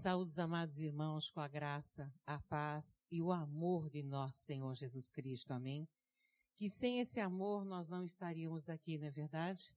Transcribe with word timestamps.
Saúde, 0.00 0.40
amados 0.40 0.80
irmãos, 0.80 1.30
com 1.30 1.40
a 1.40 1.46
graça, 1.46 2.10
a 2.24 2.40
paz 2.40 3.04
e 3.10 3.20
o 3.20 3.30
amor 3.30 3.90
de 3.90 4.02
nosso 4.02 4.38
Senhor 4.38 4.74
Jesus 4.74 5.10
Cristo. 5.10 5.52
Amém? 5.52 5.86
Que 6.56 6.70
sem 6.70 7.00
esse 7.00 7.20
amor 7.20 7.66
nós 7.66 7.86
não 7.86 8.02
estaríamos 8.02 8.70
aqui, 8.70 8.96
não 8.96 9.08
é 9.08 9.10
verdade? 9.10 9.76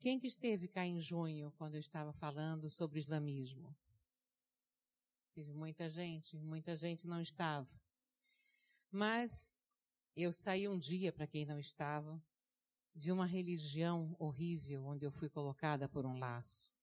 Quem 0.00 0.18
que 0.18 0.26
esteve 0.26 0.66
cá 0.66 0.84
em 0.84 0.98
junho, 0.98 1.52
quando 1.52 1.74
eu 1.74 1.78
estava 1.78 2.12
falando 2.12 2.68
sobre 2.68 2.98
islamismo? 2.98 3.72
Teve 5.32 5.52
muita 5.52 5.88
gente, 5.88 6.36
muita 6.40 6.74
gente 6.74 7.06
não 7.06 7.20
estava. 7.20 7.70
Mas 8.90 9.56
eu 10.16 10.32
saí 10.32 10.66
um 10.66 10.76
dia, 10.76 11.12
para 11.12 11.28
quem 11.28 11.46
não 11.46 11.60
estava, 11.60 12.20
de 12.96 13.12
uma 13.12 13.26
religião 13.26 14.16
horrível, 14.18 14.84
onde 14.86 15.04
eu 15.04 15.12
fui 15.12 15.30
colocada 15.30 15.88
por 15.88 16.04
um 16.04 16.18
laço. 16.18 16.74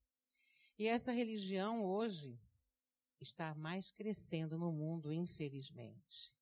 E 0.79 0.87
essa 0.87 1.11
religião 1.11 1.83
hoje 1.83 2.39
está 3.23 3.55
mais 3.55 3.91
crescendo 3.91 4.57
no 4.57 4.71
mundo, 4.71 5.11
infelizmente. 5.11 6.35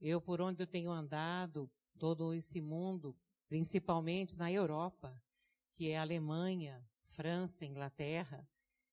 Eu, 0.00 0.20
por 0.20 0.40
onde 0.40 0.62
eu 0.62 0.66
tenho 0.66 0.90
andado, 0.90 1.70
todo 1.98 2.34
esse 2.34 2.60
mundo, 2.60 3.16
principalmente 3.48 4.36
na 4.36 4.50
Europa, 4.50 5.22
que 5.74 5.88
é 5.90 5.98
Alemanha, 5.98 6.84
França, 7.04 7.64
Inglaterra, 7.64 8.48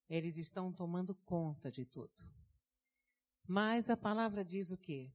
eles 0.08 0.38
estão 0.38 0.72
tomando 0.72 1.16
conta 1.16 1.72
de 1.72 1.86
tudo. 1.86 2.14
Mas 3.48 3.90
a 3.90 3.98
palavra 3.98 4.46
diz 4.46 4.70
o 4.70 4.78
quê? 4.78 5.12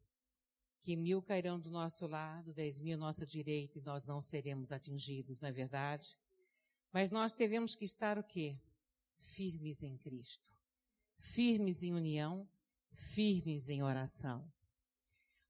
Que 0.83 0.97
mil 0.97 1.23
cairão 1.23 1.61
do 1.61 1.71
nosso 1.71 2.07
lado, 2.07 2.53
dez 2.53 2.81
mil 2.81 2.97
à 2.97 3.01
nossa 3.01 3.25
direita 3.25 3.79
e 3.79 3.83
nós 3.83 4.05
não 4.05 4.21
seremos 4.21 4.73
atingidos, 4.73 5.39
não 5.41 5.49
é 5.49 5.53
verdade? 5.53 6.17
Mas 6.93 7.11
nós 7.11 7.33
devemos 7.33 7.75
que 7.75 7.85
estar 7.85 8.19
o 8.19 8.25
quê? 8.25 8.59
firmes 9.21 9.83
em 9.83 9.97
Cristo, 9.97 10.51
firmes 11.21 11.83
em 11.83 11.93
união, 11.93 12.49
firmes 12.93 13.69
em 13.69 13.83
oração. 13.83 14.51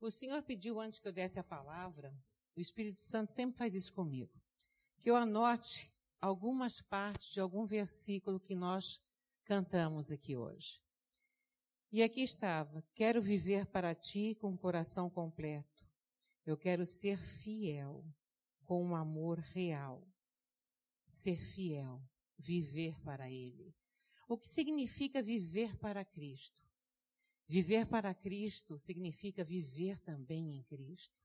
O 0.01 0.11
Senhor 0.11 0.43
pediu 0.43 0.81
antes 0.81 0.99
que 0.99 1.07
eu 1.07 1.13
desse 1.13 1.39
a 1.39 1.45
palavra, 1.45 2.15
o 2.57 2.61
Espírito 2.61 2.99
Santo 2.99 3.33
sempre 3.33 3.57
faz 3.57 3.75
isso 3.75 3.93
comigo, 3.93 4.33
que 4.99 5.11
eu 5.11 5.17
anote 5.17 5.91
algumas 6.21 6.81
partes 6.83 7.33
de 7.33 7.41
algum 7.41 7.65
versículo 7.65 8.41
que 8.41 8.55
nós 8.55 9.01
cantamos 9.45 10.11
aqui 10.11 10.37
hoje. 10.37 10.83
E 11.93 12.03
aqui 12.03 12.23
estava: 12.23 12.83
quero 12.95 13.23
viver 13.23 13.67
para 13.67 13.95
ti 13.95 14.35
com 14.35 14.53
o 14.53 14.59
coração 14.59 15.09
completo. 15.09 15.87
Eu 16.45 16.57
quero 16.57 16.85
ser 16.85 17.19
fiel, 17.19 18.05
com 18.65 18.85
um 18.85 18.97
amor 18.97 19.39
real. 19.39 20.07
Ser 21.07 21.37
fiel 21.37 22.03
viver 22.39 22.99
para 23.03 23.31
Ele. 23.31 23.75
O 24.31 24.39
que 24.39 24.49
significa 24.49 25.21
viver 25.21 25.77
para 25.79 26.05
Cristo? 26.05 26.63
Viver 27.49 27.85
para 27.85 28.15
Cristo 28.15 28.79
significa 28.79 29.43
viver 29.43 29.99
também 30.03 30.55
em 30.55 30.63
Cristo. 30.63 31.21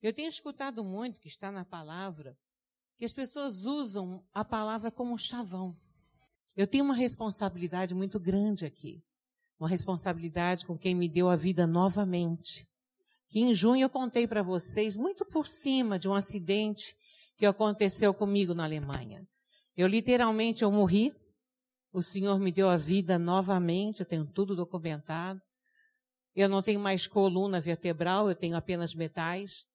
Eu 0.00 0.14
tenho 0.14 0.30
escutado 0.30 0.82
muito 0.82 1.20
que 1.20 1.28
está 1.28 1.52
na 1.52 1.66
palavra 1.66 2.34
que 2.96 3.04
as 3.04 3.12
pessoas 3.12 3.66
usam 3.66 4.24
a 4.32 4.42
palavra 4.42 4.90
como 4.90 5.18
chavão. 5.18 5.78
Eu 6.56 6.66
tenho 6.66 6.82
uma 6.82 6.94
responsabilidade 6.94 7.94
muito 7.94 8.18
grande 8.18 8.64
aqui. 8.64 9.04
Uma 9.60 9.68
responsabilidade 9.68 10.64
com 10.64 10.78
quem 10.78 10.94
me 10.94 11.10
deu 11.10 11.28
a 11.28 11.36
vida 11.36 11.66
novamente. 11.66 12.66
Que 13.28 13.40
em 13.40 13.54
junho 13.54 13.82
eu 13.82 13.90
contei 13.90 14.26
para 14.26 14.42
vocês, 14.42 14.96
muito 14.96 15.26
por 15.26 15.46
cima 15.46 15.98
de 15.98 16.08
um 16.08 16.14
acidente 16.14 16.96
que 17.36 17.44
aconteceu 17.44 18.14
comigo 18.14 18.54
na 18.54 18.64
Alemanha. 18.64 19.28
Eu 19.76 19.86
literalmente 19.86 20.64
eu 20.64 20.72
morri. 20.72 21.14
O 21.92 22.02
Senhor 22.02 22.38
me 22.38 22.52
deu 22.52 22.68
a 22.68 22.76
vida 22.76 23.18
novamente, 23.18 24.00
eu 24.00 24.06
tenho 24.06 24.26
tudo 24.26 24.54
documentado. 24.54 25.40
Eu 26.34 26.48
não 26.48 26.62
tenho 26.62 26.78
mais 26.78 27.06
coluna 27.06 27.60
vertebral, 27.60 28.28
eu 28.28 28.36
tenho 28.36 28.56
apenas 28.56 28.94
metais. 28.94 29.66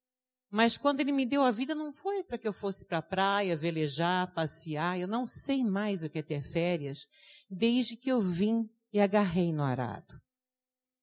Mas 0.49 0.77
quando 0.77 0.99
ele 0.99 1.11
me 1.11 1.25
deu 1.25 1.43
a 1.43 1.49
vida 1.49 1.73
não 1.73 1.91
foi 1.91 2.23
para 2.23 2.37
que 2.37 2.47
eu 2.47 2.53
fosse 2.53 2.85
para 2.85 2.99
a 2.99 3.01
praia, 3.01 3.57
velejar, 3.57 4.31
passear. 4.33 4.99
Eu 4.99 5.07
não 5.07 5.25
sei 5.27 5.63
mais 5.63 6.03
o 6.03 6.09
que 6.09 6.19
é 6.19 6.21
ter 6.21 6.43
férias 6.43 7.07
desde 7.49 7.97
que 7.97 8.11
eu 8.11 8.21
vim 8.21 8.69
e 8.93 8.99
agarrei 8.99 9.51
no 9.51 9.63
arado. 9.63 10.21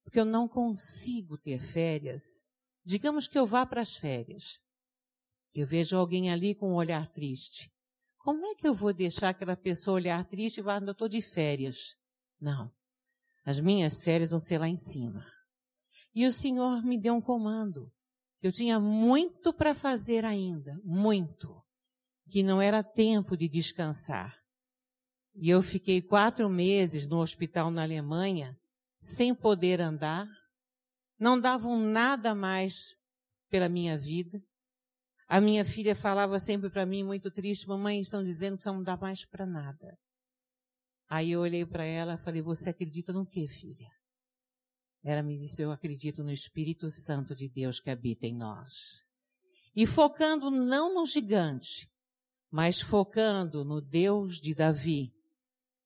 Porque 0.04 0.20
eu 0.20 0.24
não 0.24 0.46
consigo 0.46 1.36
ter 1.36 1.58
férias. 1.58 2.22
Digamos 2.84 3.26
que 3.26 3.36
eu 3.36 3.44
vá 3.44 3.66
para 3.66 3.82
as 3.82 3.96
férias. 3.96 4.60
Eu 5.52 5.66
vejo 5.66 5.96
alguém 5.96 6.30
ali 6.30 6.54
com 6.54 6.70
um 6.70 6.76
olhar 6.76 7.08
triste. 7.08 7.72
Como 8.20 8.46
é 8.46 8.54
que 8.54 8.68
eu 8.68 8.74
vou 8.74 8.92
deixar 8.92 9.30
aquela 9.30 9.56
pessoa 9.56 9.94
olhar 9.94 10.22
triste 10.26 10.60
e 10.60 10.62
falar, 10.62 10.82
eu 10.82 10.92
estou 10.92 11.08
de 11.08 11.22
férias? 11.22 11.96
Não. 12.38 12.70
As 13.44 13.58
minhas 13.58 14.04
férias 14.04 14.30
vão 14.30 14.38
ser 14.38 14.58
lá 14.58 14.68
em 14.68 14.76
cima. 14.76 15.26
E 16.14 16.26
o 16.26 16.32
Senhor 16.32 16.82
me 16.84 17.00
deu 17.00 17.14
um 17.14 17.20
comando. 17.20 17.90
Que 18.38 18.46
eu 18.46 18.52
tinha 18.52 18.78
muito 18.78 19.54
para 19.54 19.74
fazer 19.74 20.24
ainda. 20.26 20.78
Muito. 20.84 21.62
Que 22.28 22.42
não 22.42 22.60
era 22.60 22.82
tempo 22.82 23.36
de 23.38 23.48
descansar. 23.48 24.38
E 25.34 25.48
eu 25.48 25.62
fiquei 25.62 26.02
quatro 26.02 26.48
meses 26.50 27.06
no 27.06 27.20
hospital 27.20 27.70
na 27.70 27.82
Alemanha, 27.82 28.54
sem 29.00 29.34
poder 29.34 29.80
andar. 29.80 30.28
Não 31.18 31.40
davam 31.40 31.78
nada 31.78 32.34
mais 32.34 32.94
pela 33.48 33.68
minha 33.68 33.96
vida. 33.96 34.42
A 35.30 35.40
minha 35.40 35.64
filha 35.64 35.94
falava 35.94 36.40
sempre 36.40 36.68
para 36.68 36.84
mim, 36.84 37.04
muito 37.04 37.30
triste, 37.30 37.68
mamãe, 37.68 38.00
estão 38.00 38.24
dizendo 38.24 38.58
que 38.58 38.66
não 38.66 38.82
dá 38.82 38.96
mais 38.96 39.24
para 39.24 39.46
nada. 39.46 39.96
Aí 41.08 41.30
eu 41.30 41.40
olhei 41.40 41.64
para 41.64 41.84
ela 41.84 42.14
e 42.14 42.18
falei, 42.18 42.42
você 42.42 42.70
acredita 42.70 43.12
no 43.12 43.24
que, 43.24 43.46
filha? 43.46 43.86
Ela 45.04 45.22
me 45.22 45.38
disse, 45.38 45.62
eu 45.62 45.70
acredito 45.70 46.24
no 46.24 46.32
Espírito 46.32 46.90
Santo 46.90 47.32
de 47.32 47.48
Deus 47.48 47.78
que 47.78 47.90
habita 47.90 48.26
em 48.26 48.34
nós. 48.34 49.04
E 49.72 49.86
focando 49.86 50.50
não 50.50 50.92
no 50.92 51.06
gigante, 51.06 51.88
mas 52.50 52.80
focando 52.80 53.64
no 53.64 53.80
Deus 53.80 54.40
de 54.40 54.52
Davi, 54.52 55.12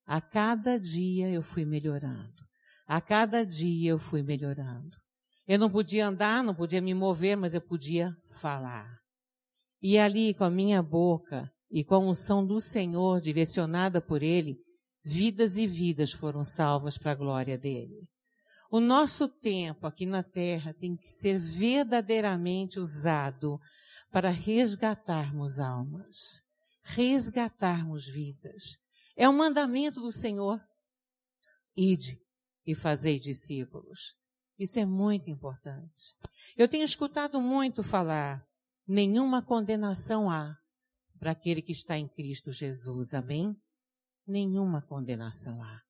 a 0.06 0.22
cada 0.22 0.80
dia 0.80 1.28
eu 1.28 1.42
fui 1.42 1.66
melhorando. 1.66 2.42
A 2.86 2.98
cada 2.98 3.44
dia 3.44 3.90
eu 3.90 3.98
fui 3.98 4.22
melhorando. 4.22 4.96
Eu 5.46 5.58
não 5.58 5.68
podia 5.68 6.06
andar, 6.06 6.42
não 6.42 6.54
podia 6.54 6.80
me 6.80 6.94
mover, 6.94 7.36
mas 7.36 7.54
eu 7.54 7.60
podia 7.60 8.16
falar. 8.26 9.03
E 9.82 9.98
ali, 9.98 10.34
com 10.34 10.44
a 10.44 10.50
minha 10.50 10.82
boca 10.82 11.50
e 11.70 11.84
com 11.84 11.94
a 11.94 11.98
unção 11.98 12.46
do 12.46 12.60
Senhor 12.60 13.20
direcionada 13.20 14.00
por 14.00 14.22
Ele, 14.22 14.56
vidas 15.04 15.56
e 15.56 15.66
vidas 15.66 16.12
foram 16.12 16.44
salvas 16.44 16.96
para 16.96 17.12
a 17.12 17.16
glória 17.16 17.58
dele. 17.58 18.08
O 18.70 18.80
nosso 18.80 19.28
tempo 19.28 19.86
aqui 19.86 20.06
na 20.06 20.22
terra 20.22 20.74
tem 20.74 20.96
que 20.96 21.08
ser 21.08 21.38
verdadeiramente 21.38 22.80
usado 22.80 23.60
para 24.10 24.30
resgatarmos 24.30 25.58
almas, 25.58 26.42
resgatarmos 26.82 28.06
vidas. 28.08 28.78
É 29.16 29.28
um 29.28 29.32
mandamento 29.32 30.00
do 30.00 30.10
Senhor. 30.10 30.60
Ide 31.76 32.20
e 32.66 32.74
fazei 32.74 33.18
discípulos. 33.18 34.16
Isso 34.58 34.78
é 34.78 34.84
muito 34.84 35.30
importante. 35.30 36.14
Eu 36.56 36.68
tenho 36.68 36.84
escutado 36.84 37.40
muito 37.40 37.82
falar 37.82 38.44
nenhuma 38.86 39.42
condenação 39.42 40.30
há 40.30 40.56
para 41.18 41.32
aquele 41.32 41.62
que 41.62 41.72
está 41.72 41.98
em 41.98 42.08
Cristo 42.08 42.52
Jesus. 42.52 43.14
Amém? 43.14 43.56
Nenhuma 44.26 44.82
condenação 44.82 45.62
há 45.62 45.80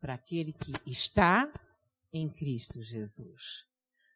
para 0.00 0.14
aquele 0.14 0.52
que 0.52 0.72
está 0.86 1.52
em 2.12 2.28
Cristo 2.28 2.80
Jesus. 2.80 3.66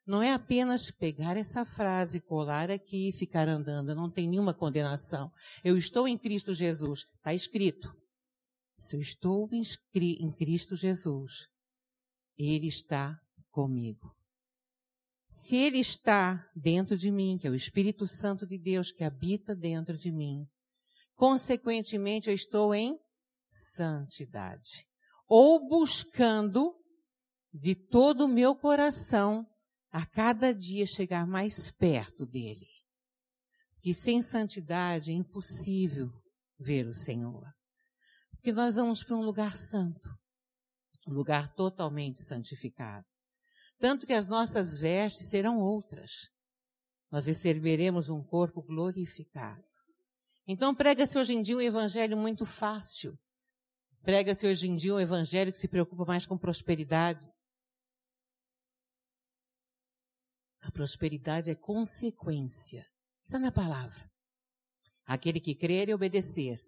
Não 0.06 0.22
é 0.22 0.32
apenas 0.32 0.90
pegar 0.90 1.36
essa 1.36 1.64
frase, 1.64 2.20
colar 2.20 2.70
aqui 2.70 3.08
e 3.08 3.12
ficar 3.12 3.48
andando. 3.48 3.94
Não 3.94 4.10
tem 4.10 4.28
nenhuma 4.28 4.52
condenação. 4.52 5.32
Eu 5.62 5.78
estou 5.78 6.06
em 6.06 6.18
Cristo 6.18 6.52
Jesus. 6.52 7.06
Está 7.16 7.32
escrito. 7.32 7.94
Se 8.76 8.96
eu 8.96 9.00
estou 9.00 9.48
em 9.52 10.30
Cristo 10.32 10.76
Jesus, 10.76 11.48
Ele 12.38 12.66
está 12.66 13.18
comigo. 13.50 14.14
Se 15.36 15.56
Ele 15.56 15.80
está 15.80 16.48
dentro 16.54 16.96
de 16.96 17.10
mim, 17.10 17.36
que 17.36 17.44
é 17.44 17.50
o 17.50 17.56
Espírito 17.56 18.06
Santo 18.06 18.46
de 18.46 18.56
Deus 18.56 18.92
que 18.92 19.02
habita 19.02 19.52
dentro 19.52 19.98
de 19.98 20.12
mim, 20.12 20.46
consequentemente 21.16 22.28
eu 22.28 22.34
estou 22.34 22.72
em 22.72 22.96
santidade. 23.48 24.86
Ou 25.26 25.68
buscando 25.68 26.72
de 27.52 27.74
todo 27.74 28.26
o 28.26 28.28
meu 28.28 28.54
coração 28.54 29.44
a 29.90 30.06
cada 30.06 30.54
dia 30.54 30.86
chegar 30.86 31.26
mais 31.26 31.68
perto 31.68 32.24
dele. 32.24 32.68
Que 33.82 33.92
sem 33.92 34.22
santidade 34.22 35.10
é 35.10 35.14
impossível 35.14 36.12
ver 36.60 36.86
o 36.86 36.94
Senhor. 36.94 37.44
Porque 38.30 38.52
nós 38.52 38.76
vamos 38.76 39.02
para 39.02 39.16
um 39.16 39.24
lugar 39.24 39.56
santo, 39.56 40.08
um 41.08 41.12
lugar 41.12 41.52
totalmente 41.56 42.22
santificado 42.22 43.13
tanto 43.78 44.06
que 44.06 44.12
as 44.12 44.26
nossas 44.26 44.78
vestes 44.78 45.28
serão 45.28 45.58
outras. 45.58 46.30
Nós 47.10 47.26
receberemos 47.26 48.08
um 48.08 48.22
corpo 48.22 48.62
glorificado. 48.62 49.64
Então 50.46 50.74
prega-se 50.74 51.18
hoje 51.18 51.34
em 51.34 51.42
dia 51.42 51.56
um 51.56 51.60
evangelho 51.60 52.16
muito 52.16 52.44
fácil. 52.44 53.18
Prega-se 54.02 54.46
hoje 54.46 54.68
em 54.68 54.74
dia 54.74 54.94
um 54.94 55.00
evangelho 55.00 55.50
que 55.50 55.58
se 55.58 55.68
preocupa 55.68 56.04
mais 56.04 56.26
com 56.26 56.36
prosperidade. 56.36 57.26
A 60.60 60.70
prosperidade 60.70 61.50
é 61.50 61.54
consequência. 61.54 62.86
Está 63.24 63.38
na 63.38 63.50
palavra. 63.50 64.10
Aquele 65.06 65.40
que 65.40 65.54
crer 65.54 65.88
e 65.88 65.94
obedecer 65.94 66.60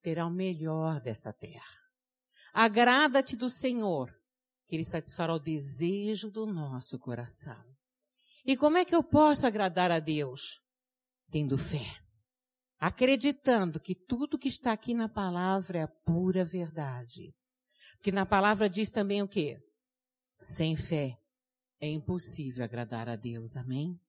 terá 0.00 0.26
o 0.26 0.30
melhor 0.30 1.00
desta 1.00 1.32
terra. 1.32 1.80
Agrada-te 2.52 3.36
do 3.36 3.48
Senhor, 3.48 4.12
que 4.72 4.76
Ele 4.76 4.84
satisfará 4.84 5.34
o 5.34 5.38
desejo 5.38 6.30
do 6.30 6.46
nosso 6.46 6.98
coração. 6.98 7.62
E 8.42 8.56
como 8.56 8.78
é 8.78 8.86
que 8.86 8.94
eu 8.94 9.04
posso 9.04 9.46
agradar 9.46 9.90
a 9.90 9.98
Deus? 9.98 10.62
Tendo 11.30 11.58
fé. 11.58 11.84
Acreditando 12.80 13.78
que 13.78 13.94
tudo 13.94 14.38
que 14.38 14.48
está 14.48 14.72
aqui 14.72 14.94
na 14.94 15.10
palavra 15.10 15.80
é 15.80 15.82
a 15.82 15.88
pura 16.06 16.42
verdade. 16.42 17.34
Porque 17.98 18.10
na 18.10 18.24
palavra 18.24 18.66
diz 18.66 18.90
também 18.90 19.20
o 19.20 19.28
quê? 19.28 19.58
Sem 20.40 20.74
fé 20.74 21.18
é 21.78 21.90
impossível 21.90 22.64
agradar 22.64 23.10
a 23.10 23.14
Deus. 23.14 23.58
Amém? 23.58 24.00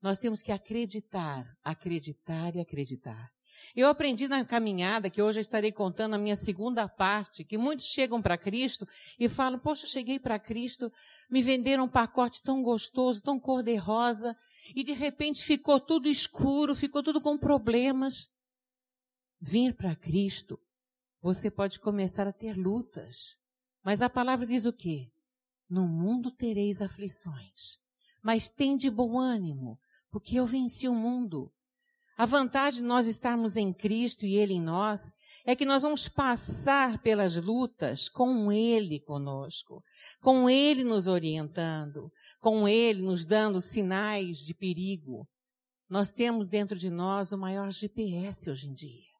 Nós 0.00 0.20
temos 0.20 0.42
que 0.42 0.52
acreditar, 0.52 1.44
acreditar 1.60 2.54
e 2.54 2.60
acreditar. 2.60 3.32
Eu 3.74 3.88
aprendi 3.88 4.28
na 4.28 4.44
caminhada, 4.44 5.10
que 5.10 5.22
hoje 5.22 5.38
eu 5.38 5.42
estarei 5.42 5.72
contando 5.72 6.14
a 6.14 6.18
minha 6.18 6.36
segunda 6.36 6.88
parte, 6.88 7.44
que 7.44 7.58
muitos 7.58 7.86
chegam 7.86 8.22
para 8.22 8.38
Cristo 8.38 8.86
e 9.18 9.28
falam, 9.28 9.58
poxa, 9.58 9.86
cheguei 9.86 10.18
para 10.18 10.38
Cristo, 10.38 10.92
me 11.30 11.42
venderam 11.42 11.84
um 11.84 11.88
pacote 11.88 12.42
tão 12.42 12.62
gostoso, 12.62 13.22
tão 13.22 13.38
cor-de-rosa, 13.38 14.36
e 14.74 14.82
de 14.82 14.92
repente 14.92 15.44
ficou 15.44 15.80
tudo 15.80 16.08
escuro, 16.08 16.74
ficou 16.74 17.02
tudo 17.02 17.20
com 17.20 17.36
problemas. 17.36 18.28
Vir 19.40 19.74
para 19.74 19.94
Cristo, 19.94 20.58
você 21.20 21.50
pode 21.50 21.78
começar 21.80 22.26
a 22.26 22.32
ter 22.32 22.56
lutas. 22.56 23.38
Mas 23.82 24.00
a 24.00 24.08
palavra 24.08 24.46
diz 24.46 24.64
o 24.64 24.72
quê? 24.72 25.10
No 25.68 25.86
mundo 25.86 26.30
tereis 26.30 26.80
aflições, 26.80 27.78
mas 28.22 28.48
tem 28.48 28.76
de 28.76 28.90
bom 28.90 29.18
ânimo, 29.18 29.78
porque 30.10 30.38
eu 30.38 30.46
venci 30.46 30.88
o 30.88 30.94
mundo. 30.94 31.52
A 32.16 32.26
vantagem 32.26 32.80
de 32.80 32.86
nós 32.86 33.08
estarmos 33.08 33.56
em 33.56 33.72
Cristo 33.72 34.24
e 34.24 34.36
Ele 34.36 34.54
em 34.54 34.60
nós 34.60 35.12
é 35.44 35.56
que 35.56 35.64
nós 35.64 35.82
vamos 35.82 36.08
passar 36.08 37.02
pelas 37.02 37.34
lutas 37.36 38.08
com 38.08 38.52
Ele 38.52 39.00
conosco, 39.00 39.82
com 40.20 40.48
Ele 40.48 40.84
nos 40.84 41.08
orientando, 41.08 42.12
com 42.40 42.68
Ele 42.68 43.02
nos 43.02 43.24
dando 43.24 43.60
sinais 43.60 44.38
de 44.38 44.54
perigo. 44.54 45.28
Nós 45.88 46.12
temos 46.12 46.48
dentro 46.48 46.78
de 46.78 46.88
nós 46.88 47.32
o 47.32 47.38
maior 47.38 47.72
GPS 47.72 48.48
hoje 48.48 48.68
em 48.68 48.74
dia. 48.74 49.12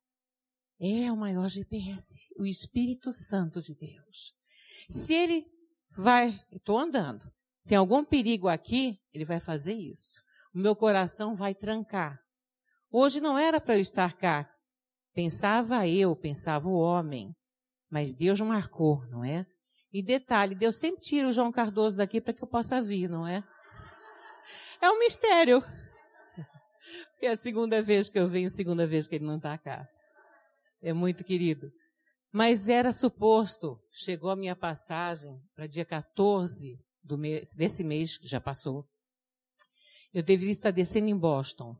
É 0.80 1.10
o 1.10 1.16
maior 1.16 1.48
GPS, 1.48 2.28
o 2.38 2.46
Espírito 2.46 3.12
Santo 3.12 3.60
de 3.60 3.74
Deus. 3.74 4.32
Se 4.88 5.12
Ele 5.12 5.44
vai, 5.90 6.40
estou 6.52 6.78
andando, 6.78 7.28
tem 7.66 7.76
algum 7.76 8.04
perigo 8.04 8.46
aqui, 8.46 9.00
Ele 9.12 9.24
vai 9.24 9.40
fazer 9.40 9.74
isso. 9.74 10.22
O 10.54 10.58
meu 10.58 10.76
coração 10.76 11.34
vai 11.34 11.56
trancar 11.56 12.23
Hoje 12.96 13.20
não 13.20 13.36
era 13.36 13.60
para 13.60 13.74
eu 13.74 13.80
estar 13.80 14.12
cá. 14.12 14.48
Pensava 15.12 15.84
eu, 15.88 16.14
pensava 16.14 16.68
o 16.68 16.78
homem. 16.78 17.34
Mas 17.90 18.14
Deus 18.14 18.40
marcou, 18.40 19.04
não 19.08 19.24
é? 19.24 19.44
E 19.92 20.00
detalhe, 20.00 20.54
Deus 20.54 20.76
sempre 20.76 21.00
tira 21.00 21.28
o 21.28 21.32
João 21.32 21.50
Cardoso 21.50 21.96
daqui 21.96 22.20
para 22.20 22.32
que 22.32 22.44
eu 22.44 22.46
possa 22.46 22.80
vir, 22.80 23.10
não 23.10 23.26
é? 23.26 23.42
É 24.80 24.88
um 24.88 25.00
mistério. 25.00 25.60
Porque 27.10 27.26
é 27.26 27.30
a 27.30 27.36
segunda 27.36 27.82
vez 27.82 28.08
que 28.08 28.16
eu 28.16 28.28
venho, 28.28 28.48
segunda 28.48 28.86
vez 28.86 29.08
que 29.08 29.16
ele 29.16 29.26
não 29.26 29.38
está 29.38 29.58
cá. 29.58 29.88
É 30.80 30.92
muito 30.92 31.24
querido. 31.24 31.72
Mas 32.30 32.68
era 32.68 32.92
suposto, 32.92 33.76
chegou 33.90 34.30
a 34.30 34.36
minha 34.36 34.54
passagem 34.54 35.42
para 35.56 35.66
dia 35.66 35.84
14 35.84 36.78
do 37.02 37.18
mês, 37.18 37.54
desse 37.56 37.82
mês 37.82 38.16
que 38.16 38.28
já 38.28 38.40
passou. 38.40 38.86
Eu 40.12 40.22
deveria 40.22 40.52
estar 40.52 40.70
descendo 40.70 41.08
em 41.08 41.18
Boston. 41.18 41.76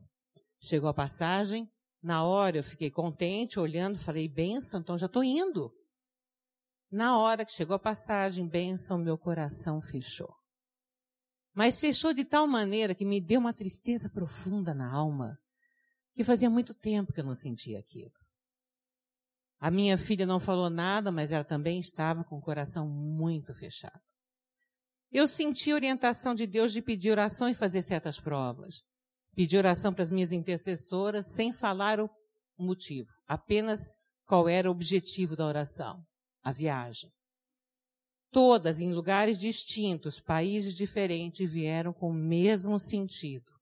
Chegou 0.59 0.89
a 0.89 0.93
passagem, 0.93 1.69
na 2.01 2.23
hora 2.23 2.57
eu 2.57 2.63
fiquei 2.63 2.91
contente, 2.91 3.59
olhando, 3.59 3.97
falei, 3.97 4.27
benção, 4.27 4.79
então 4.79 4.97
já 4.97 5.07
estou 5.07 5.23
indo. 5.23 5.73
Na 6.91 7.17
hora 7.17 7.43
que 7.43 7.51
chegou 7.51 7.75
a 7.75 7.79
passagem, 7.79 8.47
benção, 8.47 8.97
meu 8.97 9.17
coração 9.17 9.81
fechou. 9.81 10.33
Mas 11.53 11.79
fechou 11.79 12.13
de 12.13 12.23
tal 12.23 12.45
maneira 12.45 12.93
que 12.93 13.05
me 13.05 13.19
deu 13.19 13.39
uma 13.39 13.53
tristeza 13.53 14.09
profunda 14.09 14.73
na 14.73 14.91
alma, 14.91 15.39
que 16.13 16.23
fazia 16.23 16.49
muito 16.49 16.73
tempo 16.73 17.11
que 17.11 17.19
eu 17.19 17.25
não 17.25 17.35
sentia 17.35 17.79
aquilo. 17.79 18.13
A 19.59 19.71
minha 19.71 19.97
filha 19.97 20.25
não 20.25 20.39
falou 20.39 20.69
nada, 20.69 21.11
mas 21.11 21.31
ela 21.31 21.43
também 21.43 21.79
estava 21.79 22.23
com 22.23 22.37
o 22.37 22.41
coração 22.41 22.87
muito 22.87 23.53
fechado. 23.53 24.01
Eu 25.11 25.27
senti 25.27 25.71
a 25.71 25.75
orientação 25.75 26.35
de 26.35 26.45
Deus 26.45 26.71
de 26.71 26.81
pedir 26.81 27.11
oração 27.11 27.49
e 27.49 27.53
fazer 27.53 27.81
certas 27.81 28.19
provas. 28.19 28.85
Pedi 29.35 29.57
oração 29.57 29.93
para 29.93 30.03
as 30.03 30.11
minhas 30.11 30.31
intercessoras 30.31 31.25
sem 31.25 31.51
falar 31.51 31.99
o 31.99 32.09
motivo, 32.57 33.09
apenas 33.27 33.91
qual 34.25 34.47
era 34.47 34.69
o 34.69 34.71
objetivo 34.71 35.35
da 35.35 35.45
oração, 35.45 36.01
a 36.41 36.53
viagem. 36.53 37.11
Todas 38.31 38.79
em 38.79 38.93
lugares 38.93 39.37
distintos, 39.37 40.19
países 40.19 40.73
diferentes, 40.73 41.51
vieram 41.51 41.93
com 41.93 42.09
o 42.09 42.13
mesmo 42.13 42.79
sentido. 42.79 43.53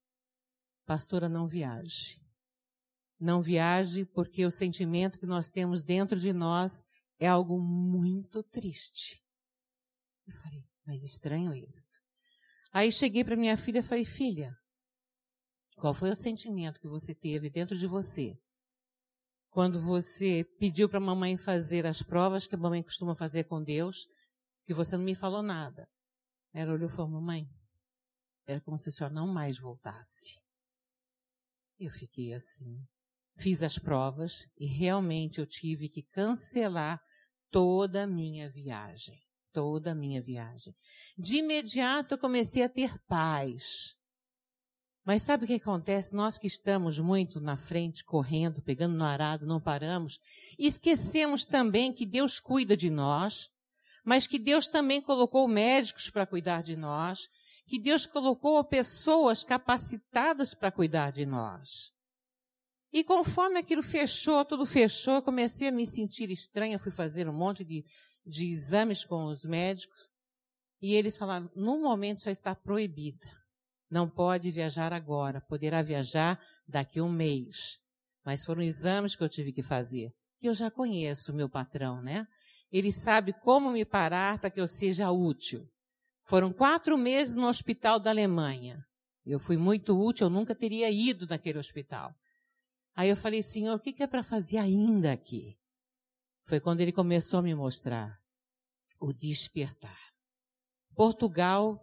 Pastora, 0.85 1.27
não 1.27 1.47
viaje. 1.47 2.21
Não 3.19 3.41
viaje 3.41 4.05
porque 4.05 4.45
o 4.45 4.51
sentimento 4.51 5.19
que 5.19 5.25
nós 5.25 5.49
temos 5.49 5.81
dentro 5.81 6.19
de 6.19 6.33
nós 6.33 6.83
é 7.19 7.27
algo 7.27 7.59
muito 7.59 8.43
triste. 8.43 9.23
Eu 10.27 10.33
falei, 10.33 10.63
mas 10.85 11.03
estranho 11.03 11.53
isso. 11.53 11.99
Aí 12.71 12.91
cheguei 12.91 13.23
para 13.23 13.35
minha 13.35 13.55
filha 13.57 13.79
e 13.79 13.83
falei, 13.83 14.05
filha, 14.05 14.57
qual 15.83 15.93
foi 15.93 16.09
o 16.09 16.15
sentimento 16.15 16.79
que 16.79 16.87
você 16.87 17.13
teve 17.13 17.49
dentro 17.49 17.77
de 17.77 17.85
você 17.85 18.39
quando 19.49 19.77
você 19.77 20.45
pediu 20.57 20.87
para 20.87 20.97
a 20.97 21.01
mamãe 21.01 21.35
fazer 21.35 21.85
as 21.85 22.01
provas 22.01 22.47
que 22.47 22.55
a 22.55 22.57
mamãe 22.57 22.81
costuma 22.81 23.13
fazer 23.13 23.43
com 23.43 23.61
Deus, 23.61 24.07
que 24.63 24.73
você 24.73 24.95
não 24.95 25.03
me 25.03 25.13
falou 25.13 25.43
nada? 25.43 25.85
Ela 26.53 26.71
olhou 26.71 26.87
e 26.87 26.89
falou: 26.91 27.11
Mamãe, 27.11 27.45
era 28.47 28.61
como 28.61 28.77
se 28.77 28.87
a 28.87 28.91
senhora 28.93 29.13
não 29.13 29.27
mais 29.27 29.59
voltasse. 29.59 30.39
Eu 31.77 31.91
fiquei 31.91 32.31
assim. 32.31 32.81
Fiz 33.35 33.61
as 33.61 33.77
provas 33.77 34.47
e 34.57 34.65
realmente 34.65 35.41
eu 35.41 35.45
tive 35.45 35.89
que 35.89 36.03
cancelar 36.03 36.97
toda 37.51 38.03
a 38.03 38.07
minha 38.07 38.49
viagem. 38.49 39.21
Toda 39.51 39.91
a 39.91 39.95
minha 39.95 40.21
viagem. 40.21 40.73
De 41.17 41.39
imediato 41.39 42.13
eu 42.13 42.17
comecei 42.17 42.63
a 42.63 42.69
ter 42.69 42.97
paz. 43.05 43.97
Mas 45.05 45.23
sabe 45.23 45.43
o 45.43 45.47
que 45.47 45.55
acontece? 45.55 46.15
Nós 46.15 46.37
que 46.37 46.47
estamos 46.47 46.97
muito 46.97 47.41
na 47.41 47.57
frente, 47.57 48.05
correndo, 48.05 48.61
pegando 48.61 48.95
no 48.95 49.03
arado, 49.03 49.45
não 49.45 49.59
paramos, 49.59 50.17
esquecemos 50.57 51.43
também 51.43 51.91
que 51.91 52.05
Deus 52.05 52.39
cuida 52.39 52.77
de 52.77 52.89
nós, 52.89 53.49
mas 54.05 54.25
que 54.25 54.39
Deus 54.39 54.65
também 54.65 55.01
colocou 55.01 55.45
médicos 55.47 56.09
para 56.09 56.25
cuidar 56.25 56.63
de 56.63 56.77
nós, 56.77 57.27
que 57.67 57.77
Deus 57.77 58.05
colocou 58.05 58.63
pessoas 58.63 59.43
capacitadas 59.43 60.53
para 60.53 60.71
cuidar 60.71 61.11
de 61.11 61.25
nós. 61.25 61.91
E 62.91 63.03
conforme 63.03 63.59
aquilo 63.59 63.83
fechou, 63.83 64.45
tudo 64.45 64.65
fechou, 64.65 65.15
eu 65.15 65.21
comecei 65.21 65.67
a 65.67 65.71
me 65.71 65.85
sentir 65.85 66.29
estranha, 66.29 66.79
fui 66.79 66.91
fazer 66.91 67.27
um 67.27 67.33
monte 67.33 67.65
de, 67.65 67.83
de 68.25 68.47
exames 68.47 69.03
com 69.03 69.25
os 69.25 69.43
médicos, 69.43 70.09
e 70.81 70.93
eles 70.93 71.17
falaram, 71.17 71.49
no 71.55 71.81
momento 71.81 72.23
já 72.23 72.31
está 72.31 72.55
proibida 72.55 73.42
não 73.93 74.09
pode 74.09 74.49
viajar 74.49 74.91
agora, 74.91 75.39
poderá 75.39 75.81
viajar 75.83 76.43
daqui 76.67 76.99
a 76.99 77.03
um 77.03 77.11
mês. 77.11 77.79
Mas 78.25 78.43
foram 78.43 78.63
exames 78.63 79.15
que 79.15 79.23
eu 79.23 79.29
tive 79.29 79.53
que 79.53 79.61
fazer. 79.61 80.11
Que 80.39 80.49
eu 80.49 80.53
já 80.53 80.71
conheço 80.71 81.31
o 81.31 81.35
meu 81.35 81.47
patrão, 81.47 82.01
né? 82.01 82.25
Ele 82.71 82.91
sabe 82.91 83.31
como 83.31 83.71
me 83.71 83.85
parar 83.85 84.39
para 84.39 84.49
que 84.49 84.59
eu 84.59 84.67
seja 84.67 85.11
útil. 85.11 85.69
Foram 86.23 86.51
quatro 86.51 86.97
meses 86.97 87.35
no 87.35 87.47
hospital 87.47 87.99
da 87.99 88.09
Alemanha. 88.09 88.83
Eu 89.23 89.39
fui 89.39 89.57
muito 89.57 89.95
útil, 89.95 90.25
eu 90.25 90.31
nunca 90.31 90.55
teria 90.55 90.89
ido 90.89 91.27
naquele 91.27 91.59
hospital. 91.59 92.13
Aí 92.95 93.09
eu 93.09 93.15
falei, 93.15 93.43
Senhor, 93.43 93.75
o 93.75 93.79
que, 93.79 94.01
é 94.01 94.07
para 94.07 94.23
fazer 94.23 94.57
ainda 94.57 95.11
aqui? 95.11 95.55
Foi 96.45 96.59
quando 96.59 96.81
ele 96.81 96.91
começou 96.91 97.39
a 97.39 97.43
me 97.43 97.53
mostrar 97.53 98.19
o 98.99 99.13
despertar. 99.13 99.99
Portugal 100.95 101.79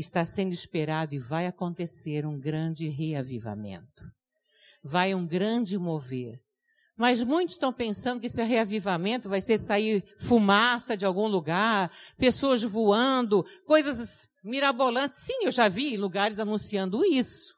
está 0.00 0.24
sendo 0.24 0.52
esperado 0.52 1.14
e 1.14 1.18
vai 1.18 1.46
acontecer 1.46 2.24
um 2.26 2.38
grande 2.38 2.88
reavivamento. 2.88 4.04
Vai 4.82 5.14
um 5.14 5.26
grande 5.26 5.76
mover. 5.78 6.40
Mas 6.96 7.22
muitos 7.22 7.54
estão 7.54 7.72
pensando 7.72 8.20
que 8.20 8.26
esse 8.26 8.42
reavivamento 8.42 9.28
vai 9.28 9.40
ser 9.40 9.58
sair 9.58 10.04
fumaça 10.18 10.96
de 10.96 11.06
algum 11.06 11.28
lugar, 11.28 11.92
pessoas 12.16 12.62
voando, 12.62 13.44
coisas 13.64 14.28
mirabolantes. 14.42 15.20
Sim, 15.20 15.44
eu 15.44 15.52
já 15.52 15.68
vi 15.68 15.96
lugares 15.96 16.40
anunciando 16.40 17.04
isso. 17.04 17.54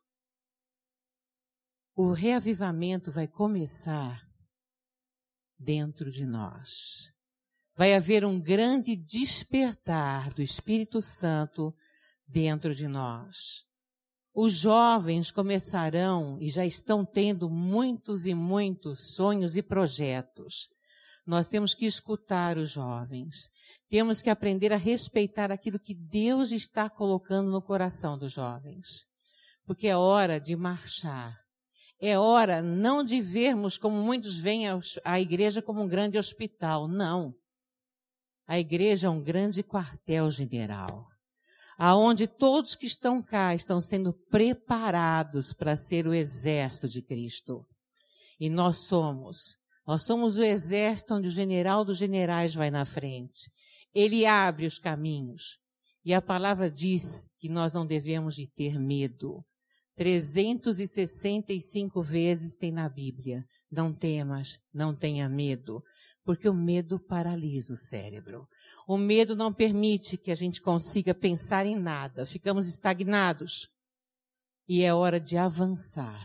O 1.94 2.12
reavivamento 2.12 3.10
vai 3.10 3.26
começar 3.26 4.20
dentro 5.58 6.10
de 6.10 6.26
nós. 6.26 7.12
vai 7.76 7.94
haver 7.94 8.26
um 8.26 8.38
grande 8.38 8.94
despertar 8.94 10.34
do 10.34 10.42
Espírito 10.42 11.00
Santo 11.00 11.74
dentro 12.30 12.74
de 12.74 12.86
nós. 12.86 13.64
Os 14.32 14.54
jovens 14.54 15.30
começarão 15.30 16.38
e 16.40 16.48
já 16.48 16.64
estão 16.64 17.04
tendo 17.04 17.50
muitos 17.50 18.26
e 18.26 18.34
muitos 18.34 19.14
sonhos 19.14 19.56
e 19.56 19.62
projetos. 19.62 20.68
Nós 21.26 21.48
temos 21.48 21.74
que 21.74 21.84
escutar 21.84 22.56
os 22.56 22.70
jovens. 22.70 23.50
Temos 23.88 24.22
que 24.22 24.30
aprender 24.30 24.72
a 24.72 24.76
respeitar 24.76 25.50
aquilo 25.50 25.80
que 25.80 25.94
Deus 25.94 26.52
está 26.52 26.88
colocando 26.88 27.50
no 27.50 27.60
coração 27.60 28.16
dos 28.16 28.32
jovens. 28.32 29.04
Porque 29.66 29.88
é 29.88 29.96
hora 29.96 30.40
de 30.40 30.54
marchar. 30.54 31.36
É 32.00 32.18
hora 32.18 32.62
não 32.62 33.02
de 33.02 33.20
vermos 33.20 33.76
como 33.76 33.96
muitos 33.96 34.38
veem 34.38 34.66
a 35.04 35.20
igreja 35.20 35.60
como 35.60 35.82
um 35.82 35.88
grande 35.88 36.16
hospital. 36.16 36.88
Não. 36.88 37.34
A 38.46 38.58
igreja 38.58 39.08
é 39.08 39.10
um 39.10 39.22
grande 39.22 39.62
quartel-general 39.62 41.09
aonde 41.82 42.26
todos 42.26 42.74
que 42.74 42.84
estão 42.84 43.22
cá 43.22 43.54
estão 43.54 43.80
sendo 43.80 44.12
preparados 44.12 45.54
para 45.54 45.74
ser 45.74 46.06
o 46.06 46.12
exército 46.12 46.86
de 46.86 47.00
Cristo. 47.00 47.66
E 48.38 48.50
nós 48.50 48.84
somos. 48.84 49.56
Nós 49.86 50.02
somos 50.02 50.36
o 50.36 50.42
exército 50.42 51.14
onde 51.14 51.28
o 51.28 51.30
general 51.30 51.82
dos 51.82 51.96
generais 51.96 52.54
vai 52.54 52.70
na 52.70 52.84
frente. 52.84 53.50
Ele 53.94 54.26
abre 54.26 54.66
os 54.66 54.78
caminhos. 54.78 55.56
E 56.04 56.12
a 56.12 56.20
palavra 56.20 56.70
diz 56.70 57.30
que 57.38 57.48
nós 57.48 57.72
não 57.72 57.86
devemos 57.86 58.34
de 58.34 58.46
ter 58.46 58.78
medo. 58.78 59.42
365 59.96 62.02
vezes 62.02 62.56
tem 62.56 62.70
na 62.70 62.90
Bíblia. 62.90 63.42
Não 63.72 63.90
temas, 63.90 64.58
não 64.70 64.94
tenha 64.94 65.30
medo 65.30 65.82
porque 66.30 66.48
o 66.48 66.54
medo 66.54 66.96
paralisa 66.96 67.74
o 67.74 67.76
cérebro. 67.76 68.46
O 68.86 68.96
medo 68.96 69.34
não 69.34 69.52
permite 69.52 70.16
que 70.16 70.30
a 70.30 70.34
gente 70.36 70.62
consiga 70.62 71.12
pensar 71.12 71.66
em 71.66 71.74
nada, 71.74 72.24
ficamos 72.24 72.68
estagnados. 72.68 73.68
E 74.68 74.84
é 74.84 74.94
hora 74.94 75.18
de 75.18 75.36
avançar. 75.36 76.24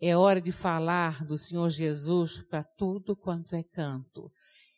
É 0.00 0.16
hora 0.16 0.40
de 0.40 0.52
falar 0.52 1.24
do 1.24 1.36
Senhor 1.36 1.68
Jesus 1.68 2.44
para 2.48 2.62
tudo 2.62 3.16
quanto 3.16 3.56
é 3.56 3.64
canto. 3.64 4.30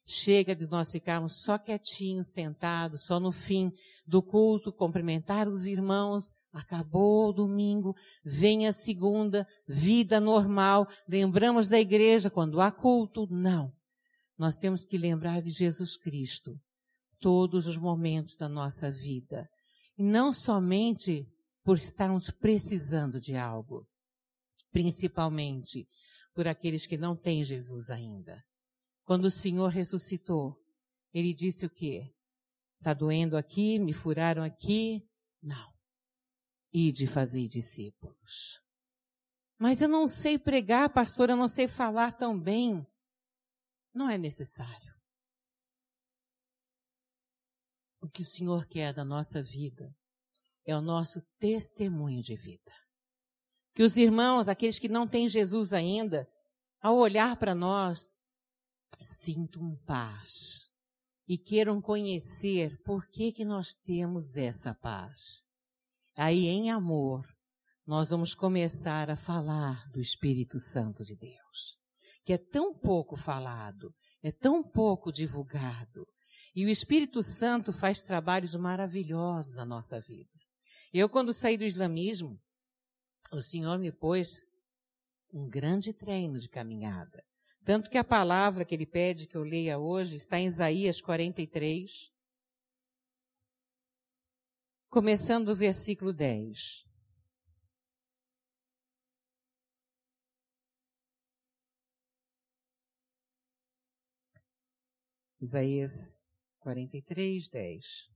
Chega 0.06 0.56
de 0.56 0.66
nós 0.66 0.90
ficarmos 0.90 1.42
só 1.42 1.58
quietinhos, 1.58 2.28
sentados, 2.28 3.04
só 3.04 3.20
no 3.20 3.32
fim 3.32 3.70
do 4.06 4.22
culto, 4.22 4.72
cumprimentar 4.72 5.48
os 5.48 5.66
irmãos. 5.66 6.32
Acabou 6.50 7.28
o 7.28 7.32
domingo, 7.34 7.94
vem 8.25 8.66
a 8.66 8.72
segunda, 8.72 9.46
vida 9.68 10.18
normal. 10.18 10.88
Lembramos 11.06 11.68
da 11.68 11.78
igreja 11.78 12.30
quando 12.30 12.58
há 12.58 12.72
culto? 12.72 13.28
Não. 13.30 13.75
Nós 14.38 14.57
temos 14.57 14.85
que 14.85 14.99
lembrar 14.99 15.40
de 15.40 15.50
Jesus 15.50 15.97
Cristo 15.97 16.61
todos 17.19 17.66
os 17.66 17.76
momentos 17.76 18.37
da 18.37 18.49
nossa 18.49 18.90
vida. 18.90 19.49
E 19.97 20.02
não 20.02 20.33
somente 20.33 21.26
por 21.64 21.76
estarmos 21.76 22.31
precisando 22.31 23.19
de 23.19 23.35
algo, 23.35 23.87
principalmente 24.71 25.87
por 26.35 26.47
aqueles 26.47 26.87
que 26.87 26.99
não 26.99 27.16
têm 27.16 27.43
Jesus 27.43 27.90
ainda. 27.90 28.45
Quando 29.05 29.25
o 29.25 29.31
Senhor 29.31 29.69
ressuscitou, 29.69 30.55
ele 31.14 31.33
disse 31.33 31.64
o 31.64 31.71
quê? 31.71 32.12
Está 32.78 32.93
doendo 32.93 33.37
aqui, 33.37 33.78
me 33.78 33.93
furaram 33.93 34.43
aqui? 34.43 35.02
Não. 35.43 35.73
E 36.73 36.93
de 36.93 37.07
fazer 37.07 37.49
discípulos. 37.49 38.61
Mas 39.59 39.81
eu 39.81 39.88
não 39.88 40.07
sei 40.07 40.38
pregar, 40.38 40.93
pastor, 40.93 41.31
eu 41.31 41.37
não 41.37 41.49
sei 41.49 41.66
falar 41.66 42.12
tão 42.12 42.38
bem. 42.38 42.87
Não 43.97 44.11
é 44.11 44.19
necessário. 44.19 44.95
O 48.03 48.11
que 48.11 48.21
o 48.21 48.26
Senhor 48.26 48.67
quer 48.67 48.93
da 48.93 49.03
nossa 49.03 49.43
vida 49.43 49.91
é 50.67 50.76
o 50.76 50.83
nosso 50.83 51.23
testemunho 51.38 52.21
de 52.21 52.37
vida. 52.37 52.75
Que 53.75 53.83
os 53.83 53.97
irmãos, 53.97 54.50
aqueles 54.50 54.79
que 54.79 54.87
não 54.87 55.09
têm 55.09 55.31
Jesus 55.31 55.73
ainda, 55.73 56.29
ao 56.79 56.99
olhar 56.99 57.38
para 57.38 57.55
nós, 57.55 58.15
sintam 59.00 59.75
paz 59.87 60.71
e 61.26 61.38
queiram 61.38 61.81
conhecer 61.81 62.79
por 62.83 63.09
que, 63.09 63.33
que 63.33 63.47
nós 63.47 63.73
temos 63.73 64.37
essa 64.37 64.75
paz. 64.75 65.43
Aí, 66.19 66.49
em 66.49 66.71
amor, 66.71 67.26
nós 67.87 68.11
vamos 68.11 68.35
começar 68.35 69.09
a 69.09 69.17
falar 69.17 69.91
do 69.91 70.03
Espírito 70.03 70.61
Santo 70.61 71.03
de 71.03 71.17
Deus 71.17 71.86
que 72.26 72.33
é 72.33 72.38
tão 72.38 72.75
pouco 72.75 73.16
falado, 73.16 73.95
é 74.21 74.33
tão 74.33 74.61
pouco 74.61 75.12
divulgado. 75.12 76.04
E 76.56 76.66
o 76.66 76.68
Espírito 76.68 77.23
Santo 77.23 77.73
faz 77.73 78.00
trabalhos 78.00 78.56
maravilhosos 78.56 79.54
na 79.54 79.64
nossa 79.64 80.00
vida. 80.00 80.37
Eu, 80.92 81.09
quando 81.09 81.33
saí 81.33 81.56
do 81.56 81.62
islamismo, 81.62 82.37
o 83.30 83.40
Senhor 83.40 83.78
me 83.78 83.92
pôs 83.92 84.42
um 85.33 85.49
grande 85.49 85.92
treino 85.92 86.40
de 86.40 86.49
caminhada. 86.49 87.25
Tanto 87.64 87.88
que 87.88 87.99
a 87.99 88.02
palavra 88.02 88.64
que 88.64 88.75
ele 88.75 88.87
pede 88.87 89.28
que 89.28 89.37
eu 89.37 89.45
leia 89.45 89.78
hoje 89.78 90.16
está 90.16 90.37
em 90.37 90.47
Isaías 90.47 91.00
43, 91.00 92.11
começando 94.88 95.50
o 95.50 95.54
versículo 95.54 96.12
10. 96.12 96.86
Isaías 105.47 106.21
43, 106.59 107.49
10. 107.49 108.11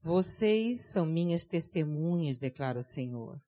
Vocês 0.00 0.90
são 0.90 1.06
minhas 1.06 1.46
testemunhas, 1.46 2.36
declara 2.36 2.80
o 2.80 2.82
Senhor, 2.82 3.38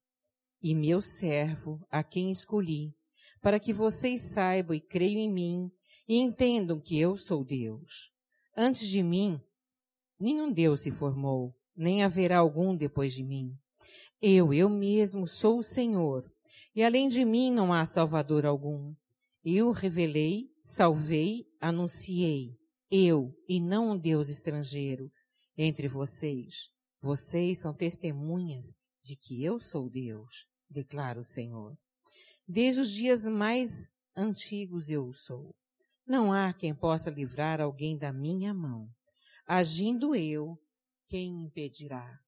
e 0.63 0.73
meu 0.73 1.03
servo, 1.03 1.85
a 1.91 2.05
quem 2.05 2.31
escolhi, 2.31 2.95
para 3.43 3.59
que 3.59 3.73
vocês 3.73 4.33
saibam 4.33 4.77
e 4.77 4.81
creiam 4.81 5.19
em 5.19 5.29
mim 5.29 5.73
e 6.07 6.21
entendam 6.21 6.81
que 6.81 7.01
eu 7.01 7.17
sou 7.17 7.45
Deus. 7.45 8.13
Antes 8.57 8.87
de 8.87 9.03
mim, 9.03 9.41
nenhum 10.21 10.53
Deus 10.53 10.83
se 10.83 10.93
formou, 10.93 11.53
nem 11.75 12.05
haverá 12.05 12.39
algum 12.39 12.77
depois 12.77 13.13
de 13.13 13.25
mim. 13.25 13.59
Eu, 14.23 14.55
eu 14.55 14.71
mesmo, 14.71 15.27
sou 15.27 15.59
o 15.59 15.65
Senhor, 15.65 16.33
e 16.77 16.85
além 16.85 17.09
de 17.09 17.25
mim 17.25 17.51
não 17.51 17.73
há 17.73 17.85
Salvador 17.85 18.47
algum. 18.47 18.95
Eu 19.45 19.73
revelei, 19.73 20.49
salvei, 20.63 21.45
anunciei. 21.61 22.57
Eu, 22.91 23.31
e 23.47 23.61
não 23.61 23.91
um 23.91 23.99
Deus 23.99 24.31
estrangeiro, 24.31 25.13
entre 25.55 25.87
vocês. 25.87 26.71
Vocês 26.99 27.59
são 27.59 27.75
testemunhas 27.75 28.75
de 29.03 29.15
que 29.17 29.45
eu 29.45 29.61
sou 29.61 29.91
Deus, 29.91 30.47
declara 30.71 31.21
o 31.21 31.25
Senhor. 31.25 31.77
Desde 32.49 32.81
os 32.81 32.91
dias 32.91 33.27
mais 33.27 33.93
antigos 34.17 34.89
eu 34.89 35.13
sou. 35.13 35.55
Não 36.07 36.33
há 36.33 36.55
quem 36.55 36.75
possa 36.75 37.11
livrar 37.11 37.61
alguém 37.61 37.99
da 37.99 38.15
minha 38.15 38.55
mão. 38.55 38.89
Agindo 39.47 40.15
eu, 40.15 40.59
quem 41.07 41.45
impedirá? 41.45 42.19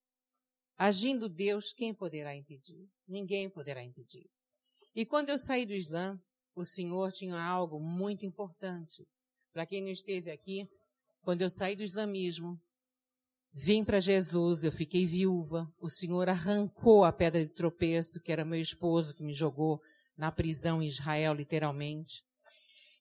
Agindo 0.77 1.31
Deus, 1.31 1.73
quem 1.73 1.95
poderá 1.95 2.37
impedir? 2.37 2.87
Ninguém 3.09 3.49
poderá 3.49 3.83
impedir. 3.83 4.29
E 4.95 5.07
quando 5.07 5.31
eu 5.31 5.39
saí 5.39 5.65
do 5.65 5.73
Islã, 5.73 6.21
o 6.57 6.65
Senhor 6.65 7.13
tinha 7.13 7.39
algo 7.39 7.79
muito 7.79 8.25
importante. 8.25 9.07
Para 9.53 9.67
quem 9.67 9.83
não 9.83 9.91
esteve 9.91 10.31
aqui, 10.31 10.67
quando 11.21 11.43
eu 11.43 11.51
saí 11.51 11.77
do 11.77 11.83
islamismo, 11.83 12.59
vim 13.53 13.85
para 13.85 14.01
Jesus, 14.01 14.65
eu 14.65 14.73
fiquei 14.73 15.05
viúva. 15.05 15.71
O 15.79 15.91
Senhor 15.91 16.29
arrancou 16.31 17.05
a 17.05 17.13
pedra 17.13 17.45
de 17.45 17.53
tropeço, 17.53 18.21
que 18.23 18.33
era 18.33 18.45
meu 18.45 18.59
esposo, 18.59 19.15
que 19.15 19.23
me 19.23 19.35
jogou 19.35 19.81
na 20.17 20.33
prisão 20.33 20.83
em 20.83 20.87
Israel, 20.87 21.35
literalmente. 21.35 22.25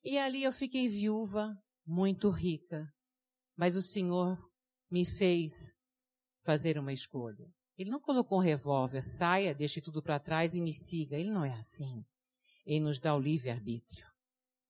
E 0.04 0.18
ali 0.18 0.44
eu 0.44 0.52
fiquei 0.52 0.86
viúva, 0.86 1.56
muito 1.86 2.28
rica. 2.28 2.86
Mas 3.56 3.74
o 3.74 3.80
Senhor 3.80 4.38
me 4.90 5.06
fez 5.06 5.80
fazer 6.44 6.78
uma 6.78 6.92
escolha. 6.92 7.50
Ele 7.78 7.90
não 7.90 8.00
colocou 8.00 8.38
um 8.38 8.42
revólver, 8.42 9.02
saia, 9.02 9.54
deixe 9.54 9.80
tudo 9.80 10.02
para 10.02 10.20
trás 10.20 10.54
e 10.54 10.60
me 10.60 10.74
siga. 10.74 11.16
Ele 11.16 11.30
não 11.30 11.44
é 11.44 11.54
assim. 11.54 12.04
Ele 12.66 12.80
nos 12.80 13.00
dá 13.00 13.14
o 13.14 13.20
livre-arbítrio. 13.20 14.06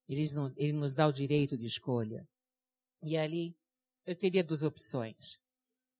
Ele, 0.07 0.23
ele 0.55 0.73
nos 0.73 0.93
dá 0.93 1.07
o 1.07 1.11
direito 1.11 1.57
de 1.57 1.65
escolha. 1.65 2.25
E 3.03 3.17
ali 3.17 3.57
eu 4.05 4.15
teria 4.15 4.43
duas 4.43 4.63
opções. 4.63 5.39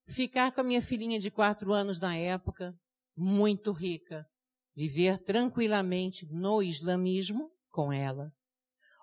Ficar 0.07 0.51
com 0.53 0.61
a 0.61 0.63
minha 0.63 0.81
filhinha 0.81 1.19
de 1.19 1.29
quatro 1.29 1.73
anos 1.73 1.99
na 1.99 2.15
época, 2.15 2.73
muito 3.15 3.71
rica, 3.71 4.25
viver 4.75 5.19
tranquilamente 5.19 6.25
no 6.27 6.61
islamismo 6.61 7.51
com 7.69 7.91
ela, 7.91 8.31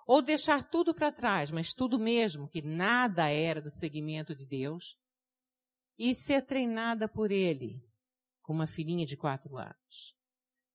ou 0.06 0.22
deixar 0.22 0.62
tudo 0.64 0.94
para 0.94 1.12
trás, 1.12 1.50
mas 1.50 1.74
tudo 1.74 1.98
mesmo, 1.98 2.48
que 2.48 2.62
nada 2.62 3.28
era 3.28 3.60
do 3.60 3.70
segmento 3.70 4.34
de 4.34 4.46
Deus, 4.46 4.96
e 5.98 6.14
ser 6.14 6.42
treinada 6.42 7.08
por 7.08 7.30
ele, 7.30 7.82
com 8.40 8.52
uma 8.52 8.66
filhinha 8.66 9.04
de 9.04 9.16
quatro 9.16 9.56
anos. 9.56 10.16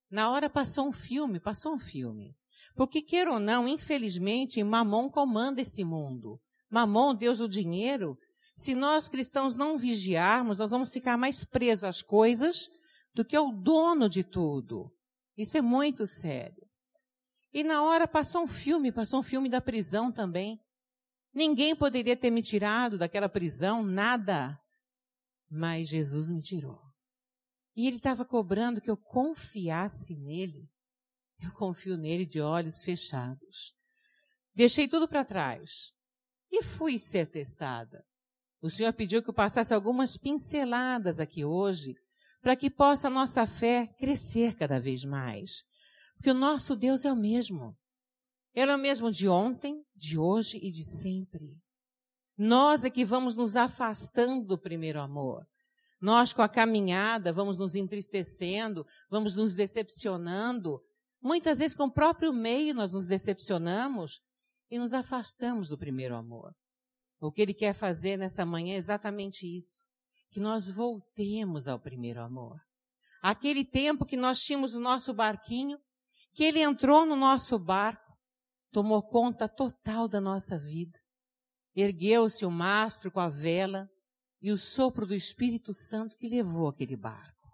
Na 0.09 0.29
hora 0.31 0.49
passou 0.49 0.87
um 0.87 0.91
filme, 0.91 1.39
passou 1.39 1.73
um 1.73 1.79
filme. 1.79 2.35
Porque, 2.75 3.01
queira 3.01 3.31
ou 3.31 3.39
não, 3.39 3.67
infelizmente, 3.67 4.63
Mamon 4.63 5.09
comanda 5.09 5.61
esse 5.61 5.83
mundo. 5.83 6.39
Mamon, 6.69 7.13
Deus 7.13 7.39
do 7.39 7.47
dinheiro. 7.47 8.17
Se 8.55 8.73
nós 8.73 9.07
cristãos 9.07 9.55
não 9.55 9.77
vigiarmos, 9.77 10.57
nós 10.57 10.71
vamos 10.71 10.91
ficar 10.91 11.17
mais 11.17 11.43
presos 11.43 11.83
às 11.83 12.01
coisas 12.01 12.69
do 13.13 13.23
que 13.23 13.35
ao 13.35 13.51
dono 13.51 14.09
de 14.09 14.23
tudo. 14.23 14.91
Isso 15.37 15.57
é 15.57 15.61
muito 15.61 16.05
sério. 16.05 16.67
E 17.53 17.63
na 17.63 17.83
hora 17.83 18.07
passou 18.07 18.43
um 18.43 18.47
filme, 18.47 18.91
passou 18.91 19.19
um 19.19 19.23
filme 19.23 19.49
da 19.49 19.61
prisão 19.61 20.11
também. 20.11 20.59
Ninguém 21.33 21.75
poderia 21.75 22.15
ter 22.15 22.31
me 22.31 22.41
tirado 22.41 22.97
daquela 22.97 23.29
prisão, 23.29 23.83
nada. 23.83 24.59
Mas 25.49 25.87
Jesus 25.87 26.29
me 26.29 26.41
tirou. 26.41 26.88
E 27.79 27.87
ele 27.87 27.95
estava 27.95 28.25
cobrando 28.25 28.81
que 28.81 28.91
eu 28.91 28.97
confiasse 28.97 30.13
nele. 30.13 30.69
Eu 31.41 31.49
confio 31.53 31.95
nele 31.95 32.25
de 32.25 32.41
olhos 32.41 32.83
fechados. 32.83 33.73
Deixei 34.53 34.85
tudo 34.85 35.07
para 35.07 35.23
trás 35.23 35.93
e 36.51 36.61
fui 36.61 36.99
ser 36.99 37.29
testada. 37.29 38.05
O 38.61 38.69
Senhor 38.69 38.91
pediu 38.91 39.23
que 39.23 39.29
eu 39.29 39.33
passasse 39.33 39.73
algumas 39.73 40.17
pinceladas 40.17 41.21
aqui 41.21 41.45
hoje 41.45 41.95
para 42.41 42.53
que 42.53 42.69
possa 42.69 43.07
a 43.07 43.09
nossa 43.09 43.47
fé 43.47 43.87
crescer 43.97 44.57
cada 44.57 44.77
vez 44.77 45.05
mais. 45.05 45.63
Porque 46.15 46.31
o 46.31 46.33
nosso 46.33 46.75
Deus 46.75 47.05
é 47.05 47.13
o 47.13 47.15
mesmo. 47.15 47.77
Ele 48.53 48.73
é 48.73 48.75
o 48.75 48.77
mesmo 48.79 49.09
de 49.09 49.29
ontem, 49.29 49.81
de 49.95 50.17
hoje 50.17 50.59
e 50.61 50.69
de 50.69 50.83
sempre. 50.83 51.57
Nós 52.37 52.83
é 52.83 52.89
que 52.89 53.05
vamos 53.05 53.35
nos 53.35 53.55
afastando 53.55 54.45
do 54.45 54.59
primeiro 54.59 54.99
amor. 54.99 55.47
Nós, 56.01 56.31
com 56.31 56.41
a 56.41 56.47
caminhada, 56.47 57.33
vamos 57.33 57.57
nos 57.57 57.75
entristecendo, 57.75 58.85
vamos 59.09 59.35
nos 59.35 59.53
decepcionando. 59.53 60.81
Muitas 61.21 61.59
vezes, 61.59 61.75
com 61.75 61.85
o 61.85 61.91
próprio 61.91 62.31
meio, 62.31 62.73
nós 62.73 62.93
nos 62.93 63.05
decepcionamos 63.05 64.21
e 64.71 64.77
nos 64.79 64.93
afastamos 64.93 65.67
do 65.67 65.77
primeiro 65.77 66.15
amor. 66.15 66.53
O 67.19 67.31
que 67.31 67.41
ele 67.41 67.53
quer 67.53 67.73
fazer 67.73 68.17
nessa 68.17 68.45
manhã 68.45 68.75
é 68.75 68.77
exatamente 68.77 69.45
isso. 69.45 69.83
Que 70.31 70.39
nós 70.39 70.69
voltemos 70.69 71.67
ao 71.67 71.79
primeiro 71.79 72.21
amor. 72.21 72.57
Aquele 73.21 73.65
tempo 73.65 74.05
que 74.05 74.15
nós 74.15 74.39
tínhamos 74.39 74.75
o 74.75 74.79
nosso 74.79 75.13
barquinho, 75.13 75.77
que 76.33 76.45
ele 76.45 76.61
entrou 76.61 77.05
no 77.05 77.15
nosso 77.15 77.59
barco, 77.59 78.13
tomou 78.71 79.03
conta 79.03 79.49
total 79.49 80.07
da 80.07 80.21
nossa 80.21 80.57
vida. 80.57 80.97
Ergueu-se 81.75 82.45
o 82.45 82.51
mastro 82.51 83.11
com 83.11 83.19
a 83.19 83.27
vela, 83.27 83.89
e 84.41 84.51
o 84.51 84.57
sopro 84.57 85.05
do 85.05 85.13
Espírito 85.13 85.73
Santo 85.73 86.17
que 86.17 86.27
levou 86.27 86.67
aquele 86.67 86.95
barco. 86.95 87.49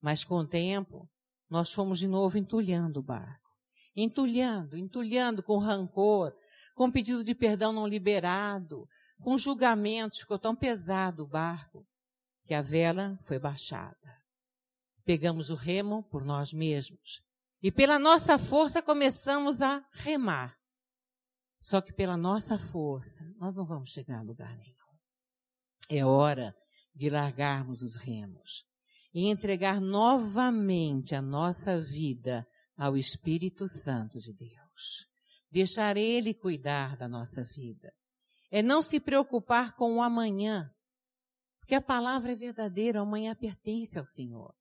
Mas 0.00 0.24
com 0.24 0.36
o 0.36 0.46
tempo, 0.46 1.08
nós 1.50 1.72
fomos 1.72 1.98
de 1.98 2.06
novo 2.06 2.38
entulhando 2.38 3.00
o 3.00 3.02
barco. 3.02 3.48
Entulhando, 3.96 4.76
entulhando 4.76 5.42
com 5.42 5.58
rancor, 5.58 6.32
com 6.74 6.90
pedido 6.90 7.24
de 7.24 7.34
perdão 7.34 7.72
não 7.72 7.86
liberado, 7.86 8.86
com 9.20 9.36
julgamentos, 9.36 10.20
ficou 10.20 10.38
tão 10.38 10.54
pesado 10.54 11.24
o 11.24 11.28
barco 11.28 11.84
que 12.44 12.54
a 12.54 12.62
vela 12.62 13.16
foi 13.22 13.38
baixada. 13.38 14.22
Pegamos 15.04 15.50
o 15.50 15.54
remo 15.54 16.04
por 16.04 16.24
nós 16.24 16.52
mesmos 16.52 17.22
e 17.60 17.72
pela 17.72 17.98
nossa 17.98 18.38
força 18.38 18.80
começamos 18.80 19.60
a 19.60 19.84
remar. 19.92 20.56
Só 21.60 21.80
que 21.80 21.92
pela 21.92 22.16
nossa 22.16 22.56
força 22.56 23.24
nós 23.36 23.56
não 23.56 23.64
vamos 23.64 23.90
chegar 23.90 24.20
a 24.20 24.22
lugar 24.22 24.56
nenhum. 24.56 24.77
É 25.88 26.04
hora 26.04 26.54
de 26.94 27.08
largarmos 27.08 27.82
os 27.82 27.96
remos 27.96 28.64
e 29.14 29.26
entregar 29.26 29.80
novamente 29.80 31.14
a 31.14 31.22
nossa 31.22 31.80
vida 31.80 32.46
ao 32.76 32.96
Espírito 32.96 33.66
Santo 33.66 34.18
de 34.18 34.32
Deus. 34.32 35.06
Deixar 35.50 35.96
Ele 35.96 36.34
cuidar 36.34 36.96
da 36.96 37.08
nossa 37.08 37.42
vida. 37.42 37.92
É 38.50 38.62
não 38.62 38.82
se 38.82 39.00
preocupar 39.00 39.74
com 39.74 39.96
o 39.96 40.02
amanhã, 40.02 40.70
porque 41.58 41.74
a 41.74 41.82
palavra 41.82 42.32
é 42.32 42.36
verdadeira, 42.36 43.00
o 43.00 43.02
amanhã 43.02 43.34
pertence 43.34 43.98
ao 43.98 44.06
Senhor. 44.06 44.54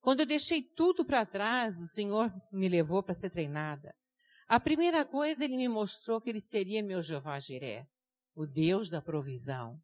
Quando 0.00 0.20
eu 0.20 0.26
deixei 0.26 0.62
tudo 0.62 1.04
para 1.04 1.26
trás, 1.26 1.80
o 1.80 1.88
Senhor 1.88 2.32
me 2.52 2.68
levou 2.68 3.02
para 3.02 3.14
ser 3.14 3.30
treinada. 3.30 3.94
A 4.46 4.58
primeira 4.58 5.04
coisa, 5.04 5.44
Ele 5.44 5.56
me 5.56 5.68
mostrou 5.68 6.20
que 6.20 6.30
Ele 6.30 6.40
seria 6.40 6.82
meu 6.82 7.02
Jeová 7.02 7.38
Jiré, 7.38 7.86
o 8.34 8.46
Deus 8.46 8.88
da 8.88 9.02
provisão. 9.02 9.80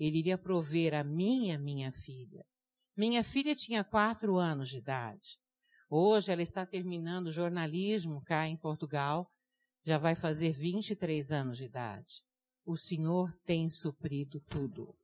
Ele 0.00 0.18
iria 0.18 0.38
prover 0.38 0.94
a 0.94 1.04
mim 1.04 1.48
e 1.48 1.52
a 1.52 1.58
minha 1.58 1.92
filha. 1.92 2.42
Minha 2.96 3.22
filha 3.22 3.54
tinha 3.54 3.84
quatro 3.84 4.38
anos 4.38 4.70
de 4.70 4.78
idade. 4.78 5.38
Hoje 5.90 6.32
ela 6.32 6.40
está 6.40 6.64
terminando 6.64 7.30
jornalismo 7.30 8.22
cá 8.24 8.48
em 8.48 8.56
Portugal. 8.56 9.30
Já 9.84 9.98
vai 9.98 10.14
fazer 10.14 10.52
23 10.52 11.30
anos 11.30 11.58
de 11.58 11.64
idade. 11.64 12.22
O 12.64 12.76
Senhor 12.76 13.30
tem 13.44 13.68
suprido 13.68 14.40
tudo. 14.48 14.94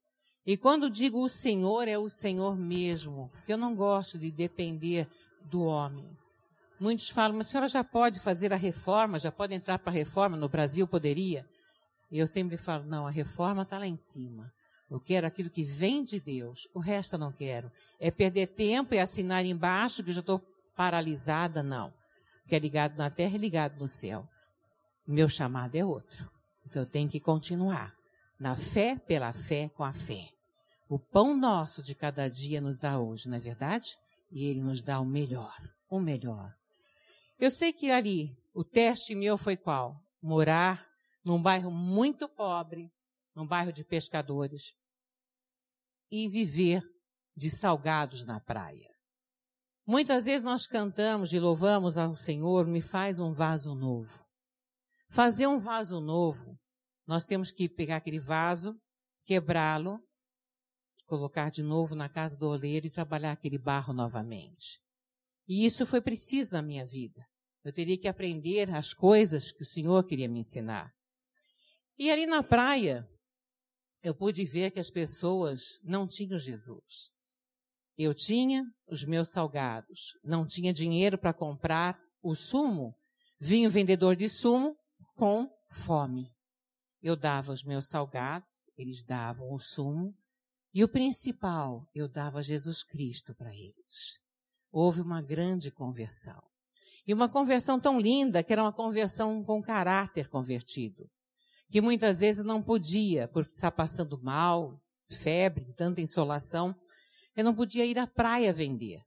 E 0.46 0.56
quando 0.56 0.88
digo 0.88 1.22
o 1.22 1.28
Senhor, 1.28 1.88
é 1.88 1.98
o 1.98 2.08
Senhor 2.08 2.56
mesmo, 2.56 3.28
porque 3.30 3.52
eu 3.52 3.58
não 3.58 3.74
gosto 3.74 4.18
de 4.18 4.30
depender 4.30 5.08
do 5.44 5.62
homem. 5.62 6.08
Muitos 6.78 7.08
falam, 7.08 7.36
mas 7.36 7.48
a 7.48 7.50
senhora 7.50 7.68
já 7.68 7.82
pode 7.82 8.20
fazer 8.20 8.52
a 8.52 8.56
reforma, 8.56 9.18
já 9.18 9.32
pode 9.32 9.54
entrar 9.54 9.78
para 9.78 9.90
a 9.90 9.94
reforma, 9.94 10.36
no 10.36 10.48
Brasil 10.48 10.86
poderia? 10.86 11.44
E 12.10 12.18
eu 12.18 12.26
sempre 12.26 12.56
falo, 12.56 12.84
não, 12.84 13.06
a 13.06 13.10
reforma 13.10 13.62
está 13.62 13.78
lá 13.78 13.86
em 13.86 13.96
cima. 13.96 14.52
Eu 14.90 15.00
quero 15.00 15.26
aquilo 15.26 15.50
que 15.50 15.64
vem 15.64 16.04
de 16.04 16.20
Deus. 16.20 16.68
O 16.72 16.78
resto 16.78 17.14
eu 17.14 17.18
não 17.18 17.32
quero. 17.32 17.70
É 17.98 18.10
perder 18.10 18.48
tempo 18.48 18.94
e 18.94 18.98
assinar 18.98 19.44
embaixo 19.44 20.02
que 20.02 20.10
eu 20.10 20.14
já 20.14 20.20
estou 20.20 20.40
paralisada, 20.76 21.62
não. 21.62 21.88
O 22.44 22.48
que 22.48 22.54
é 22.54 22.58
ligado 22.58 22.96
na 22.96 23.10
terra 23.10 23.34
é 23.34 23.38
ligado 23.38 23.78
no 23.78 23.88
céu. 23.88 24.28
Meu 25.06 25.28
chamado 25.28 25.74
é 25.74 25.84
outro. 25.84 26.30
Então 26.64 26.82
eu 26.82 26.86
tenho 26.86 27.08
que 27.08 27.18
continuar. 27.18 27.94
Na 28.38 28.54
fé, 28.54 28.96
pela 28.96 29.32
fé, 29.32 29.68
com 29.68 29.82
a 29.82 29.92
fé. 29.92 30.28
O 30.88 30.98
pão 30.98 31.36
nosso 31.36 31.82
de 31.82 31.94
cada 31.94 32.28
dia 32.28 32.60
nos 32.60 32.78
dá 32.78 32.98
hoje, 32.98 33.28
não 33.28 33.36
é 33.36 33.40
verdade? 33.40 33.96
E 34.30 34.44
ele 34.44 34.60
nos 34.60 34.82
dá 34.82 35.00
o 35.00 35.04
melhor. 35.04 35.56
O 35.90 35.98
melhor. 35.98 36.54
Eu 37.38 37.50
sei 37.50 37.72
que 37.72 37.90
ali, 37.90 38.36
o 38.54 38.62
teste 38.62 39.14
meu 39.14 39.36
foi 39.36 39.56
qual? 39.56 40.00
Morar 40.22 40.86
num 41.24 41.42
bairro 41.42 41.70
muito 41.70 42.28
pobre, 42.28 42.90
num 43.36 43.46
bairro 43.46 43.72
de 43.72 43.84
pescadores, 43.84 44.72
e 46.10 46.26
viver 46.26 46.82
de 47.36 47.50
salgados 47.50 48.24
na 48.24 48.40
praia. 48.40 48.88
Muitas 49.86 50.24
vezes 50.24 50.42
nós 50.42 50.66
cantamos 50.66 51.32
e 51.32 51.38
louvamos 51.38 51.98
ao 51.98 52.16
Senhor, 52.16 52.66
me 52.66 52.80
faz 52.80 53.20
um 53.20 53.32
vaso 53.32 53.74
novo. 53.74 54.24
Fazer 55.10 55.46
um 55.46 55.58
vaso 55.58 56.00
novo, 56.00 56.58
nós 57.06 57.24
temos 57.24 57.52
que 57.52 57.68
pegar 57.68 57.96
aquele 57.96 58.18
vaso, 58.18 58.74
quebrá-lo, 59.24 60.00
colocar 61.06 61.50
de 61.50 61.62
novo 61.62 61.94
na 61.94 62.08
casa 62.08 62.36
do 62.36 62.48
oleiro 62.48 62.86
e 62.86 62.90
trabalhar 62.90 63.32
aquele 63.32 63.58
barro 63.58 63.92
novamente. 63.92 64.80
E 65.46 65.64
isso 65.64 65.86
foi 65.86 66.00
preciso 66.00 66.52
na 66.52 66.62
minha 66.62 66.84
vida. 66.84 67.24
Eu 67.62 67.72
teria 67.72 67.98
que 67.98 68.08
aprender 68.08 68.74
as 68.74 68.92
coisas 68.92 69.52
que 69.52 69.62
o 69.62 69.66
Senhor 69.66 70.04
queria 70.04 70.28
me 70.28 70.40
ensinar. 70.40 70.92
E 71.96 72.10
ali 72.10 72.26
na 72.26 72.42
praia, 72.42 73.08
eu 74.06 74.14
pude 74.14 74.44
ver 74.44 74.70
que 74.70 74.78
as 74.78 74.88
pessoas 74.88 75.80
não 75.82 76.06
tinham 76.06 76.38
Jesus. 76.38 77.10
Eu 77.98 78.14
tinha 78.14 78.64
os 78.86 79.04
meus 79.04 79.30
salgados, 79.30 80.16
não 80.22 80.46
tinha 80.46 80.72
dinheiro 80.72 81.18
para 81.18 81.34
comprar 81.34 82.00
o 82.22 82.32
sumo. 82.32 82.94
Vinha 83.40 83.66
o 83.66 83.70
vendedor 83.70 84.14
de 84.14 84.28
sumo 84.28 84.76
com 85.16 85.50
fome. 85.68 86.32
Eu 87.02 87.16
dava 87.16 87.52
os 87.52 87.64
meus 87.64 87.88
salgados, 87.88 88.70
eles 88.78 89.02
davam 89.02 89.52
o 89.52 89.58
sumo, 89.58 90.16
e 90.72 90.84
o 90.84 90.88
principal, 90.88 91.84
eu 91.92 92.06
dava 92.06 92.44
Jesus 92.44 92.84
Cristo 92.84 93.34
para 93.34 93.52
eles. 93.52 94.20
Houve 94.70 95.00
uma 95.00 95.20
grande 95.20 95.72
conversão. 95.72 96.40
E 97.04 97.12
uma 97.12 97.28
conversão 97.28 97.80
tão 97.80 97.98
linda 97.98 98.44
que 98.44 98.52
era 98.52 98.62
uma 98.62 98.72
conversão 98.72 99.42
com 99.42 99.60
caráter 99.60 100.28
convertido 100.28 101.10
que 101.70 101.80
muitas 101.80 102.20
vezes 102.20 102.44
não 102.44 102.62
podia, 102.62 103.28
por 103.28 103.44
estar 103.44 103.70
passando 103.72 104.20
mal, 104.22 104.80
febre, 105.10 105.72
tanta 105.74 106.00
insolação, 106.00 106.74
eu 107.34 107.44
não 107.44 107.54
podia 107.54 107.84
ir 107.84 107.98
à 107.98 108.06
praia 108.06 108.52
vender. 108.52 109.02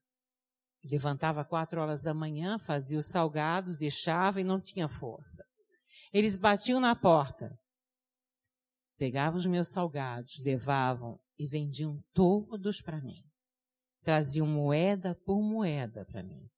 Levantava 0.84 1.43
quatro 1.43 1.82
horas 1.82 2.02
da 2.02 2.13
manhã, 2.13 2.58
fazia 2.58 3.00
os 3.00 3.08
salgados, 3.08 3.76
deixava 3.76 4.39
e 4.39 4.43
não 4.43 4.62
tinha 4.62 4.88
força. 4.88 5.43
Eles 6.13 6.36
batiam 6.36 6.80
na 6.80 6.95
porta, 6.95 7.58
pegavam 8.98 9.38
os 9.38 9.45
meus 9.45 9.69
salgados, 9.69 10.39
levavam 10.43 11.19
e 11.38 11.45
vendiam 11.45 12.02
todos 12.13 12.82
para 12.82 13.02
mim. 13.02 13.24
Traziam 14.02 14.48
moeda 14.48 15.15
por 15.26 15.41
moeda 15.41 16.06
para 16.06 16.24
mim. 16.24 16.50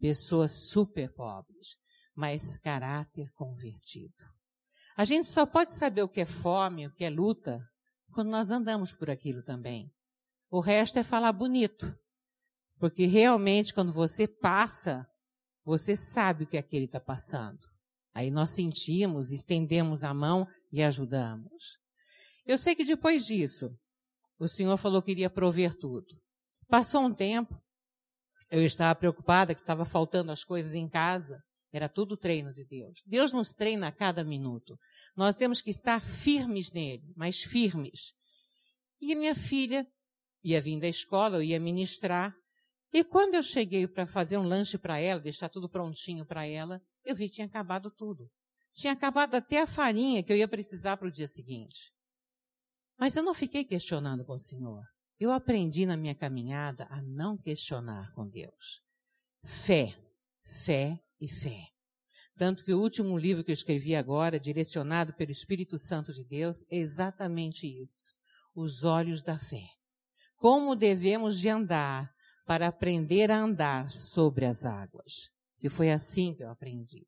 Pessoas 0.00 0.68
super 0.68 1.12
pobres, 1.12 1.78
mas 2.14 2.58
caráter 2.58 3.30
convertido. 3.34 4.37
A 4.98 5.04
gente 5.04 5.28
só 5.28 5.46
pode 5.46 5.72
saber 5.78 6.02
o 6.02 6.08
que 6.08 6.22
é 6.22 6.26
fome, 6.26 6.88
o 6.88 6.92
que 6.92 7.04
é 7.04 7.08
luta, 7.08 7.64
quando 8.12 8.30
nós 8.30 8.50
andamos 8.50 8.92
por 8.92 9.08
aquilo 9.08 9.44
também. 9.44 9.88
O 10.50 10.58
resto 10.58 10.98
é 10.98 11.04
falar 11.04 11.32
bonito. 11.32 11.96
Porque 12.80 13.06
realmente, 13.06 13.72
quando 13.72 13.92
você 13.92 14.26
passa, 14.26 15.06
Você 15.68 15.94
sabe 15.94 16.44
o 16.44 16.46
que 16.46 16.56
aquele 16.56 16.86
está 16.86 16.98
passando. 16.98 17.60
Aí 18.14 18.30
nós 18.30 18.52
sentimos, 18.52 19.30
estendemos 19.30 20.02
a 20.02 20.14
mão 20.14 20.46
e 20.72 20.82
ajudamos. 20.82 21.78
Eu 22.46 22.56
sei 22.56 22.74
que 22.74 22.86
depois 22.86 23.26
disso, 23.26 23.70
o 24.38 24.48
Senhor 24.48 24.78
falou 24.78 25.02
que 25.02 25.10
iria 25.10 25.28
prover 25.28 25.74
tudo. 25.74 26.18
Passou 26.68 27.02
um 27.02 27.12
tempo, 27.12 27.54
eu 28.50 28.64
estava 28.64 28.98
preocupada 28.98 29.54
que 29.54 29.60
estava 29.60 29.84
faltando 29.84 30.32
as 30.32 30.42
coisas 30.42 30.72
em 30.72 30.88
casa. 30.88 31.44
Era 31.72 31.88
tudo 31.88 32.16
treino 32.16 32.52
de 32.52 32.64
Deus. 32.64 33.02
Deus 33.06 33.32
nos 33.32 33.52
treina 33.52 33.88
a 33.88 33.92
cada 33.92 34.24
minuto. 34.24 34.78
Nós 35.14 35.36
temos 35.36 35.60
que 35.60 35.70
estar 35.70 36.00
firmes 36.00 36.72
nele, 36.72 37.12
mas 37.14 37.42
firmes. 37.42 38.14
E 39.00 39.14
minha 39.14 39.34
filha 39.34 39.86
ia 40.42 40.60
vir 40.60 40.78
da 40.78 40.88
escola, 40.88 41.36
eu 41.36 41.42
ia 41.42 41.60
ministrar. 41.60 42.34
E 42.92 43.04
quando 43.04 43.34
eu 43.34 43.42
cheguei 43.42 43.86
para 43.86 44.06
fazer 44.06 44.38
um 44.38 44.46
lanche 44.46 44.78
para 44.78 44.98
ela, 44.98 45.20
deixar 45.20 45.50
tudo 45.50 45.68
prontinho 45.68 46.24
para 46.24 46.46
ela, 46.46 46.80
eu 47.04 47.14
vi 47.14 47.28
que 47.28 47.34
tinha 47.34 47.46
acabado 47.46 47.90
tudo. 47.90 48.30
Tinha 48.72 48.94
acabado 48.94 49.34
até 49.34 49.60
a 49.60 49.66
farinha 49.66 50.22
que 50.22 50.32
eu 50.32 50.36
ia 50.36 50.48
precisar 50.48 50.96
para 50.96 51.08
o 51.08 51.12
dia 51.12 51.28
seguinte. 51.28 51.92
Mas 52.98 53.14
eu 53.14 53.22
não 53.22 53.34
fiquei 53.34 53.64
questionando 53.64 54.24
com 54.24 54.32
o 54.32 54.38
Senhor. 54.38 54.82
Eu 55.20 55.32
aprendi 55.32 55.84
na 55.84 55.96
minha 55.96 56.14
caminhada 56.14 56.86
a 56.88 57.02
não 57.02 57.36
questionar 57.36 58.12
com 58.14 58.26
Deus. 58.26 58.80
Fé, 59.44 59.94
fé 60.64 60.98
e 61.20 61.28
fé. 61.28 61.68
Tanto 62.34 62.64
que 62.64 62.72
o 62.72 62.80
último 62.80 63.18
livro 63.18 63.42
que 63.42 63.50
eu 63.50 63.54
escrevi 63.54 63.96
agora, 63.96 64.38
direcionado 64.38 65.12
pelo 65.14 65.32
Espírito 65.32 65.76
Santo 65.76 66.12
de 66.12 66.24
Deus, 66.24 66.64
é 66.70 66.76
exatamente 66.76 67.66
isso. 67.66 68.12
Os 68.54 68.84
olhos 68.84 69.22
da 69.22 69.36
fé. 69.36 69.66
Como 70.36 70.76
devemos 70.76 71.38
de 71.38 71.48
andar 71.48 72.14
para 72.46 72.68
aprender 72.68 73.30
a 73.30 73.38
andar 73.38 73.90
sobre 73.90 74.46
as 74.46 74.64
águas. 74.64 75.30
Que 75.58 75.68
foi 75.68 75.90
assim 75.90 76.32
que 76.32 76.44
eu 76.44 76.50
aprendi. 76.50 77.06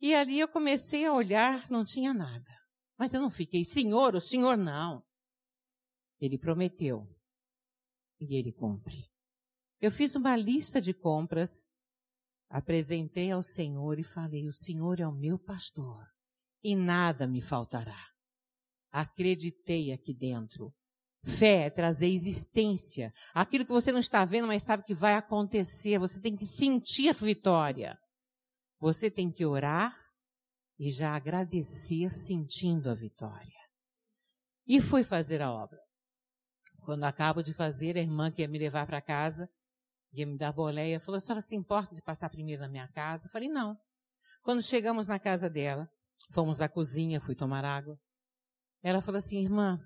E 0.00 0.14
ali 0.14 0.38
eu 0.38 0.48
comecei 0.48 1.06
a 1.06 1.12
olhar, 1.12 1.70
não 1.70 1.82
tinha 1.82 2.12
nada. 2.12 2.52
Mas 2.98 3.14
eu 3.14 3.22
não 3.22 3.30
fiquei, 3.30 3.64
Senhor, 3.64 4.14
o 4.14 4.20
Senhor 4.20 4.58
não. 4.58 5.02
Ele 6.20 6.38
prometeu. 6.38 7.08
E 8.20 8.36
ele 8.36 8.52
cumpre. 8.52 9.10
Eu 9.80 9.90
fiz 9.90 10.14
uma 10.14 10.36
lista 10.36 10.80
de 10.80 10.92
compras 10.92 11.71
apresentei 12.52 13.30
ao 13.30 13.42
Senhor 13.42 13.98
e 13.98 14.04
falei: 14.04 14.46
O 14.46 14.52
Senhor 14.52 15.00
é 15.00 15.06
o 15.06 15.12
meu 15.12 15.38
pastor 15.38 16.06
e 16.62 16.76
nada 16.76 17.26
me 17.26 17.40
faltará. 17.40 18.06
Acreditei 18.90 19.90
aqui 19.90 20.14
dentro. 20.14 20.72
Fé 21.24 21.66
é 21.66 21.70
trazer 21.70 22.08
existência. 22.08 23.12
Aquilo 23.32 23.64
que 23.64 23.72
você 23.72 23.90
não 23.90 24.00
está 24.00 24.24
vendo, 24.24 24.46
mas 24.46 24.62
sabe 24.62 24.84
que 24.84 24.94
vai 24.94 25.14
acontecer. 25.14 25.98
Você 25.98 26.20
tem 26.20 26.36
que 26.36 26.44
sentir 26.44 27.14
vitória. 27.14 27.98
Você 28.78 29.10
tem 29.10 29.30
que 29.30 29.46
orar 29.46 29.96
e 30.78 30.90
já 30.90 31.14
agradecer 31.14 32.10
sentindo 32.10 32.90
a 32.90 32.94
vitória. 32.94 33.62
E 34.66 34.80
fui 34.80 35.04
fazer 35.04 35.40
a 35.40 35.50
obra. 35.50 35.78
Quando 36.82 37.04
acabo 37.04 37.42
de 37.42 37.54
fazer, 37.54 37.96
a 37.96 38.00
irmã 38.00 38.30
que 38.30 38.42
ia 38.42 38.48
me 38.48 38.58
levar 38.58 38.86
para 38.86 39.00
casa 39.00 39.48
ia 40.12 40.26
me 40.26 40.36
dar 40.36 40.52
boleia, 40.52 41.00
falou, 41.00 41.16
a 41.16 41.20
senhora 41.20 41.42
se 41.42 41.56
importa 41.56 41.94
de 41.94 42.02
passar 42.02 42.28
primeiro 42.28 42.62
na 42.62 42.68
minha 42.68 42.88
casa? 42.88 43.26
Eu 43.26 43.30
falei, 43.30 43.48
não. 43.48 43.76
Quando 44.42 44.62
chegamos 44.62 45.06
na 45.06 45.18
casa 45.18 45.48
dela, 45.48 45.88
fomos 46.30 46.60
à 46.60 46.68
cozinha, 46.68 47.20
fui 47.20 47.34
tomar 47.34 47.64
água. 47.64 47.98
Ela 48.82 49.00
falou 49.00 49.18
assim, 49.18 49.38
irmã, 49.38 49.80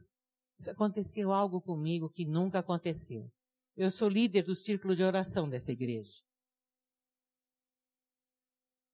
aconteceu 0.68 1.32
algo 1.32 1.60
comigo 1.60 2.10
que 2.10 2.24
nunca 2.24 2.58
aconteceu. 2.58 3.30
Eu 3.76 3.90
sou 3.90 4.08
líder 4.08 4.42
do 4.42 4.54
círculo 4.54 4.96
de 4.96 5.04
oração 5.04 5.48
dessa 5.48 5.70
igreja. 5.70 6.22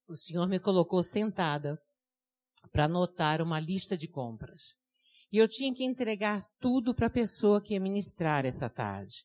O 0.08 0.16
senhor 0.16 0.48
me 0.48 0.58
colocou 0.58 1.02
sentada 1.02 1.80
para 2.70 2.84
anotar 2.84 3.40
uma 3.40 3.58
lista 3.58 3.96
de 3.96 4.08
compras. 4.08 4.76
E 5.30 5.38
eu 5.38 5.48
tinha 5.48 5.72
que 5.74 5.84
entregar 5.84 6.44
tudo 6.60 6.94
para 6.94 7.06
a 7.06 7.10
pessoa 7.10 7.62
que 7.62 7.72
ia 7.72 7.80
ministrar 7.80 8.44
essa 8.44 8.68
tarde 8.68 9.24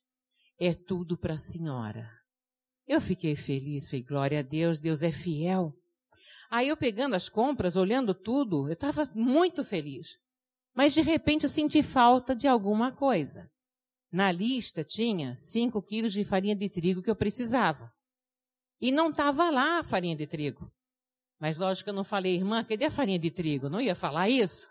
é 0.60 0.74
tudo 0.74 1.18
para 1.18 1.34
a 1.34 1.38
senhora. 1.38 2.10
Eu 2.88 3.02
fiquei 3.02 3.36
feliz, 3.36 3.90
falei, 3.90 4.04
glória 4.04 4.40
a 4.40 4.42
Deus, 4.42 4.80
Deus 4.80 5.02
é 5.02 5.12
fiel. 5.12 5.74
Aí 6.50 6.70
eu 6.70 6.78
pegando 6.78 7.16
as 7.16 7.28
compras, 7.28 7.76
olhando 7.76 8.14
tudo, 8.14 8.68
eu 8.68 8.74
estava 8.74 9.10
muito 9.14 9.64
feliz. 9.64 10.18
Mas 10.74 10.94
de 10.94 11.02
repente 11.02 11.44
eu 11.44 11.50
senti 11.50 11.84
falta 11.84 12.34
de 12.34 12.48
alguma 12.48 12.92
coisa. 12.92 13.52
Na 14.12 14.32
lista 14.32 14.84
tinha 14.84 15.36
5 15.36 15.82
quilos 15.82 16.14
de 16.14 16.24
farinha 16.24 16.56
de 16.56 16.70
trigo 16.70 17.02
que 17.02 17.10
eu 17.10 17.16
precisava. 17.16 17.92
E 18.80 18.92
não 18.92 19.10
estava 19.10 19.50
lá 19.50 19.80
a 19.80 19.84
farinha 19.84 20.16
de 20.16 20.26
trigo. 20.26 20.72
Mas 21.40 21.58
lógico 21.58 21.86
que 21.86 21.90
eu 21.90 21.96
não 21.96 22.04
falei, 22.04 22.36
irmã, 22.36 22.64
cadê 22.64 22.86
a 22.86 22.92
farinha 22.92 23.20
de 23.20 23.30
trigo? 23.30 23.70
Não 23.70 23.82
ia 23.82 23.96
falar 23.96 24.30
isso. 24.30 24.70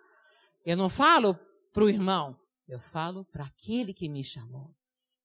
Eu 0.64 0.76
não 0.76 0.88
falo 0.88 1.38
para 1.72 1.84
o 1.84 1.90
irmão, 1.90 2.36
eu 2.66 2.80
falo 2.80 3.24
para 3.26 3.44
aquele 3.44 3.92
que 3.92 4.08
me 4.08 4.24
chamou. 4.24 4.74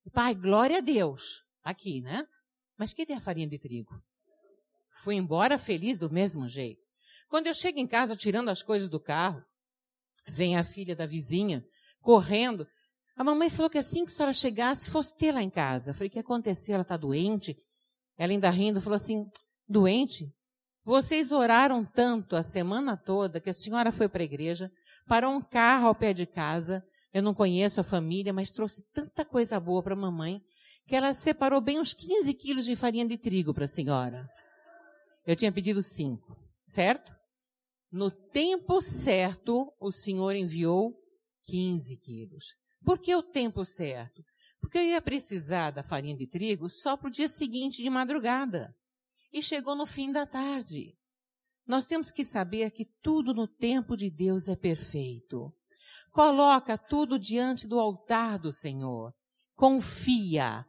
Pai, 0.09 0.33
glória 0.33 0.77
a 0.77 0.81
Deus. 0.81 1.43
Aqui, 1.63 2.01
né? 2.01 2.25
Mas 2.77 2.93
cadê 2.93 3.13
a 3.13 3.19
farinha 3.19 3.47
de 3.47 3.59
trigo? 3.59 3.93
Fui 5.03 5.15
embora 5.15 5.57
feliz 5.57 5.97
do 5.97 6.09
mesmo 6.09 6.47
jeito. 6.47 6.81
Quando 7.29 7.47
eu 7.47 7.53
chego 7.53 7.79
em 7.79 7.87
casa 7.87 8.15
tirando 8.15 8.49
as 8.49 8.63
coisas 8.63 8.89
do 8.89 8.99
carro, 8.99 9.41
vem 10.27 10.57
a 10.57 10.63
filha 10.63 10.95
da 10.95 11.05
vizinha 11.05 11.63
correndo. 12.01 12.67
A 13.15 13.23
mamãe 13.23 13.49
falou 13.49 13.69
que 13.69 13.77
assim 13.77 14.03
que 14.03 14.11
a 14.11 14.13
senhora 14.13 14.33
chegasse, 14.33 14.89
fosse 14.89 15.15
ter 15.15 15.31
lá 15.31 15.41
em 15.41 15.49
casa. 15.49 15.91
Eu 15.91 15.93
falei, 15.93 16.09
o 16.09 16.11
que 16.11 16.19
aconteceu? 16.19 16.73
Ela 16.73 16.81
está 16.81 16.97
doente? 16.97 17.55
Ela 18.17 18.33
ainda 18.33 18.49
rindo, 18.49 18.81
falou 18.81 18.95
assim, 18.95 19.25
doente? 19.67 20.33
Vocês 20.83 21.31
oraram 21.31 21.85
tanto 21.85 22.35
a 22.35 22.41
semana 22.41 22.97
toda 22.97 23.39
que 23.39 23.49
a 23.49 23.53
senhora 23.53 23.91
foi 23.91 24.09
para 24.09 24.23
a 24.23 24.25
igreja, 24.25 24.71
parou 25.07 25.31
um 25.31 25.41
carro 25.41 25.87
ao 25.87 25.95
pé 25.95 26.11
de 26.11 26.25
casa, 26.25 26.83
eu 27.13 27.21
não 27.21 27.33
conheço 27.33 27.81
a 27.81 27.83
família, 27.83 28.31
mas 28.31 28.51
trouxe 28.51 28.83
tanta 28.93 29.25
coisa 29.25 29.59
boa 29.59 29.83
para 29.83 29.93
a 29.93 29.97
mamãe 29.97 30.41
que 30.87 30.95
ela 30.95 31.13
separou 31.13 31.61
bem 31.61 31.79
uns 31.79 31.93
15 31.93 32.33
quilos 32.33 32.65
de 32.65 32.75
farinha 32.75 33.05
de 33.05 33.17
trigo 33.17 33.53
para 33.53 33.65
a 33.65 33.67
senhora. 33.67 34.27
Eu 35.25 35.35
tinha 35.35 35.51
pedido 35.51 35.81
cinco, 35.81 36.35
certo? 36.65 37.15
No 37.91 38.09
tempo 38.09 38.81
certo, 38.81 39.71
o 39.79 39.91
senhor 39.91 40.35
enviou 40.35 40.95
15 41.43 41.97
quilos. 41.97 42.55
Por 42.83 42.99
que 42.99 43.15
o 43.15 43.21
tempo 43.21 43.63
certo? 43.63 44.23
Porque 44.59 44.77
eu 44.77 44.83
ia 44.83 45.01
precisar 45.01 45.71
da 45.71 45.83
farinha 45.83 46.15
de 46.15 46.27
trigo 46.27 46.69
só 46.69 46.95
para 46.95 47.07
o 47.07 47.11
dia 47.11 47.27
seguinte 47.27 47.81
de 47.81 47.89
madrugada. 47.89 48.75
E 49.31 49.41
chegou 49.41 49.75
no 49.75 49.85
fim 49.85 50.11
da 50.11 50.25
tarde. 50.25 50.95
Nós 51.65 51.85
temos 51.85 52.11
que 52.11 52.23
saber 52.23 52.71
que 52.71 52.85
tudo 53.01 53.33
no 53.33 53.47
tempo 53.47 53.95
de 53.95 54.09
Deus 54.09 54.47
é 54.47 54.55
perfeito. 54.55 55.53
Coloca 56.11 56.77
tudo 56.77 57.17
diante 57.17 57.67
do 57.67 57.79
altar 57.79 58.37
do 58.37 58.51
Senhor. 58.51 59.13
Confia, 59.55 60.65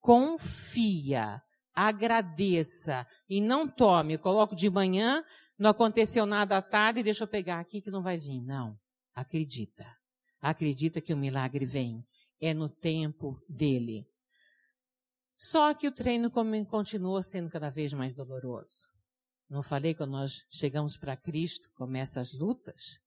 confia, 0.00 1.42
agradeça 1.74 3.06
e 3.28 3.40
não 3.40 3.66
tome. 3.66 4.14
Eu 4.14 4.18
coloco 4.18 4.54
de 4.54 4.68
manhã, 4.68 5.24
não 5.58 5.70
aconteceu 5.70 6.26
nada 6.26 6.58
à 6.58 6.62
tarde, 6.62 7.02
deixa 7.02 7.24
eu 7.24 7.28
pegar 7.28 7.58
aqui 7.60 7.80
que 7.80 7.90
não 7.90 8.02
vai 8.02 8.18
vir. 8.18 8.42
Não. 8.42 8.78
Acredita. 9.14 9.86
Acredita 10.40 11.00
que 11.00 11.14
o 11.14 11.16
milagre 11.16 11.64
vem. 11.64 12.04
É 12.40 12.52
no 12.52 12.68
tempo 12.68 13.40
dele. 13.48 14.04
Só 15.32 15.72
que 15.72 15.88
o 15.88 15.92
treino 15.92 16.30
continua 16.68 17.22
sendo 17.22 17.48
cada 17.48 17.70
vez 17.70 17.92
mais 17.92 18.12
doloroso. 18.12 18.90
Não 19.48 19.62
falei 19.62 19.94
quando 19.94 20.10
nós 20.10 20.44
chegamos 20.50 20.96
para 20.96 21.16
Cristo, 21.16 21.70
começam 21.74 22.20
as 22.20 22.32
lutas? 22.32 23.00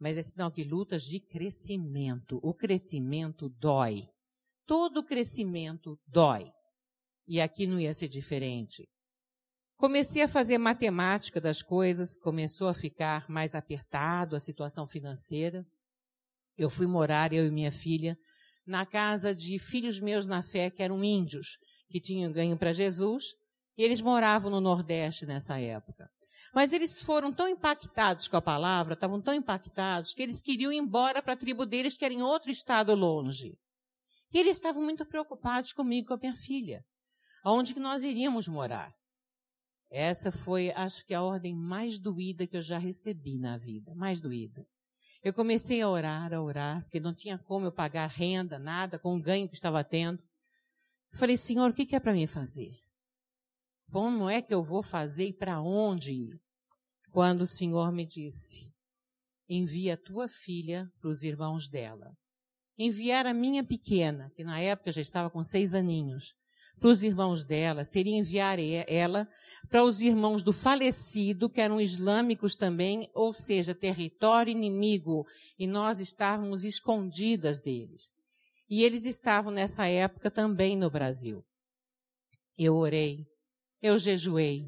Mas 0.00 0.16
é 0.16 0.22
sinal 0.22 0.50
que 0.50 0.64
lutas 0.64 1.02
de 1.02 1.20
crescimento. 1.20 2.40
O 2.42 2.54
crescimento 2.54 3.50
dói. 3.50 4.08
Todo 4.66 5.04
crescimento 5.04 5.98
dói. 6.06 6.50
E 7.28 7.40
aqui 7.40 7.66
não 7.66 7.78
ia 7.78 7.92
ser 7.92 8.08
diferente. 8.08 8.88
Comecei 9.76 10.22
a 10.22 10.28
fazer 10.28 10.58
matemática 10.58 11.40
das 11.40 11.62
coisas, 11.62 12.16
começou 12.16 12.68
a 12.68 12.74
ficar 12.74 13.28
mais 13.28 13.54
apertado 13.54 14.34
a 14.34 14.40
situação 14.40 14.86
financeira. 14.86 15.64
Eu 16.56 16.70
fui 16.70 16.86
morar, 16.86 17.32
eu 17.32 17.46
e 17.46 17.50
minha 17.50 17.72
filha, 17.72 18.16
na 18.66 18.84
casa 18.84 19.34
de 19.34 19.58
filhos 19.58 20.00
meus 20.00 20.26
na 20.26 20.42
fé, 20.42 20.70
que 20.70 20.82
eram 20.82 21.02
índios, 21.02 21.58
que 21.88 22.00
tinham 22.00 22.32
ganho 22.32 22.58
para 22.58 22.72
Jesus, 22.72 23.24
e 23.76 23.82
eles 23.82 24.00
moravam 24.00 24.50
no 24.50 24.60
Nordeste 24.60 25.26
nessa 25.26 25.58
época. 25.58 26.08
Mas 26.52 26.72
eles 26.72 27.00
foram 27.00 27.32
tão 27.32 27.48
impactados 27.48 28.26
com 28.26 28.36
a 28.36 28.42
palavra, 28.42 28.94
estavam 28.94 29.20
tão 29.20 29.32
impactados, 29.32 30.12
que 30.12 30.22
eles 30.22 30.42
queriam 30.42 30.72
ir 30.72 30.78
embora 30.78 31.22
para 31.22 31.34
a 31.34 31.36
tribo 31.36 31.64
deles, 31.64 31.96
que 31.96 32.04
era 32.04 32.12
em 32.12 32.22
outro 32.22 32.50
estado 32.50 32.94
longe. 32.94 33.56
E 34.32 34.38
eles 34.38 34.56
estavam 34.56 34.82
muito 34.82 35.06
preocupados 35.06 35.72
comigo, 35.72 36.08
com 36.08 36.14
a 36.14 36.18
minha 36.18 36.34
filha. 36.34 36.84
Aonde 37.44 37.74
que 37.74 37.80
nós 37.80 38.02
iríamos 38.02 38.48
morar? 38.48 38.92
Essa 39.90 40.30
foi, 40.30 40.70
acho 40.72 41.04
que, 41.04 41.14
a 41.14 41.22
ordem 41.22 41.54
mais 41.54 41.98
doída 41.98 42.46
que 42.46 42.56
eu 42.56 42.62
já 42.62 42.78
recebi 42.78 43.38
na 43.38 43.56
vida. 43.56 43.94
Mais 43.94 44.20
doída. 44.20 44.64
Eu 45.22 45.34
comecei 45.34 45.80
a 45.82 45.88
orar, 45.88 46.32
a 46.32 46.40
orar, 46.40 46.82
porque 46.82 47.00
não 47.00 47.14
tinha 47.14 47.38
como 47.38 47.66
eu 47.66 47.72
pagar 47.72 48.08
renda, 48.08 48.58
nada, 48.58 48.98
com 48.98 49.16
o 49.16 49.20
ganho 49.20 49.48
que 49.48 49.54
estava 49.54 49.82
tendo. 49.84 50.22
falei, 51.14 51.36
Senhor, 51.36 51.70
o 51.70 51.74
que 51.74 51.94
é 51.94 52.00
para 52.00 52.12
mim 52.12 52.26
fazer? 52.26 52.70
Como 53.90 54.28
é 54.28 54.40
que 54.40 54.54
eu 54.54 54.62
vou 54.62 54.82
fazer 54.82 55.26
e 55.26 55.32
para 55.32 55.60
onde 55.60 56.12
ir? 56.12 56.40
Quando 57.10 57.42
o 57.42 57.46
Senhor 57.46 57.90
me 57.90 58.06
disse: 58.06 58.72
envia 59.48 59.94
a 59.94 59.96
tua 59.96 60.28
filha 60.28 60.88
para 61.00 61.10
os 61.10 61.24
irmãos 61.24 61.68
dela. 61.68 62.12
Enviar 62.78 63.26
a 63.26 63.34
minha 63.34 63.64
pequena, 63.64 64.30
que 64.36 64.44
na 64.44 64.60
época 64.60 64.92
já 64.92 65.00
estava 65.00 65.28
com 65.28 65.42
seis 65.42 65.74
aninhos, 65.74 66.34
para 66.78 66.88
os 66.88 67.02
irmãos 67.02 67.44
dela, 67.44 67.84
seria 67.84 68.16
enviar 68.16 68.58
ela 68.58 69.28
para 69.68 69.84
os 69.84 70.00
irmãos 70.00 70.42
do 70.42 70.52
falecido, 70.52 71.50
que 71.50 71.60
eram 71.60 71.78
islâmicos 71.78 72.56
também, 72.56 73.10
ou 73.12 73.34
seja, 73.34 73.74
território 73.74 74.50
inimigo, 74.50 75.26
e 75.58 75.66
nós 75.66 76.00
estávamos 76.00 76.64
escondidas 76.64 77.60
deles. 77.60 78.12
E 78.68 78.82
eles 78.82 79.04
estavam 79.04 79.52
nessa 79.52 79.86
época 79.86 80.30
também 80.30 80.74
no 80.74 80.88
Brasil. 80.88 81.44
Eu 82.56 82.76
orei, 82.76 83.26
eu 83.82 83.98
jejuei, 83.98 84.64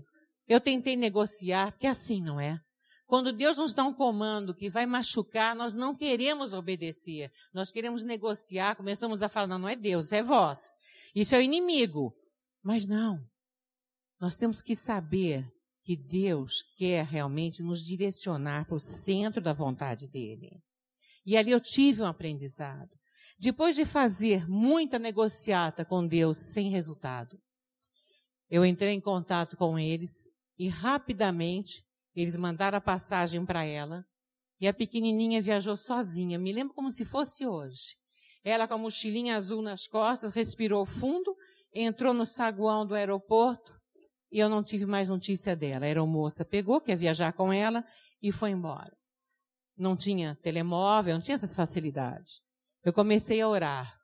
eu 0.48 0.60
tentei 0.60 0.96
negociar, 0.96 1.72
porque 1.72 1.86
assim 1.86 2.20
não 2.20 2.40
é. 2.40 2.58
Quando 3.06 3.32
Deus 3.32 3.58
nos 3.58 3.74
dá 3.74 3.84
um 3.84 3.92
comando 3.92 4.54
que 4.54 4.70
vai 4.70 4.86
machucar, 4.86 5.54
nós 5.54 5.74
não 5.74 5.94
queremos 5.94 6.54
obedecer. 6.54 7.30
Nós 7.52 7.70
queremos 7.70 8.02
negociar, 8.02 8.74
começamos 8.74 9.22
a 9.22 9.28
falar, 9.28 9.46
não, 9.46 9.58
não 9.58 9.68
é 9.68 9.76
Deus, 9.76 10.12
é 10.12 10.22
vós. 10.22 10.58
Isso 11.14 11.34
é 11.34 11.38
o 11.38 11.42
inimigo. 11.42 12.14
Mas 12.62 12.86
não. 12.86 13.22
Nós 14.18 14.36
temos 14.36 14.62
que 14.62 14.74
saber 14.74 15.46
que 15.82 15.96
Deus 15.96 16.62
quer 16.78 17.04
realmente 17.04 17.62
nos 17.62 17.84
direcionar 17.84 18.66
para 18.66 18.76
o 18.76 18.80
centro 18.80 19.42
da 19.42 19.52
vontade 19.52 20.08
dele. 20.08 20.62
E 21.26 21.36
ali 21.36 21.50
eu 21.50 21.60
tive 21.60 22.02
um 22.02 22.06
aprendizado. 22.06 22.96
Depois 23.38 23.74
de 23.74 23.84
fazer 23.84 24.48
muita 24.48 24.98
negociata 24.98 25.84
com 25.84 26.06
Deus 26.06 26.38
sem 26.52 26.70
resultado, 26.70 27.36
eu 28.52 28.66
entrei 28.66 28.92
em 28.92 29.00
contato 29.00 29.56
com 29.56 29.78
eles 29.78 30.28
e 30.58 30.68
rapidamente 30.68 31.82
eles 32.14 32.36
mandaram 32.36 32.76
a 32.76 32.82
passagem 32.82 33.46
para 33.46 33.64
ela 33.64 34.04
e 34.60 34.68
a 34.68 34.74
pequenininha 34.74 35.40
viajou 35.40 35.74
sozinha. 35.74 36.38
Me 36.38 36.52
lembro 36.52 36.74
como 36.74 36.92
se 36.92 37.02
fosse 37.02 37.46
hoje. 37.46 37.96
Ela 38.44 38.68
com 38.68 38.74
a 38.74 38.78
mochilinha 38.78 39.36
azul 39.36 39.62
nas 39.62 39.86
costas, 39.86 40.34
respirou 40.34 40.84
fundo, 40.84 41.34
entrou 41.72 42.12
no 42.12 42.26
saguão 42.26 42.86
do 42.86 42.94
aeroporto 42.94 43.74
e 44.30 44.38
eu 44.38 44.50
não 44.50 44.62
tive 44.62 44.84
mais 44.84 45.08
notícia 45.08 45.56
dela. 45.56 45.86
A 45.86 45.88
aeromoça 45.88 46.44
pegou, 46.44 46.78
quer 46.78 46.94
viajar 46.96 47.32
com 47.32 47.50
ela 47.50 47.82
e 48.20 48.30
foi 48.30 48.50
embora. 48.50 48.94
Não 49.78 49.96
tinha 49.96 50.36
telemóvel, 50.42 51.14
não 51.14 51.22
tinha 51.22 51.36
essas 51.36 51.56
facilidades. 51.56 52.42
Eu 52.84 52.92
comecei 52.92 53.40
a 53.40 53.48
orar. 53.48 53.98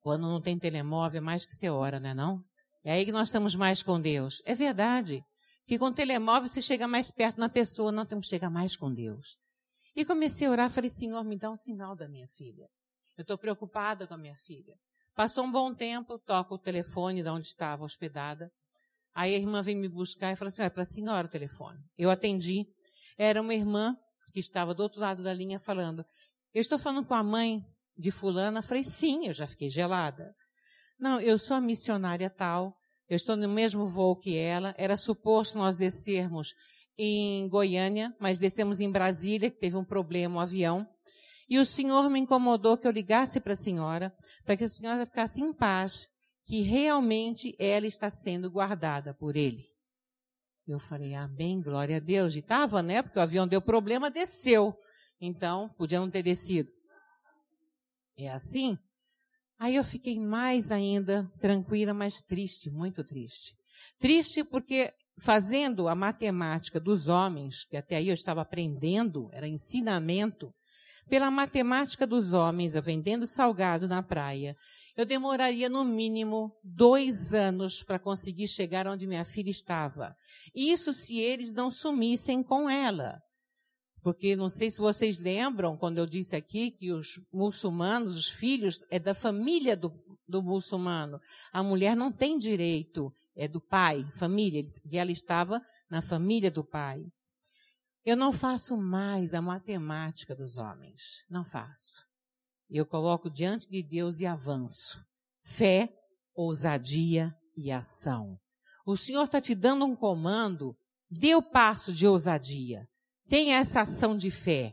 Quando 0.00 0.22
não 0.22 0.40
tem 0.40 0.58
telemóvel, 0.58 1.18
é 1.18 1.24
mais 1.24 1.46
que 1.46 1.54
você 1.54 1.70
ora, 1.70 2.00
não 2.00 2.10
é 2.10 2.14
não? 2.14 2.44
É 2.86 2.92
aí 2.92 3.04
que 3.04 3.10
nós 3.10 3.26
estamos 3.26 3.56
mais 3.56 3.82
com 3.82 4.00
Deus. 4.00 4.40
É 4.44 4.54
verdade. 4.54 5.20
Que 5.66 5.76
com 5.76 5.92
telemóvel 5.92 6.48
você 6.48 6.62
chega 6.62 6.86
mais 6.86 7.10
perto 7.10 7.40
na 7.40 7.48
pessoa, 7.48 7.90
não 7.90 8.06
temos 8.06 8.26
que 8.26 8.30
chegar 8.30 8.48
mais 8.48 8.76
com 8.76 8.94
Deus. 8.94 9.36
E 9.96 10.04
comecei 10.04 10.46
a 10.46 10.50
orar, 10.52 10.70
falei, 10.70 10.88
Senhor, 10.88 11.24
me 11.24 11.36
dá 11.36 11.50
um 11.50 11.56
sinal 11.56 11.96
da 11.96 12.06
minha 12.06 12.28
filha. 12.28 12.68
Eu 13.18 13.22
estou 13.22 13.36
preocupada 13.36 14.06
com 14.06 14.14
a 14.14 14.16
minha 14.16 14.36
filha. 14.36 14.76
Passou 15.16 15.42
um 15.42 15.50
bom 15.50 15.74
tempo, 15.74 16.16
toco 16.20 16.54
o 16.54 16.58
telefone 16.58 17.24
de 17.24 17.28
onde 17.28 17.48
estava 17.48 17.84
hospedada. 17.84 18.52
Aí 19.12 19.34
a 19.34 19.38
irmã 19.38 19.62
vem 19.62 19.74
me 19.74 19.88
buscar 19.88 20.30
e 20.30 20.36
falou 20.36 20.50
assim, 20.50 20.62
é 20.62 20.70
para 20.70 20.84
a 20.84 20.86
senhora 20.86 21.26
o 21.26 21.30
telefone. 21.30 21.80
Eu 21.98 22.08
atendi. 22.08 22.64
Era 23.18 23.42
uma 23.42 23.54
irmã 23.54 23.96
que 24.32 24.38
estava 24.38 24.72
do 24.72 24.84
outro 24.84 25.00
lado 25.00 25.24
da 25.24 25.34
linha 25.34 25.58
falando, 25.58 26.04
eu 26.54 26.60
estou 26.60 26.78
falando 26.78 27.04
com 27.04 27.14
a 27.14 27.24
mãe 27.24 27.60
de 27.98 28.12
fulana. 28.12 28.62
falei, 28.62 28.84
sim, 28.84 29.26
eu 29.26 29.32
já 29.32 29.44
fiquei 29.44 29.68
gelada. 29.68 30.32
Não, 30.98 31.20
eu 31.20 31.38
sou 31.38 31.56
a 31.56 31.60
missionária 31.60 32.30
tal, 32.30 32.76
eu 33.08 33.16
estou 33.16 33.36
no 33.36 33.48
mesmo 33.48 33.86
voo 33.86 34.16
que 34.16 34.36
ela. 34.36 34.74
Era 34.76 34.96
suposto 34.96 35.58
nós 35.58 35.76
descermos 35.76 36.54
em 36.98 37.48
Goiânia, 37.48 38.14
mas 38.18 38.38
descemos 38.38 38.80
em 38.80 38.90
Brasília, 38.90 39.50
que 39.50 39.58
teve 39.58 39.76
um 39.76 39.84
problema, 39.84 40.34
o 40.34 40.38
um 40.38 40.40
avião. 40.40 40.86
E 41.48 41.58
o 41.58 41.66
Senhor 41.66 42.10
me 42.10 42.18
incomodou 42.18 42.76
que 42.76 42.86
eu 42.86 42.90
ligasse 42.90 43.40
para 43.40 43.52
a 43.52 43.56
senhora, 43.56 44.12
para 44.44 44.56
que 44.56 44.64
a 44.64 44.68
senhora 44.68 45.06
ficasse 45.06 45.40
em 45.40 45.52
paz, 45.52 46.08
que 46.44 46.62
realmente 46.62 47.54
ela 47.58 47.86
está 47.86 48.10
sendo 48.10 48.50
guardada 48.50 49.14
por 49.14 49.36
ele. 49.36 49.64
Eu 50.66 50.80
falei, 50.80 51.14
amém, 51.14 51.60
glória 51.60 51.98
a 51.98 52.00
Deus. 52.00 52.34
E 52.34 52.40
estava, 52.40 52.82
né? 52.82 53.00
Porque 53.00 53.18
o 53.18 53.22
avião 53.22 53.46
deu 53.46 53.62
problema, 53.62 54.10
desceu. 54.10 54.76
Então, 55.20 55.68
podia 55.78 56.00
não 56.00 56.10
ter 56.10 56.24
descido. 56.24 56.72
É 58.18 58.28
assim? 58.30 58.76
Aí 59.58 59.76
eu 59.76 59.84
fiquei 59.84 60.20
mais 60.20 60.70
ainda 60.70 61.30
tranquila, 61.40 61.94
mas 61.94 62.20
triste, 62.20 62.70
muito 62.70 63.02
triste. 63.02 63.54
Triste 63.98 64.44
porque 64.44 64.92
fazendo 65.18 65.88
a 65.88 65.94
matemática 65.94 66.78
dos 66.78 67.08
homens, 67.08 67.64
que 67.64 67.76
até 67.76 67.96
aí 67.96 68.08
eu 68.08 68.14
estava 68.14 68.42
aprendendo, 68.42 69.30
era 69.32 69.48
ensinamento, 69.48 70.52
pela 71.08 71.30
matemática 71.30 72.06
dos 72.06 72.32
homens, 72.32 72.74
eu 72.74 72.82
vendendo 72.82 73.26
salgado 73.26 73.86
na 73.86 74.02
praia, 74.02 74.56
eu 74.96 75.06
demoraria 75.06 75.68
no 75.68 75.84
mínimo 75.84 76.52
dois 76.64 77.32
anos 77.32 77.82
para 77.82 77.98
conseguir 77.98 78.48
chegar 78.48 78.88
onde 78.88 79.06
minha 79.06 79.24
filha 79.24 79.50
estava. 79.50 80.14
Isso 80.54 80.92
se 80.92 81.18
eles 81.18 81.52
não 81.52 81.70
sumissem 81.70 82.42
com 82.42 82.68
ela. 82.68 83.20
Porque 84.06 84.36
não 84.36 84.48
sei 84.48 84.70
se 84.70 84.78
vocês 84.78 85.18
lembram, 85.18 85.76
quando 85.76 85.98
eu 85.98 86.06
disse 86.06 86.36
aqui 86.36 86.70
que 86.70 86.92
os 86.92 87.20
muçulmanos, 87.32 88.14
os 88.14 88.28
filhos, 88.28 88.84
é 88.88 89.00
da 89.00 89.12
família 89.12 89.76
do, 89.76 89.92
do 90.28 90.40
muçulmano. 90.40 91.20
A 91.52 91.60
mulher 91.60 91.96
não 91.96 92.12
tem 92.12 92.38
direito, 92.38 93.12
é 93.34 93.48
do 93.48 93.60
pai, 93.60 94.08
família, 94.12 94.62
e 94.88 94.96
ela 94.96 95.10
estava 95.10 95.60
na 95.90 96.00
família 96.00 96.52
do 96.52 96.62
pai. 96.62 97.04
Eu 98.04 98.16
não 98.16 98.30
faço 98.30 98.76
mais 98.76 99.34
a 99.34 99.42
matemática 99.42 100.36
dos 100.36 100.56
homens. 100.56 101.24
Não 101.28 101.44
faço. 101.44 102.04
Eu 102.70 102.86
coloco 102.86 103.28
diante 103.28 103.68
de 103.68 103.82
Deus 103.82 104.20
e 104.20 104.26
avanço. 104.26 105.04
Fé, 105.42 105.92
ousadia 106.32 107.34
e 107.56 107.72
ação. 107.72 108.38
O 108.86 108.96
Senhor 108.96 109.24
está 109.24 109.40
te 109.40 109.52
dando 109.52 109.84
um 109.84 109.96
comando, 109.96 110.76
dê 111.10 111.34
o 111.34 111.42
passo 111.42 111.92
de 111.92 112.06
ousadia. 112.06 112.86
Tenha 113.28 113.56
essa 113.56 113.80
ação 113.80 114.16
de 114.16 114.30
fé, 114.30 114.72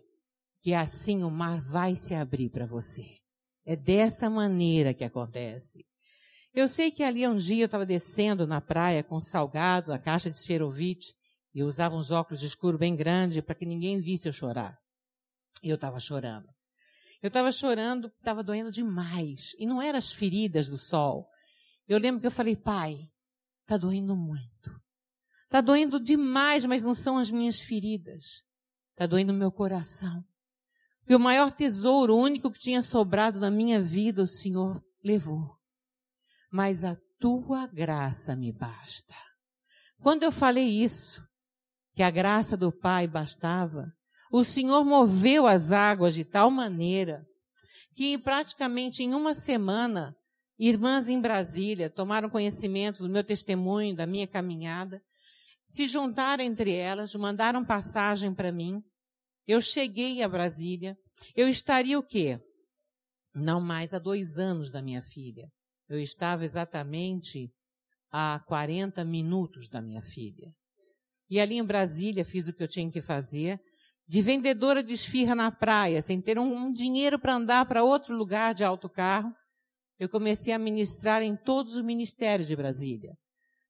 que 0.61 0.73
assim 0.73 1.23
o 1.23 1.31
mar 1.31 1.59
vai 1.59 1.95
se 1.95 2.13
abrir 2.13 2.49
para 2.49 2.67
você. 2.67 3.17
É 3.65 3.75
dessa 3.75 4.29
maneira 4.29 4.93
que 4.93 5.03
acontece. 5.03 5.85
Eu 6.53 6.67
sei 6.67 6.91
que 6.91 7.03
ali 7.03 7.27
um 7.27 7.35
dia 7.35 7.63
eu 7.63 7.65
estava 7.65 7.85
descendo 7.85 8.45
na 8.45 8.61
praia 8.61 9.03
com 9.03 9.19
salgado, 9.19 9.91
a 9.91 9.97
caixa 9.97 10.29
de 10.29 10.37
esferovite, 10.37 11.15
e 11.53 11.59
eu 11.59 11.67
usava 11.67 11.95
uns 11.95 12.11
óculos 12.11 12.39
de 12.39 12.45
escuro 12.45 12.77
bem 12.77 12.95
grandes 12.95 13.41
para 13.41 13.55
que 13.55 13.65
ninguém 13.65 13.99
visse 13.99 14.27
eu 14.27 14.33
chorar. 14.33 14.77
E 15.63 15.69
eu 15.69 15.75
estava 15.75 15.99
chorando. 15.99 16.47
Eu 17.23 17.29
estava 17.29 17.51
chorando 17.51 18.09
porque 18.09 18.19
estava 18.19 18.43
doendo 18.43 18.69
demais. 18.69 19.55
E 19.57 19.65
não 19.65 19.81
eram 19.81 19.97
as 19.97 20.11
feridas 20.11 20.69
do 20.69 20.77
sol. 20.77 21.27
Eu 21.87 21.97
lembro 21.97 22.21
que 22.21 22.27
eu 22.27 22.31
falei, 22.31 22.55
pai, 22.55 23.09
está 23.61 23.77
doendo 23.77 24.15
muito. 24.15 24.82
Está 25.53 25.61
doendo 25.61 25.99
demais, 25.99 26.65
mas 26.65 26.81
não 26.81 26.95
são 26.95 27.19
as 27.19 27.29
minhas 27.29 27.61
feridas. 27.61 28.43
Está 28.89 29.05
doendo 29.05 29.31
meu 29.31 29.51
coração. 29.51 30.25
Porque 30.97 31.13
o 31.13 31.19
maior 31.19 31.51
tesouro, 31.51 32.15
o 32.15 32.19
único 32.19 32.49
que 32.49 32.57
tinha 32.57 32.81
sobrado 32.81 33.39
na 33.39 33.51
minha 33.51 33.79
vida, 33.79 34.23
o 34.23 34.25
Senhor 34.25 34.83
levou. 35.03 35.55
Mas 36.51 36.83
a 36.83 36.97
tua 37.19 37.67
graça 37.67 38.35
me 38.35 38.51
basta. 38.51 39.13
Quando 40.01 40.23
eu 40.23 40.31
falei 40.31 40.67
isso, 40.67 41.23
que 41.93 42.01
a 42.01 42.09
graça 42.09 42.57
do 42.57 42.71
Pai 42.71 43.07
bastava, 43.07 43.93
o 44.31 44.43
Senhor 44.43 44.83
moveu 44.83 45.45
as 45.45 45.71
águas 45.71 46.15
de 46.15 46.25
tal 46.25 46.49
maneira 46.49 47.23
que 47.93 48.17
praticamente 48.17 49.03
em 49.03 49.13
uma 49.13 49.35
semana, 49.35 50.15
irmãs 50.57 51.09
em 51.09 51.21
Brasília 51.21 51.91
tomaram 51.91 52.27
conhecimento 52.27 53.03
do 53.03 53.09
meu 53.09 53.23
testemunho, 53.23 53.95
da 53.95 54.07
minha 54.07 54.25
caminhada, 54.25 54.99
se 55.73 55.87
juntaram 55.87 56.43
entre 56.43 56.71
elas, 56.71 57.15
mandaram 57.15 57.65
passagem 57.65 58.31
para 58.31 58.51
mim. 58.51 58.79
Eu 59.47 59.59
cheguei 59.59 60.21
a 60.21 60.29
Brasília. 60.29 60.95
Eu 61.35 61.49
estaria 61.49 61.97
o 61.97 62.03
quê? 62.03 62.37
Não 63.33 63.59
mais 63.59 63.91
há 63.91 63.97
dois 63.97 64.37
anos 64.37 64.69
da 64.69 64.83
minha 64.83 65.01
filha. 65.01 65.49
Eu 65.89 65.99
estava 65.99 66.45
exatamente 66.45 67.49
a 68.11 68.39
40 68.45 69.03
minutos 69.03 69.67
da 69.67 69.81
minha 69.81 70.03
filha. 70.03 70.53
E 71.27 71.39
ali 71.39 71.55
em 71.55 71.65
Brasília 71.65 72.23
fiz 72.23 72.47
o 72.47 72.53
que 72.53 72.61
eu 72.61 72.67
tinha 72.67 72.91
que 72.91 73.01
fazer. 73.01 73.59
De 74.07 74.21
vendedora 74.21 74.83
de 74.83 74.93
esfirra 74.93 75.33
na 75.33 75.51
praia, 75.51 76.03
sem 76.03 76.21
ter 76.21 76.37
um, 76.37 76.53
um 76.53 76.71
dinheiro 76.71 77.17
para 77.17 77.33
andar 77.33 77.65
para 77.65 77.83
outro 77.83 78.15
lugar 78.15 78.53
de 78.53 78.63
autocarro, 78.63 79.33
eu 79.97 80.07
comecei 80.07 80.53
a 80.53 80.59
ministrar 80.59 81.23
em 81.23 81.35
todos 81.35 81.77
os 81.77 81.81
ministérios 81.81 82.47
de 82.47 82.55
Brasília. 82.55 83.17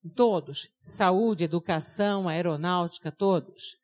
Todos. 0.10 0.70
Saúde, 0.84 1.46
educação, 1.46 2.28
aeronáutica, 2.28 3.12
todos. 3.12 3.78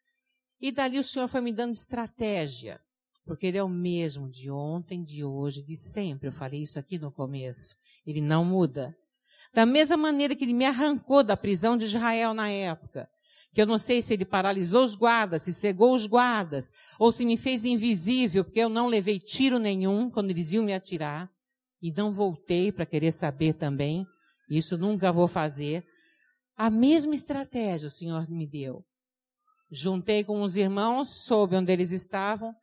E 0.62 0.72
dali 0.72 1.00
o 1.00 1.04
Senhor 1.04 1.28
foi 1.28 1.42
me 1.42 1.54
dando 1.54 1.74
estratégia. 1.74 2.80
Porque 3.26 3.48
Ele 3.48 3.58
é 3.58 3.64
o 3.64 3.70
mesmo 3.70 4.30
de 4.30 4.50
ontem, 4.50 5.02
de 5.02 5.24
hoje, 5.24 5.62
de 5.62 5.76
sempre. 5.76 6.28
Eu 6.28 6.32
falei 6.32 6.62
isso 6.62 6.80
aqui 6.80 6.98
no 6.98 7.12
começo. 7.12 7.76
Ele 8.06 8.22
não 8.22 8.44
muda. 8.44 8.96
Da 9.54 9.66
mesma 9.66 9.98
maneira 9.98 10.36
que 10.36 10.44
ele 10.44 10.54
me 10.54 10.66
arrancou 10.66 11.24
da 11.24 11.36
prisão 11.36 11.76
de 11.76 11.86
Israel 11.86 12.34
na 12.34 12.50
época. 12.50 13.10
Que 13.52 13.62
eu 13.62 13.66
não 13.66 13.80
sei 13.80 14.02
se 14.02 14.14
ele 14.14 14.26
paralisou 14.26 14.84
os 14.84 14.96
guardas, 14.96 15.44
se 15.44 15.54
cegou 15.54 15.94
os 15.96 16.06
guardas, 16.06 16.72
ou 17.00 17.12
se 17.12 17.26
me 17.26 17.36
fez 17.36 17.66
invisível, 17.66 18.44
porque 18.44 18.60
eu 18.60 18.70
não 18.70 18.86
levei 18.86 19.20
tiro 19.20 19.58
nenhum 19.58 20.10
quando 20.10 20.30
eles 20.30 20.54
iam 20.54 20.64
me 20.64 20.74
atirar. 20.74 21.30
E 21.82 21.92
não 21.92 22.12
voltei 22.12 22.72
para 22.72 22.86
querer 22.86 23.12
saber 23.12 23.54
também. 23.54 24.06
Isso 24.50 24.78
nunca 24.78 25.12
vou 25.12 25.28
fazer. 25.28 25.84
A 26.62 26.70
mesma 26.70 27.16
estratégia 27.16 27.88
o 27.88 27.90
Senhor 27.90 28.30
me 28.30 28.46
deu. 28.46 28.84
Juntei 29.72 30.26
com 30.26 30.42
os 30.42 30.58
irmãos, 30.58 31.24
soube 31.24 31.56
onde 31.56 31.72
eles 31.72 31.94
estavam, 31.94 32.54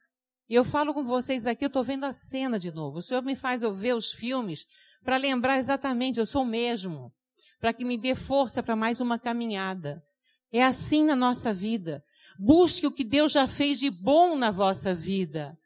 e 0.50 0.54
eu 0.54 0.66
falo 0.66 0.92
com 0.92 1.02
vocês 1.02 1.46
aqui, 1.46 1.64
eu 1.64 1.68
estou 1.68 1.82
vendo 1.82 2.04
a 2.04 2.12
cena 2.12 2.58
de 2.58 2.70
novo. 2.70 2.98
O 2.98 3.02
Senhor 3.02 3.22
me 3.22 3.34
faz 3.34 3.62
eu 3.62 3.72
ver 3.72 3.96
os 3.96 4.12
filmes 4.12 4.66
para 5.02 5.16
lembrar 5.16 5.56
exatamente, 5.56 6.20
eu 6.20 6.26
sou 6.26 6.42
o 6.42 6.46
mesmo, 6.46 7.10
para 7.58 7.72
que 7.72 7.86
me 7.86 7.96
dê 7.96 8.14
força 8.14 8.62
para 8.62 8.76
mais 8.76 9.00
uma 9.00 9.18
caminhada. 9.18 10.04
É 10.52 10.62
assim 10.62 11.02
na 11.02 11.16
nossa 11.16 11.50
vida. 11.50 12.04
Busque 12.38 12.86
o 12.86 12.92
que 12.92 13.02
Deus 13.02 13.32
já 13.32 13.48
fez 13.48 13.78
de 13.78 13.88
bom 13.88 14.36
na 14.36 14.50
vossa 14.50 14.94
vida, 14.94 15.56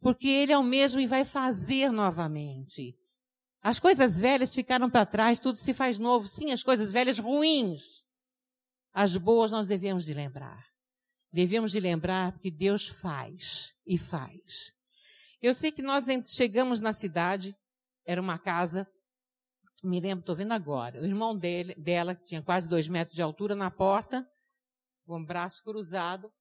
porque 0.00 0.26
Ele 0.26 0.50
é 0.50 0.58
o 0.58 0.64
mesmo 0.64 1.00
e 1.00 1.06
vai 1.06 1.24
fazer 1.24 1.92
novamente. 1.92 2.96
As 3.62 3.78
coisas 3.78 4.20
velhas 4.20 4.54
ficaram 4.54 4.88
para 4.88 5.04
trás, 5.04 5.40
tudo 5.40 5.58
se 5.58 5.74
faz 5.74 5.98
novo. 5.98 6.28
Sim, 6.28 6.52
as 6.52 6.62
coisas 6.62 6.92
velhas 6.92 7.18
ruins. 7.18 8.06
As 8.94 9.16
boas 9.16 9.50
nós 9.50 9.66
devemos 9.66 10.04
de 10.04 10.14
lembrar. 10.14 10.66
Devemos 11.32 11.70
de 11.72 11.80
lembrar 11.80 12.38
que 12.38 12.50
Deus 12.50 12.88
faz 12.88 13.74
e 13.86 13.98
faz. 13.98 14.72
Eu 15.42 15.54
sei 15.54 15.70
que 15.70 15.82
nós 15.82 16.04
chegamos 16.26 16.80
na 16.80 16.92
cidade, 16.92 17.54
era 18.04 18.20
uma 18.20 18.38
casa, 18.38 18.88
me 19.84 20.00
lembro, 20.00 20.20
estou 20.20 20.34
vendo 20.34 20.52
agora, 20.52 21.00
o 21.00 21.04
irmão 21.04 21.36
dele, 21.36 21.74
dela, 21.76 22.14
que 22.14 22.24
tinha 22.24 22.42
quase 22.42 22.68
dois 22.68 22.88
metros 22.88 23.14
de 23.14 23.22
altura, 23.22 23.54
na 23.54 23.70
porta, 23.70 24.28
com 25.06 25.20
o 25.20 25.24
braço 25.24 25.62
cruzado. 25.62 26.32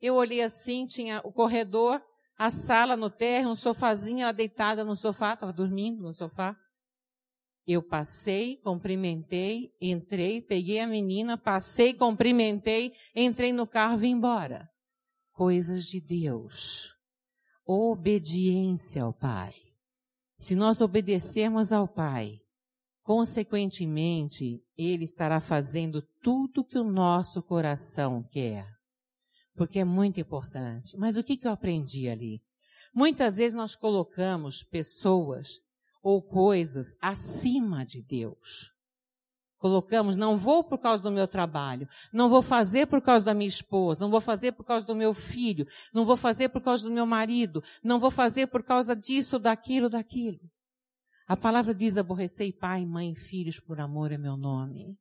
Eu 0.00 0.16
olhei 0.16 0.42
assim, 0.42 0.86
tinha 0.86 1.20
o 1.24 1.32
corredor, 1.32 2.02
a 2.42 2.50
sala 2.50 2.96
no 2.96 3.08
térreo, 3.08 3.50
um 3.50 3.54
sofazinho, 3.54 4.22
ela 4.22 4.32
deitada 4.32 4.84
no 4.84 4.96
sofá, 4.96 5.34
estava 5.34 5.52
dormindo 5.52 6.02
no 6.02 6.12
sofá. 6.12 6.56
Eu 7.64 7.80
passei, 7.80 8.56
cumprimentei, 8.56 9.70
entrei, 9.80 10.42
peguei 10.42 10.80
a 10.80 10.86
menina, 10.88 11.38
passei, 11.38 11.94
cumprimentei, 11.94 12.92
entrei 13.14 13.52
no 13.52 13.64
carro 13.64 13.94
e 13.94 13.98
vim 13.98 14.10
embora. 14.14 14.68
Coisas 15.30 15.84
de 15.84 16.00
Deus. 16.00 16.96
Obediência 17.64 19.04
ao 19.04 19.14
Pai. 19.14 19.54
Se 20.36 20.56
nós 20.56 20.80
obedecermos 20.80 21.72
ao 21.72 21.86
Pai, 21.86 22.40
consequentemente, 23.04 24.58
Ele 24.76 25.04
estará 25.04 25.38
fazendo 25.38 26.02
tudo 26.20 26.64
que 26.64 26.76
o 26.76 26.82
nosso 26.82 27.40
coração 27.40 28.20
quer. 28.28 28.66
Porque 29.54 29.78
é 29.78 29.84
muito 29.84 30.20
importante. 30.20 30.96
Mas 30.96 31.16
o 31.16 31.22
que, 31.22 31.36
que 31.36 31.46
eu 31.46 31.52
aprendi 31.52 32.08
ali? 32.08 32.42
Muitas 32.94 33.36
vezes 33.36 33.54
nós 33.54 33.74
colocamos 33.74 34.62
pessoas 34.62 35.60
ou 36.02 36.20
coisas 36.20 36.94
acima 37.00 37.84
de 37.86 38.02
Deus. 38.02 38.72
Colocamos, 39.56 40.16
não 40.16 40.36
vou 40.36 40.64
por 40.64 40.78
causa 40.78 41.00
do 41.00 41.12
meu 41.12 41.28
trabalho, 41.28 41.88
não 42.12 42.28
vou 42.28 42.42
fazer 42.42 42.88
por 42.88 43.00
causa 43.00 43.24
da 43.24 43.32
minha 43.32 43.46
esposa, 43.46 44.00
não 44.00 44.10
vou 44.10 44.20
fazer 44.20 44.50
por 44.50 44.64
causa 44.64 44.84
do 44.84 44.96
meu 44.96 45.14
filho, 45.14 45.64
não 45.94 46.04
vou 46.04 46.16
fazer 46.16 46.48
por 46.48 46.60
causa 46.60 46.82
do 46.82 46.92
meu 46.92 47.06
marido, 47.06 47.62
não 47.82 48.00
vou 48.00 48.10
fazer 48.10 48.48
por 48.48 48.64
causa 48.64 48.96
disso, 48.96 49.38
daquilo, 49.38 49.88
daquilo. 49.88 50.40
A 51.28 51.36
palavra 51.36 51.72
diz: 51.72 51.96
aborrecei 51.96 52.52
pai, 52.52 52.84
mãe 52.84 53.14
filhos 53.14 53.60
por 53.60 53.80
amor 53.80 54.10
é 54.10 54.18
meu 54.18 54.36
nome. 54.36 54.98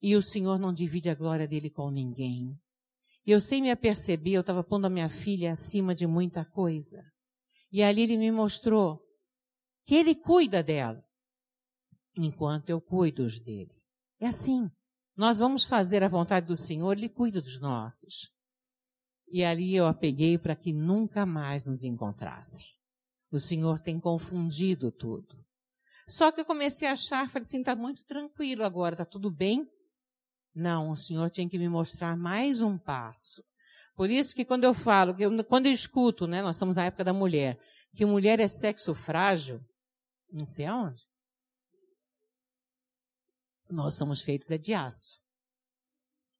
E 0.00 0.14
o 0.14 0.22
Senhor 0.22 0.56
não 0.56 0.72
divide 0.72 1.10
a 1.10 1.14
glória 1.14 1.48
dele 1.48 1.68
com 1.68 1.90
ninguém. 1.90 2.56
E 3.26 3.30
eu 3.30 3.40
sem 3.40 3.62
me 3.62 3.70
aperceber, 3.70 4.34
eu 4.34 4.40
estava 4.42 4.62
pondo 4.62 4.86
a 4.86 4.90
minha 4.90 5.08
filha 5.08 5.52
acima 5.52 5.94
de 5.94 6.06
muita 6.06 6.44
coisa. 6.44 7.02
E 7.72 7.82
ali 7.82 8.02
ele 8.02 8.16
me 8.16 8.30
mostrou 8.30 9.02
que 9.84 9.94
ele 9.94 10.14
cuida 10.14 10.62
dela, 10.62 11.02
enquanto 12.16 12.70
eu 12.70 12.80
cuido 12.80 13.26
dele. 13.40 13.74
É 14.20 14.26
assim. 14.26 14.70
Nós 15.16 15.38
vamos 15.38 15.64
fazer 15.64 16.02
a 16.02 16.08
vontade 16.08 16.46
do 16.46 16.56
Senhor, 16.56 16.92
ele 16.92 17.08
cuida 17.08 17.40
dos 17.40 17.60
nossos. 17.60 18.30
E 19.28 19.44
ali 19.44 19.74
eu 19.74 19.86
a 19.86 19.94
peguei 19.94 20.36
para 20.36 20.56
que 20.56 20.72
nunca 20.72 21.24
mais 21.24 21.64
nos 21.64 21.84
encontrassem. 21.84 22.66
O 23.30 23.38
Senhor 23.38 23.80
tem 23.80 23.98
confundido 23.98 24.90
tudo. 24.90 25.44
Só 26.08 26.30
que 26.30 26.40
eu 26.40 26.44
comecei 26.44 26.86
a 26.86 26.92
achar, 26.92 27.28
falei 27.28 27.46
assim, 27.46 27.60
está 27.60 27.74
muito 27.74 28.04
tranquilo 28.04 28.64
agora, 28.64 28.94
está 28.94 29.04
tudo 29.04 29.30
bem? 29.30 29.68
Não, 30.54 30.90
o 30.90 30.96
Senhor 30.96 31.28
tinha 31.30 31.48
que 31.48 31.58
me 31.58 31.68
mostrar 31.68 32.16
mais 32.16 32.62
um 32.62 32.78
passo. 32.78 33.42
Por 33.96 34.08
isso 34.08 34.34
que 34.34 34.44
quando 34.44 34.64
eu 34.64 34.74
falo, 34.74 35.14
quando 35.48 35.66
eu 35.66 35.72
escuto, 35.72 36.26
né, 36.26 36.42
nós 36.42 36.56
estamos 36.56 36.76
na 36.76 36.84
época 36.84 37.04
da 37.04 37.12
mulher, 37.12 37.58
que 37.94 38.04
mulher 38.04 38.40
é 38.40 38.48
sexo 38.48 38.94
frágil, 38.94 39.60
não 40.32 40.46
sei 40.46 40.66
aonde. 40.66 41.02
Nós 43.70 43.94
somos 43.94 44.20
feitos 44.20 44.50
é 44.50 44.58
de 44.58 44.74
aço. 44.74 45.20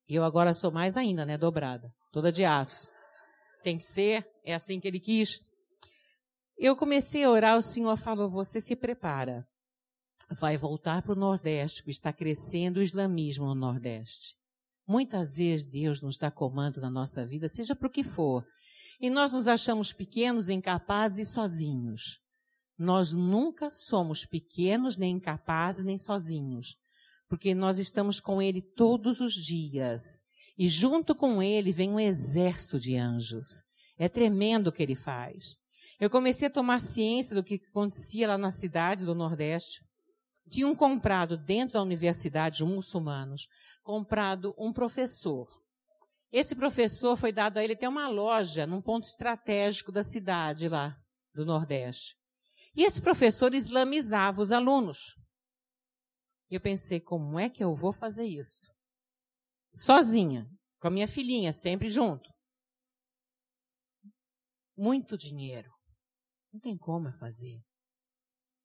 Eu 0.08 0.22
agora 0.22 0.52
sou 0.52 0.70
mais 0.70 0.96
ainda, 0.96 1.24
né? 1.24 1.38
Dobrada. 1.38 1.92
Toda 2.12 2.30
de 2.30 2.44
aço. 2.44 2.92
Tem 3.62 3.78
que 3.78 3.84
ser, 3.84 4.28
é 4.44 4.54
assim 4.54 4.78
que 4.78 4.86
ele 4.86 5.00
quis. 5.00 5.40
Eu 6.56 6.76
comecei 6.76 7.24
a 7.24 7.30
orar, 7.30 7.56
o 7.56 7.62
Senhor 7.62 7.96
falou, 7.96 8.28
você 8.28 8.60
se 8.60 8.76
prepara. 8.76 9.46
Vai 10.30 10.56
voltar 10.56 11.02
para 11.02 11.12
o 11.12 11.16
Nordeste, 11.16 11.82
porque 11.82 11.90
está 11.90 12.12
crescendo 12.12 12.78
o 12.78 12.82
islamismo 12.82 13.46
no 13.46 13.54
Nordeste. 13.54 14.36
Muitas 14.86 15.36
vezes 15.36 15.64
Deus 15.64 16.00
nos 16.00 16.18
dá 16.18 16.30
comando 16.30 16.80
na 16.80 16.90
nossa 16.90 17.26
vida, 17.26 17.48
seja 17.48 17.74
para 17.74 17.88
o 17.88 17.90
que 17.90 18.04
for. 18.04 18.44
E 19.00 19.10
nós 19.10 19.32
nos 19.32 19.48
achamos 19.48 19.92
pequenos, 19.92 20.48
incapazes 20.48 21.28
e 21.28 21.30
sozinhos. 21.30 22.20
Nós 22.78 23.12
nunca 23.12 23.70
somos 23.70 24.26
pequenos, 24.26 24.96
nem 24.96 25.16
incapazes, 25.16 25.84
nem 25.84 25.96
sozinhos, 25.96 26.76
porque 27.28 27.54
nós 27.54 27.78
estamos 27.78 28.20
com 28.20 28.42
Ele 28.42 28.60
todos 28.60 29.20
os 29.20 29.32
dias. 29.32 30.20
E 30.56 30.68
junto 30.68 31.14
com 31.14 31.42
Ele 31.42 31.72
vem 31.72 31.90
um 31.90 32.00
exército 32.00 32.78
de 32.78 32.96
anjos. 32.96 33.62
É 33.98 34.08
tremendo 34.08 34.68
o 34.68 34.72
que 34.72 34.82
Ele 34.82 34.96
faz. 34.96 35.56
Eu 36.00 36.10
comecei 36.10 36.48
a 36.48 36.50
tomar 36.50 36.80
ciência 36.80 37.34
do 37.34 37.44
que 37.44 37.60
acontecia 37.70 38.28
lá 38.28 38.36
na 38.36 38.50
cidade 38.50 39.04
do 39.04 39.14
Nordeste. 39.14 39.80
Tinham 40.48 40.74
comprado 40.74 41.36
dentro 41.36 41.74
da 41.74 41.82
universidade 41.82 42.58
de 42.58 42.64
muçulmanos, 42.64 43.48
comprado 43.82 44.54
um 44.58 44.72
professor. 44.72 45.48
Esse 46.30 46.54
professor 46.54 47.16
foi 47.16 47.32
dado 47.32 47.58
a 47.58 47.64
ele 47.64 47.74
até 47.74 47.88
uma 47.88 48.08
loja 48.08 48.66
num 48.66 48.82
ponto 48.82 49.04
estratégico 49.04 49.92
da 49.92 50.02
cidade 50.02 50.68
lá 50.68 50.96
do 51.32 51.44
Nordeste. 51.44 52.16
E 52.76 52.82
esse 52.82 53.00
professor 53.00 53.54
islamizava 53.54 54.42
os 54.42 54.50
alunos. 54.50 55.16
E 56.50 56.54
eu 56.54 56.60
pensei, 56.60 57.00
como 57.00 57.38
é 57.38 57.48
que 57.48 57.62
eu 57.62 57.74
vou 57.74 57.92
fazer 57.92 58.24
isso? 58.24 58.72
Sozinha, 59.72 60.48
com 60.78 60.88
a 60.88 60.90
minha 60.90 61.08
filhinha, 61.08 61.52
sempre 61.52 61.88
junto. 61.88 62.30
Muito 64.76 65.16
dinheiro. 65.16 65.72
Não 66.52 66.60
tem 66.60 66.76
como 66.76 67.08
eu 67.08 67.12
fazer. 67.12 67.60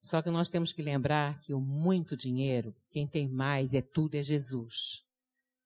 Só 0.02 0.22
que 0.22 0.30
nós 0.30 0.50
temos 0.50 0.72
que 0.72 0.82
lembrar 0.82 1.40
que 1.42 1.54
o 1.54 1.60
muito 1.60 2.16
dinheiro, 2.16 2.74
quem 2.90 3.08
tem 3.08 3.28
mais 3.28 3.74
é 3.74 3.82
tudo 3.82 4.16
é 4.16 4.22
Jesus. 4.22 5.04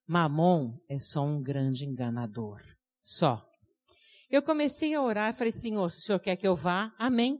Mamon 0.08 0.78
é 0.89 1.00
só 1.00 1.24
um 1.24 1.41
grande 1.41 1.86
enganador. 1.86 2.62
Só. 3.00 3.48
Eu 4.30 4.41
comecei 4.41 4.93
a 4.96 5.02
orar 5.02 5.30
e 5.30 5.38
falei, 5.38 5.52
Senhor, 5.52 5.91
se 5.91 6.00
o 6.00 6.02
Senhor 6.02 6.19
quer 6.19 6.36
que 6.36 6.48
eu 6.48 6.56
vá, 6.56 6.93
amém. 6.98 7.39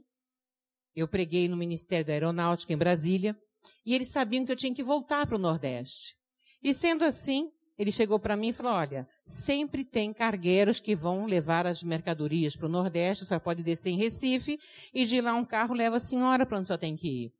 Eu 0.94 1.08
preguei 1.08 1.48
no 1.48 1.56
Ministério 1.56 2.04
da 2.04 2.12
Aeronáutica 2.12 2.72
em 2.72 2.76
Brasília 2.76 3.36
e 3.84 3.94
eles 3.94 4.12
sabiam 4.12 4.44
que 4.44 4.52
eu 4.52 4.56
tinha 4.56 4.74
que 4.74 4.82
voltar 4.82 5.26
para 5.26 5.36
o 5.36 5.40
Nordeste. 5.40 6.16
E 6.62 6.72
sendo 6.72 7.04
assim, 7.04 7.50
ele 7.76 7.90
chegou 7.90 8.18
para 8.18 8.36
mim 8.36 8.48
e 8.48 8.52
falou: 8.52 8.72
Olha, 8.72 9.08
sempre 9.26 9.84
tem 9.84 10.12
cargueiros 10.12 10.78
que 10.78 10.94
vão 10.94 11.26
levar 11.26 11.66
as 11.66 11.82
mercadorias 11.82 12.54
para 12.54 12.66
o 12.66 12.70
Nordeste, 12.70 13.24
só 13.24 13.38
pode 13.38 13.62
descer 13.62 13.90
em 13.90 13.98
Recife 13.98 14.58
e 14.92 15.04
de 15.04 15.20
lá 15.20 15.34
um 15.34 15.44
carro 15.44 15.74
leva 15.74 15.96
a 15.96 16.00
senhora 16.00 16.46
para 16.46 16.58
onde 16.58 16.68
só 16.68 16.78
tem 16.78 16.96
que 16.96 17.24
ir. 17.24 17.32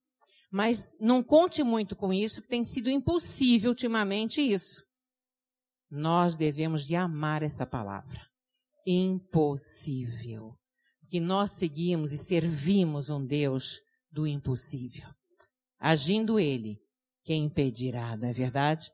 Mas 0.51 0.95
não 1.01 1.23
conte 1.23 1.63
muito 1.63 1.97
com 1.97 2.13
isso, 2.13 2.43
que 2.43 2.49
tem 2.49 2.63
sido 2.63 2.91
impossível 2.91 3.71
ultimamente 3.71 4.41
isso. 4.41 4.85
Nós 5.91 6.37
devemos 6.37 6.85
de 6.85 6.97
amar 6.97 7.43
essa 7.43 7.67
palavra. 7.67 8.21
Impossível 8.87 10.55
que 11.09 11.21
nós 11.21 11.53
seguimos 11.53 12.13
e 12.13 12.19
servimos 12.19 13.11
um 13.11 13.25
Deus 13.25 13.81
do 14.11 14.27
impossível. 14.27 15.09
Agindo 15.79 16.41
Ele, 16.41 16.79
quem 17.23 17.45
impedirá, 17.45 18.17
não 18.17 18.29
é 18.29 18.33
verdade? 18.33 18.91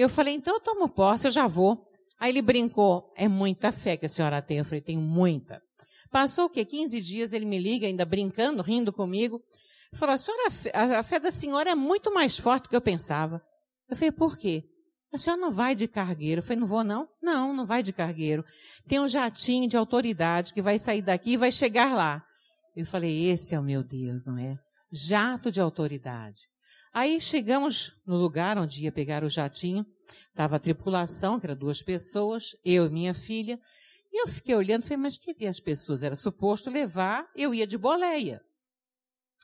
Eu 0.00 0.08
falei, 0.08 0.32
então 0.32 0.54
eu 0.54 0.60
tomo 0.60 0.88
posse, 0.88 1.28
eu 1.28 1.30
já 1.30 1.46
vou. 1.46 1.86
Aí 2.18 2.30
ele 2.30 2.40
brincou, 2.40 3.12
é 3.14 3.28
muita 3.28 3.70
fé 3.70 3.98
que 3.98 4.06
a 4.06 4.08
senhora 4.08 4.40
tem. 4.40 4.56
Eu 4.56 4.64
falei, 4.64 4.80
tenho 4.80 5.02
muita. 5.02 5.62
Passou 6.10 6.46
o 6.46 6.48
quê? 6.48 6.64
15 6.64 6.98
dias, 7.02 7.34
ele 7.34 7.44
me 7.44 7.58
liga, 7.58 7.86
ainda 7.86 8.06
brincando, 8.06 8.62
rindo 8.62 8.94
comigo. 8.94 9.42
Falou, 9.92 10.14
a, 10.14 10.16
senhora, 10.16 10.98
a 10.98 11.02
fé 11.02 11.20
da 11.20 11.30
senhora 11.30 11.68
é 11.68 11.74
muito 11.74 12.14
mais 12.14 12.38
forte 12.38 12.62
do 12.62 12.68
que 12.70 12.76
eu 12.76 12.80
pensava. 12.80 13.42
Eu 13.90 13.94
falei, 13.94 14.10
por 14.10 14.38
quê? 14.38 14.64
A 15.12 15.18
senhora 15.18 15.38
não 15.38 15.52
vai 15.52 15.74
de 15.74 15.86
cargueiro. 15.86 16.38
Eu 16.38 16.42
falei, 16.42 16.60
não 16.60 16.66
vou 16.66 16.82
não? 16.82 17.06
Não, 17.20 17.52
não 17.52 17.66
vai 17.66 17.82
de 17.82 17.92
cargueiro. 17.92 18.42
Tem 18.88 18.98
um 18.98 19.08
jatinho 19.08 19.68
de 19.68 19.76
autoridade 19.76 20.54
que 20.54 20.62
vai 20.62 20.78
sair 20.78 21.02
daqui 21.02 21.32
e 21.32 21.36
vai 21.36 21.52
chegar 21.52 21.94
lá. 21.94 22.24
Eu 22.74 22.86
falei, 22.86 23.26
esse 23.28 23.54
é 23.54 23.60
o 23.60 23.62
meu 23.62 23.84
Deus, 23.84 24.24
não 24.24 24.38
é? 24.38 24.56
Jato 24.90 25.50
de 25.50 25.60
autoridade. 25.60 26.49
Aí 26.92 27.20
chegamos 27.20 27.94
no 28.04 28.16
lugar 28.16 28.58
onde 28.58 28.84
ia 28.84 28.92
pegar 28.92 29.22
o 29.22 29.28
jatinho. 29.28 29.86
Estava 30.28 30.56
a 30.56 30.58
tripulação, 30.58 31.38
que 31.38 31.46
era 31.46 31.54
duas 31.54 31.82
pessoas, 31.82 32.56
eu 32.64 32.86
e 32.86 32.90
minha 32.90 33.14
filha. 33.14 33.58
E 34.12 34.22
eu 34.22 34.28
fiquei 34.28 34.54
olhando, 34.54 34.82
falei, 34.82 34.96
mas 34.96 35.18
que 35.18 35.46
as 35.46 35.60
pessoas? 35.60 36.02
Era 36.02 36.16
suposto 36.16 36.68
levar, 36.68 37.28
eu 37.36 37.54
ia 37.54 37.66
de 37.66 37.78
boleia. 37.78 38.42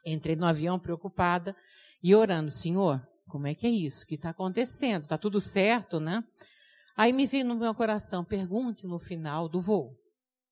Entrei 0.05 0.35
no 0.35 0.47
avião 0.47 0.79
preocupada 0.79 1.55
e 2.03 2.15
orando, 2.15 2.51
Senhor, 2.51 3.01
como 3.29 3.47
é 3.47 3.55
que 3.55 3.67
é 3.67 3.71
isso? 3.71 4.05
O 4.05 4.07
que 4.07 4.15
está 4.17 4.31
acontecendo? 4.31 5.05
Está 5.05 5.17
tudo 5.17 5.41
certo, 5.41 6.01
né? 6.01 6.23
Aí 6.97 7.13
me 7.13 7.27
veio 7.27 7.45
no 7.45 7.55
meu 7.55 7.75
coração, 7.75 8.25
pergunte 8.25 8.87
no 8.87 8.99
final 8.99 9.49
do 9.49 9.61
voo. 9.61 9.95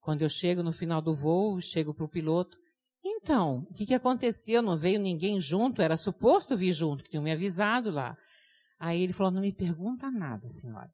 Quando 0.00 0.22
eu 0.22 0.28
chego 0.28 0.62
no 0.62 0.72
final 0.72 1.00
do 1.00 1.14
voo, 1.14 1.60
chego 1.60 1.94
para 1.94 2.04
o 2.04 2.08
piloto. 2.08 2.58
Então, 3.04 3.66
o 3.70 3.74
que, 3.74 3.84
que 3.84 3.94
aconteceu? 3.94 4.62
Não 4.62 4.78
veio 4.78 4.98
ninguém 4.98 5.38
junto? 5.38 5.82
Era 5.82 5.96
suposto 5.96 6.56
vir 6.56 6.72
junto, 6.72 7.04
que 7.04 7.10
tinham 7.10 7.22
me 7.22 7.30
avisado 7.30 7.90
lá. 7.90 8.16
Aí 8.78 9.02
ele 9.02 9.12
falou, 9.12 9.30
não 9.30 9.42
me 9.42 9.52
pergunta 9.52 10.10
nada, 10.10 10.48
senhora. 10.48 10.90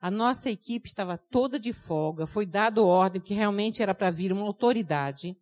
A 0.00 0.10
nossa 0.10 0.48
equipe 0.48 0.88
estava 0.88 1.18
toda 1.18 1.60
de 1.60 1.74
folga, 1.74 2.26
foi 2.26 2.46
dado 2.46 2.86
ordem 2.86 3.20
que 3.20 3.34
realmente 3.34 3.82
era 3.82 3.94
para 3.94 4.10
vir 4.10 4.32
uma 4.32 4.46
autoridade. 4.46 5.36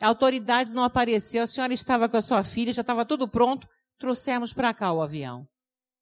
A 0.00 0.08
autoridade 0.08 0.72
não 0.72 0.82
apareceu, 0.82 1.44
a 1.44 1.46
senhora 1.46 1.72
estava 1.72 2.08
com 2.08 2.16
a 2.16 2.22
sua 2.22 2.42
filha, 2.42 2.72
já 2.72 2.80
estava 2.80 3.06
tudo 3.06 3.28
pronto, 3.28 3.68
trouxemos 3.96 4.52
para 4.52 4.74
cá 4.74 4.92
o 4.92 5.00
avião. 5.00 5.46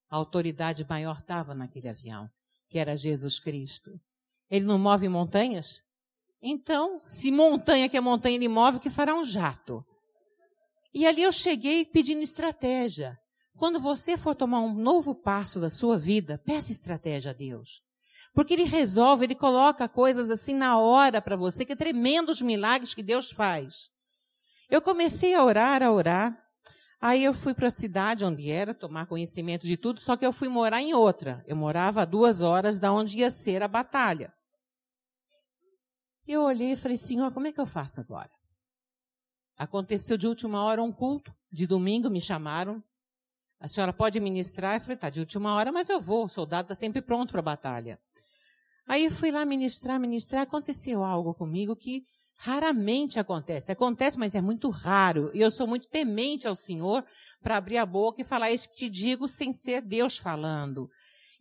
A 0.08 0.16
autoridade 0.16 0.86
maior 0.88 1.18
estava 1.18 1.54
naquele 1.54 1.90
avião, 1.90 2.26
que 2.70 2.78
era 2.78 2.96
Jesus 2.96 3.38
Cristo. 3.38 4.00
Ele 4.48 4.64
não 4.64 4.78
move 4.78 5.06
montanhas? 5.11 5.82
Então, 6.43 7.03
se 7.07 7.30
montanha 7.30 7.88
que 7.88 7.97
é 7.97 8.01
montanha 8.01 8.36
ele 8.36 8.49
move, 8.49 8.80
que 8.80 8.88
fará 8.88 9.14
um 9.14 9.24
jato. 9.24 9.84
E 10.93 11.07
ali 11.07 11.22
eu 11.22 11.32
cheguei 11.32 11.84
pedindo 11.84 12.22
estratégia. 12.22 13.18
Quando 13.57 13.78
você 13.78 14.16
for 14.16 14.34
tomar 14.34 14.61
um 14.61 14.72
novo 14.72 15.14
passo 15.14 15.61
da 15.61 15.68
sua 15.68 15.99
vida, 15.99 16.41
peça 16.47 16.72
estratégia 16.72 17.30
a 17.30 17.34
Deus. 17.34 17.82
Porque 18.34 18.55
ele 18.55 18.64
resolve, 18.64 19.24
ele 19.24 19.34
coloca 19.34 19.88
coisas 19.88 20.30
assim 20.30 20.55
na 20.55 20.78
hora 20.78 21.20
para 21.20 21.36
você, 21.36 21.64
que 21.64 21.72
é 21.72 21.76
tremendo 21.76 22.30
os 22.30 22.41
milagres 22.41 22.95
que 22.95 23.03
Deus 23.03 23.30
faz. 23.30 23.91
Eu 24.70 24.80
comecei 24.80 25.34
a 25.34 25.45
orar, 25.45 25.82
a 25.82 25.93
orar. 25.93 26.38
Aí 27.03 27.24
eu 27.24 27.34
fui 27.34 27.55
para 27.55 27.68
a 27.68 27.72
cidade 27.72 28.24
onde 28.24 28.51
era, 28.51 28.74
tomar 28.74 29.07
conhecimento 29.07 29.66
de 29.66 29.76
tudo, 29.76 30.01
só 30.01 30.16
que 30.16 30.24
eu 30.24 30.32
fui 30.32 30.49
morar 30.49 30.80
em 30.80 30.95
outra. 30.95 31.45
Eu 31.47 31.57
morava 31.57 32.03
a 32.03 32.05
duas 32.05 32.41
horas 32.41 32.78
da 32.78 32.93
onde 32.93 33.18
ia 33.18 33.30
ser 33.30 33.62
a 33.62 33.68
batalha. 33.68 34.32
Eu 36.33 36.43
olhei 36.45 36.74
e 36.74 36.76
falei, 36.76 36.97
Senhor, 36.97 37.33
como 37.33 37.49
é 37.49 37.53
que 37.53 37.61
eu 37.61 37.66
faço 37.66 38.01
agora? 38.01 38.31
Aconteceu 39.59 40.16
de 40.16 40.28
última 40.28 40.62
hora 40.62 40.81
um 40.81 40.93
culto, 40.93 41.35
de 41.51 41.66
domingo 41.66 42.09
me 42.09 42.20
chamaram. 42.20 42.81
A 43.59 43.66
senhora 43.66 43.93
pode 43.93 44.20
ministrar? 44.20 44.76
Eu 44.76 44.81
falei, 44.81 44.97
tá, 44.97 45.11
de 45.11 45.18
última 45.18 45.53
hora, 45.57 45.72
mas 45.72 45.89
eu 45.89 46.01
vou, 46.01 46.26
o 46.26 46.28
soldado 46.28 46.66
está 46.66 46.74
sempre 46.76 47.03
pronto 47.03 47.33
para 47.33 47.41
a 47.41 47.43
batalha. 47.43 47.99
Aí 48.87 49.07
eu 49.07 49.11
fui 49.11 49.33
lá 49.33 49.45
ministrar, 49.45 49.99
ministrar, 49.99 50.43
aconteceu 50.43 51.03
algo 51.03 51.35
comigo 51.35 51.74
que 51.74 52.05
raramente 52.37 53.18
acontece. 53.18 53.72
Acontece, 53.72 54.16
mas 54.16 54.37
é 54.37 54.41
muito 54.41 54.70
raro. 54.70 55.33
E 55.35 55.41
eu 55.41 55.51
sou 55.51 55.66
muito 55.66 55.89
temente 55.89 56.47
ao 56.47 56.55
Senhor 56.55 57.05
para 57.43 57.57
abrir 57.57 57.78
a 57.78 57.85
boca 57.85 58.20
e 58.20 58.24
falar 58.24 58.53
isso 58.53 58.70
que 58.70 58.76
te 58.76 58.89
digo 58.89 59.26
sem 59.26 59.53
ser 59.53 59.83
Deus 59.83 60.16
falando. 60.16 60.89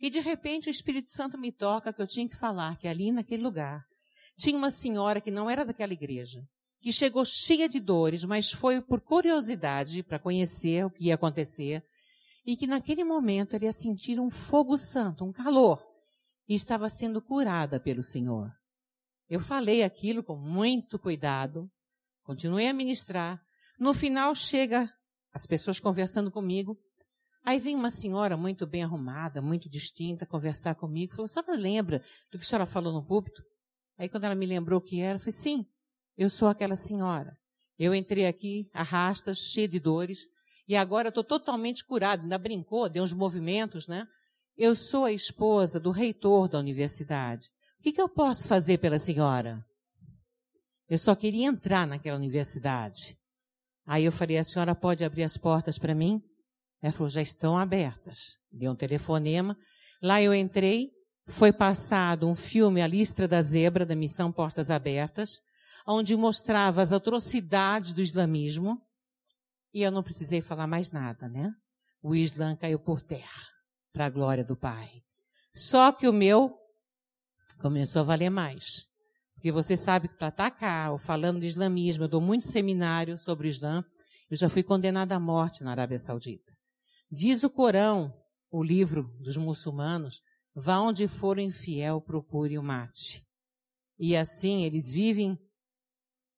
E 0.00 0.10
de 0.10 0.18
repente 0.18 0.68
o 0.68 0.70
Espírito 0.70 1.10
Santo 1.10 1.38
me 1.38 1.52
toca 1.52 1.92
que 1.92 2.02
eu 2.02 2.08
tinha 2.08 2.28
que 2.28 2.34
falar 2.34 2.76
que 2.76 2.88
ali 2.88 3.12
naquele 3.12 3.44
lugar 3.44 3.88
tinha 4.40 4.56
uma 4.56 4.70
senhora 4.70 5.20
que 5.20 5.30
não 5.30 5.50
era 5.50 5.66
daquela 5.66 5.92
igreja, 5.92 6.42
que 6.80 6.90
chegou 6.90 7.26
cheia 7.26 7.68
de 7.68 7.78
dores, 7.78 8.24
mas 8.24 8.50
foi 8.50 8.80
por 8.80 9.02
curiosidade 9.02 10.02
para 10.02 10.18
conhecer 10.18 10.86
o 10.86 10.90
que 10.90 11.04
ia 11.04 11.14
acontecer, 11.14 11.84
e 12.46 12.56
que 12.56 12.66
naquele 12.66 13.04
momento 13.04 13.54
ela 13.54 13.66
ia 13.66 13.72
sentir 13.72 14.18
um 14.18 14.30
fogo 14.30 14.78
santo, 14.78 15.26
um 15.26 15.32
calor 15.32 15.86
e 16.48 16.54
estava 16.54 16.88
sendo 16.88 17.20
curada 17.20 17.78
pelo 17.78 18.02
Senhor. 18.02 18.50
Eu 19.28 19.40
falei 19.40 19.82
aquilo 19.82 20.24
com 20.24 20.36
muito 20.36 20.98
cuidado, 20.98 21.70
continuei 22.22 22.66
a 22.66 22.72
ministrar. 22.72 23.40
No 23.78 23.92
final 23.92 24.34
chega 24.34 24.90
as 25.32 25.46
pessoas 25.46 25.78
conversando 25.78 26.30
comigo. 26.30 26.78
Aí 27.44 27.58
vem 27.58 27.76
uma 27.76 27.90
senhora 27.90 28.38
muito 28.38 28.66
bem 28.66 28.82
arrumada, 28.82 29.42
muito 29.42 29.68
distinta, 29.68 30.26
conversar 30.26 30.74
comigo. 30.74 31.14
Falou, 31.14 31.26
a 31.26 31.28
senhora 31.28 31.52
lembra 31.52 32.02
do 32.32 32.38
que 32.38 32.44
a 32.44 32.48
senhora 32.48 32.66
falou 32.66 32.92
no 32.92 33.04
púlpito? 33.04 33.42
Aí 34.00 34.08
quando 34.08 34.24
ela 34.24 34.34
me 34.34 34.46
lembrou 34.46 34.80
que 34.80 34.98
era, 34.98 35.16
eu 35.16 35.20
falei, 35.20 35.32
sim, 35.32 35.66
eu 36.16 36.30
sou 36.30 36.48
aquela 36.48 36.74
senhora. 36.74 37.36
Eu 37.78 37.94
entrei 37.94 38.26
aqui, 38.26 38.70
arrastas, 38.72 39.36
cheia 39.36 39.68
de 39.68 39.78
dores, 39.78 40.20
e 40.66 40.74
agora 40.74 41.08
eu 41.08 41.10
estou 41.10 41.22
totalmente 41.22 41.84
curada. 41.84 42.22
Ainda 42.22 42.38
brincou, 42.38 42.88
deu 42.88 43.02
uns 43.02 43.12
movimentos, 43.12 43.86
né? 43.86 44.06
Eu 44.56 44.74
sou 44.74 45.04
a 45.04 45.12
esposa 45.12 45.78
do 45.78 45.90
reitor 45.90 46.48
da 46.48 46.58
universidade. 46.58 47.48
O 47.78 47.82
que, 47.82 47.92
que 47.92 48.00
eu 48.00 48.08
posso 48.08 48.48
fazer 48.48 48.78
pela 48.78 48.98
senhora? 48.98 49.62
Eu 50.88 50.96
só 50.96 51.14
queria 51.14 51.46
entrar 51.46 51.86
naquela 51.86 52.16
universidade. 52.16 53.18
Aí 53.84 54.06
eu 54.06 54.12
falei, 54.12 54.38
a 54.38 54.44
senhora 54.44 54.74
pode 54.74 55.04
abrir 55.04 55.24
as 55.24 55.36
portas 55.36 55.78
para 55.78 55.94
mim? 55.94 56.22
Ela 56.80 56.92
falou, 56.92 57.10
já 57.10 57.20
estão 57.20 57.58
abertas. 57.58 58.38
Deu 58.50 58.72
um 58.72 58.76
telefonema. 58.76 59.54
Lá 60.02 60.22
eu 60.22 60.32
entrei, 60.32 60.90
foi 61.30 61.52
passado 61.52 62.28
um 62.28 62.34
filme 62.34 62.82
A 62.82 62.86
Listra 62.86 63.26
da 63.26 63.40
Zebra, 63.40 63.86
da 63.86 63.94
Missão 63.94 64.32
Portas 64.32 64.70
Abertas, 64.70 65.40
onde 65.86 66.16
mostrava 66.16 66.82
as 66.82 66.92
atrocidades 66.92 67.92
do 67.92 68.02
islamismo. 68.02 68.80
E 69.72 69.82
eu 69.82 69.90
não 69.90 70.02
precisei 70.02 70.42
falar 70.42 70.66
mais 70.66 70.90
nada, 70.90 71.28
né? 71.28 71.52
O 72.02 72.14
Islã 72.14 72.56
caiu 72.56 72.78
por 72.78 73.00
terra 73.00 73.46
para 73.92 74.06
a 74.06 74.10
glória 74.10 74.44
do 74.44 74.56
Pai. 74.56 75.02
Só 75.54 75.92
que 75.92 76.08
o 76.08 76.12
meu 76.12 76.56
começou 77.60 78.00
a 78.00 78.04
valer 78.04 78.30
mais. 78.30 78.88
Porque 79.34 79.52
você 79.52 79.76
sabe 79.76 80.08
que 80.08 80.16
para 80.16 80.28
atacar, 80.28 80.98
falando 80.98 81.40
de 81.40 81.46
islamismo, 81.46 82.04
eu 82.04 82.08
dou 82.08 82.20
muito 82.20 82.46
seminário 82.46 83.16
sobre 83.16 83.48
o 83.48 83.50
Islã, 83.50 83.84
eu 84.30 84.36
já 84.36 84.48
fui 84.48 84.62
condenada 84.62 85.14
à 85.14 85.20
morte 85.20 85.64
na 85.64 85.70
Arábia 85.70 85.98
Saudita. 85.98 86.52
Diz 87.10 87.42
o 87.42 87.50
Corão, 87.50 88.12
o 88.50 88.62
livro 88.62 89.04
dos 89.20 89.36
muçulmanos, 89.36 90.22
vá 90.54 90.80
onde 90.80 91.06
for 91.08 91.38
infiel, 91.38 92.00
procure 92.00 92.58
o 92.58 92.62
mate. 92.62 93.24
E 93.98 94.16
assim 94.16 94.64
eles 94.64 94.90
vivem 94.90 95.38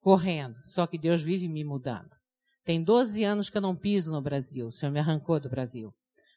correndo, 0.01 0.57
só 0.65 0.87
que 0.87 0.99
Deus 0.99 1.23
vive 1.23 1.49
me 1.49 1.65
mudando. 1.65 2.17
Tem 2.65 2.83
12 2.83 3.25
anos 3.25 3.51
que 3.51 3.57
eu 3.57 3.63
não 3.63 3.77
piso 3.77 4.11
no 4.11 4.21
Brasil, 4.21 4.67
o 4.67 4.73
Senhor 4.73 4.93
me 4.93 5.01
arrancou 5.01 5.39
do 5.41 5.49
Brasil 5.49 5.93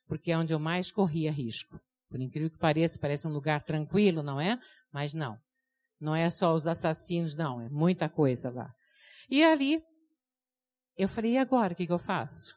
porque 0.07 0.31
é 0.31 0.37
onde 0.37 0.53
eu 0.53 0.59
mais 0.59 0.91
corria 0.91 1.31
risco. 1.31 1.79
Por 2.09 2.21
incrível 2.21 2.49
que 2.49 2.57
pareça, 2.57 2.99
parece 2.99 3.27
um 3.27 3.31
lugar 3.31 3.63
tranquilo, 3.63 4.23
não 4.23 4.39
é? 4.39 4.59
Mas 4.91 5.13
não. 5.13 5.37
Não 5.99 6.15
é 6.15 6.29
só 6.29 6.53
os 6.53 6.67
assassinos, 6.67 7.35
não. 7.35 7.61
É 7.61 7.69
muita 7.69 8.07
coisa 8.07 8.51
lá. 8.51 8.73
E 9.29 9.43
ali, 9.43 9.81
eu 10.97 11.07
falei, 11.07 11.33
e 11.33 11.37
agora 11.37 11.73
o 11.73 11.75
que, 11.75 11.87
que 11.87 11.91
eu 11.91 11.99
faço? 11.99 12.55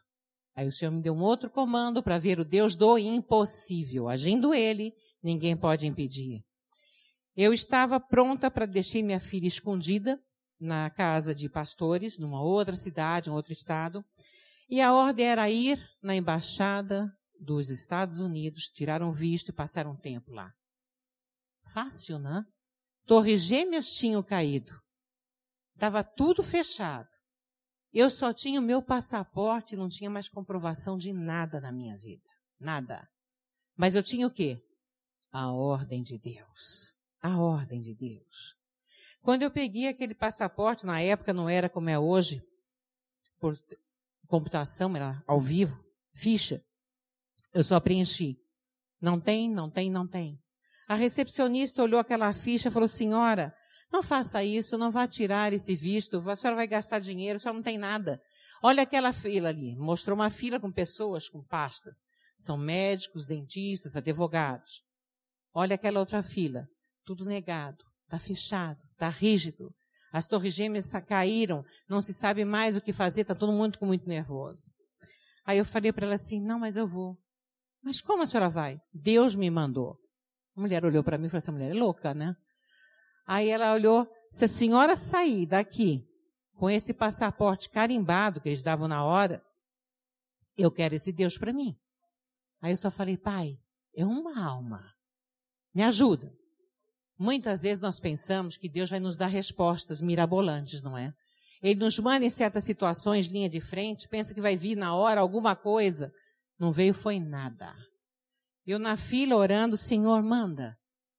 Aí 0.55 0.67
o 0.67 0.71
Senhor 0.71 0.91
me 0.91 1.01
deu 1.01 1.13
um 1.13 1.21
outro 1.21 1.49
comando 1.49 2.03
para 2.03 2.17
ver 2.17 2.39
o 2.39 2.45
Deus 2.45 2.75
do 2.75 2.97
impossível. 2.97 4.07
Agindo 4.07 4.53
Ele, 4.53 4.93
ninguém 5.21 5.55
pode 5.55 5.87
impedir. 5.87 6.43
Eu 7.35 7.53
estava 7.53 7.99
pronta 7.99 8.51
para 8.51 8.65
deixar 8.65 9.01
minha 9.01 9.19
filha 9.19 9.47
escondida 9.47 10.21
na 10.59 10.89
casa 10.89 11.33
de 11.33 11.47
pastores, 11.47 12.17
numa 12.17 12.41
outra 12.41 12.75
cidade, 12.75 13.29
um 13.29 13.33
outro 13.33 13.53
estado. 13.53 14.03
E 14.67 14.81
a 14.81 14.93
ordem 14.93 15.25
era 15.25 15.49
ir 15.49 15.79
na 16.01 16.15
embaixada 16.15 17.11
dos 17.39 17.69
Estados 17.69 18.19
Unidos, 18.19 18.69
tiraram 18.69 19.11
visto 19.11 19.49
e 19.49 19.53
passaram 19.53 19.95
tempo 19.95 20.31
lá. 20.31 20.53
Fácil, 21.71 22.19
né? 22.19 22.43
Torres 23.05 23.41
gêmeas 23.41 23.87
tinham 23.87 24.21
caído. 24.21 24.77
Estava 25.75 26.03
tudo 26.03 26.43
fechado. 26.43 27.09
Eu 27.91 28.09
só 28.09 28.33
tinha 28.33 28.59
o 28.59 28.63
meu 28.63 28.81
passaporte 28.81 29.73
e 29.73 29.77
não 29.77 29.89
tinha 29.89 30.09
mais 30.09 30.29
comprovação 30.29 30.97
de 30.97 31.11
nada 31.13 31.59
na 31.59 31.71
minha 31.71 31.97
vida. 31.97 32.29
Nada. 32.59 33.07
Mas 33.75 33.95
eu 33.95 34.03
tinha 34.03 34.27
o 34.27 34.31
quê? 34.31 34.61
A 35.31 35.51
ordem 35.51 36.01
de 36.01 36.17
Deus. 36.17 36.95
A 37.21 37.37
ordem 37.39 37.79
de 37.79 37.93
Deus. 37.93 38.55
Quando 39.21 39.43
eu 39.43 39.51
peguei 39.51 39.87
aquele 39.87 40.15
passaporte, 40.15 40.85
na 40.85 41.01
época 41.01 41.33
não 41.33 41.49
era 41.49 41.69
como 41.69 41.89
é 41.89 41.99
hoje, 41.99 42.41
por 43.39 43.57
computação, 44.27 44.95
era 44.95 45.21
ao 45.27 45.39
vivo, 45.39 45.83
ficha. 46.13 46.63
Eu 47.53 47.63
só 47.63 47.79
preenchi. 47.79 48.37
Não 49.01 49.19
tem, 49.19 49.49
não 49.49 49.69
tem, 49.69 49.91
não 49.91 50.07
tem. 50.07 50.39
A 50.87 50.95
recepcionista 50.95 51.83
olhou 51.83 51.99
aquela 51.99 52.33
ficha 52.33 52.69
e 52.69 52.71
falou, 52.71 52.87
senhora, 52.87 53.53
Não 53.91 54.03
faça 54.03 54.43
isso, 54.43 54.77
não 54.77 54.91
vá 54.91 55.07
tirar 55.07 55.51
esse 55.51 55.75
visto, 55.75 56.17
a 56.29 56.35
senhora 56.35 56.55
vai 56.55 56.67
gastar 56.67 56.99
dinheiro, 56.99 57.37
a 57.37 57.39
senhora 57.39 57.57
não 57.57 57.63
tem 57.63 57.77
nada. 57.77 58.21
Olha 58.61 58.83
aquela 58.83 59.11
fila 59.11 59.49
ali, 59.49 59.75
mostrou 59.75 60.15
uma 60.15 60.29
fila 60.29 60.59
com 60.59 60.71
pessoas 60.71 61.27
com 61.27 61.43
pastas. 61.43 62.05
São 62.35 62.57
médicos, 62.57 63.25
dentistas, 63.25 63.95
advogados. 63.95 64.83
Olha 65.53 65.75
aquela 65.75 65.99
outra 65.99 66.21
fila, 66.21 66.67
tudo 67.03 67.25
negado, 67.25 67.83
está 68.03 68.19
fechado, 68.19 68.83
está 68.91 69.09
rígido. 69.09 69.73
As 70.11 70.27
torres 70.27 70.53
gêmeas 70.53 70.91
caíram, 71.07 71.63
não 71.87 72.01
se 72.01 72.13
sabe 72.13 72.43
mais 72.43 72.75
o 72.75 72.81
que 72.81 72.91
fazer, 72.91 73.21
está 73.21 73.35
todo 73.35 73.53
mundo 73.53 73.77
muito 73.81 74.07
nervoso. 74.07 74.71
Aí 75.45 75.57
eu 75.57 75.65
falei 75.65 75.91
para 75.91 76.05
ela 76.05 76.15
assim: 76.15 76.39
não, 76.41 76.59
mas 76.59 76.77
eu 76.77 76.87
vou. 76.87 77.17
Mas 77.81 78.01
como 78.01 78.23
a 78.23 78.25
senhora 78.27 78.49
vai? 78.49 78.79
Deus 78.93 79.35
me 79.35 79.49
mandou. 79.49 79.97
A 80.55 80.61
mulher 80.61 80.83
olhou 80.85 81.03
para 81.03 81.17
mim 81.17 81.25
e 81.25 81.29
falou: 81.29 81.39
essa 81.39 81.51
mulher 81.51 81.71
é 81.71 81.73
louca, 81.73 82.13
né? 82.13 82.35
Aí 83.25 83.49
ela 83.49 83.73
olhou: 83.73 84.07
se 84.31 84.45
a 84.45 84.47
senhora 84.47 84.95
sair 84.95 85.47
daqui 85.47 86.05
com 86.53 86.69
esse 86.69 86.93
passaporte 86.93 87.69
carimbado 87.69 88.41
que 88.41 88.49
eles 88.49 88.61
davam 88.61 88.87
na 88.87 89.03
hora, 89.03 89.43
eu 90.57 90.71
quero 90.71 90.95
esse 90.95 91.11
Deus 91.11 91.37
para 91.37 91.53
mim. 91.53 91.75
Aí 92.61 92.71
eu 92.71 92.77
só 92.77 92.91
falei: 92.91 93.17
pai, 93.17 93.57
é 93.95 94.05
uma 94.05 94.43
alma. 94.43 94.98
Me 95.73 95.83
ajuda. 95.83 96.33
Muitas 97.17 97.63
vezes 97.63 97.81
nós 97.81 97.99
pensamos 97.99 98.55
que 98.55 98.69
Deus 98.69 98.89
vai 98.89 98.99
nos 98.99 99.15
dar 99.15 99.27
respostas 99.27 100.01
mirabolantes, 100.01 100.81
não 100.81 100.97
é? 100.97 101.13
Ele 101.61 101.79
nos 101.79 101.99
manda 101.99 102.25
em 102.25 102.29
certas 102.29 102.63
situações 102.63 103.27
linha 103.27 103.49
de 103.49 103.59
frente, 103.59 104.07
pensa 104.07 104.33
que 104.33 104.39
vai 104.39 104.55
vir 104.55 104.77
na 104.77 104.95
hora 104.95 105.19
alguma 105.19 105.55
coisa. 105.55 106.13
Não 106.57 106.71
veio, 106.71 106.93
foi 106.93 107.19
nada. 107.19 107.75
Eu 108.65 108.79
na 108.79 108.95
fila 108.95 109.35
orando, 109.35 109.75
Senhor, 109.75 110.23
manda. 110.23 110.77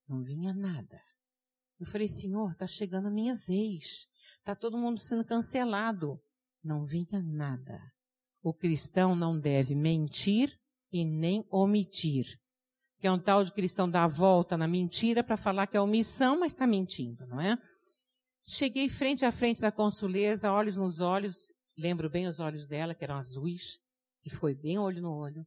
Não 0.09 0.23
vinha 0.23 0.55
nada. 0.55 1.01
Eu 1.79 1.87
falei, 1.87 2.09
Senhor, 2.09 2.53
está 2.53 2.67
chegando 2.67 3.09
a 3.09 3.11
minha 3.11 3.35
vez. 3.35 4.07
Está 4.39 4.55
todo 4.55 4.79
mundo 4.79 5.01
sendo 5.01 5.25
cancelado. 5.25 6.19
Não 6.63 6.87
vinha 6.87 7.23
nada. 7.23 7.81
O 8.43 8.55
cristão 8.55 9.15
não 9.15 9.39
deve 9.39 9.75
mentir 9.75 10.59
e 10.91 11.05
nem 11.05 11.45
omitir. 11.51 12.40
Que 13.01 13.07
é 13.07 13.13
um 13.13 13.19
tal 13.19 13.43
de 13.43 13.53
cristão 13.53 13.91
dar 13.91 14.05
a 14.05 14.09
volta 14.09 14.57
na 14.57 14.69
mentira 14.69 15.25
para 15.25 15.37
falar 15.37 15.67
que 15.67 15.77
é 15.77 15.81
omissão, 15.81 16.39
mas 16.39 16.53
está 16.53 16.67
mentindo, 16.67 17.27
não 17.27 17.41
é? 17.41 17.57
Cheguei 18.47 18.89
frente 18.89 19.25
a 19.25 19.33
frente 19.33 19.61
da 19.61 19.73
consuleza, 19.73 20.53
olhos 20.53 20.77
nos 20.77 21.01
olhos, 21.01 21.53
lembro 21.79 22.11
bem 22.11 22.27
os 22.27 22.41
olhos 22.41 22.67
dela, 22.67 22.95
que 22.95 23.03
eram 23.05 23.17
azuis, 23.17 23.79
que 24.23 24.29
foi 24.29 24.55
bem 24.55 24.79
olho 24.79 25.01
no 25.01 25.13
olho. 25.13 25.47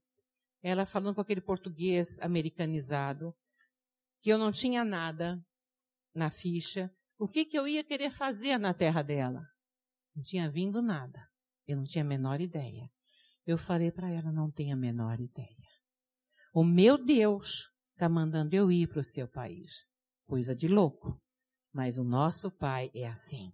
Ela 0.62 0.86
falando 0.86 1.14
com 1.14 1.22
aquele 1.22 1.42
português 1.42 2.20
americanizado, 2.22 3.36
que 4.22 4.30
eu 4.30 4.38
não 4.38 4.52
tinha 4.52 4.84
nada 4.84 5.38
na 6.16 6.30
ficha. 6.30 6.90
O 7.20 7.28
que, 7.28 7.46
que 7.46 7.58
eu 7.58 7.68
ia 7.68 7.84
querer 7.84 8.10
fazer 8.10 8.58
na 8.58 8.74
terra 8.74 9.02
dela? 9.02 9.46
Não 10.16 10.24
tinha 10.24 10.50
vindo 10.50 10.82
nada. 10.82 11.28
Eu 11.68 11.78
não 11.78 11.84
tinha 11.84 12.04
a 12.04 12.08
menor 12.08 12.40
ideia. 12.40 12.90
Eu 13.46 13.58
falei 13.58 13.92
para 13.92 14.10
ela, 14.10 14.32
não 14.32 14.50
tenho 14.50 14.74
a 14.74 14.80
menor 14.80 15.20
ideia. 15.20 15.63
O 16.54 16.64
meu 16.64 17.04
Deus 17.04 17.72
está 17.94 18.08
mandando 18.08 18.56
eu 18.56 18.72
ir 18.72 18.88
para 18.88 19.00
o 19.00 19.04
seu 19.04 19.28
país. 19.28 19.86
Coisa 20.28 20.56
de 20.56 20.68
louco. 20.68 21.20
Mas 21.74 21.98
o 21.98 22.04
nosso 22.04 22.52
pai 22.52 22.92
é 22.94 23.08
assim. 23.08 23.52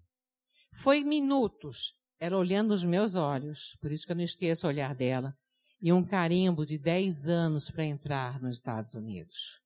Foi 0.73 1.01
minutos, 1.01 1.93
ela 2.19 2.37
olhando 2.37 2.71
os 2.71 2.83
meus 2.83 3.15
olhos, 3.15 3.77
por 3.81 3.89
isso 3.89 4.05
que 4.05 4.11
eu 4.11 4.17
não 4.17 4.23
esqueço 4.23 4.67
o 4.67 4.69
olhar 4.69 4.93
dela, 4.93 5.33
e 5.81 5.93
um 5.93 6.03
carimbo 6.05 6.65
de 6.65 6.77
10 6.77 7.29
anos 7.29 7.71
para 7.71 7.85
entrar 7.85 8.41
nos 8.41 8.55
Estados 8.55 8.93
Unidos. 8.93 9.61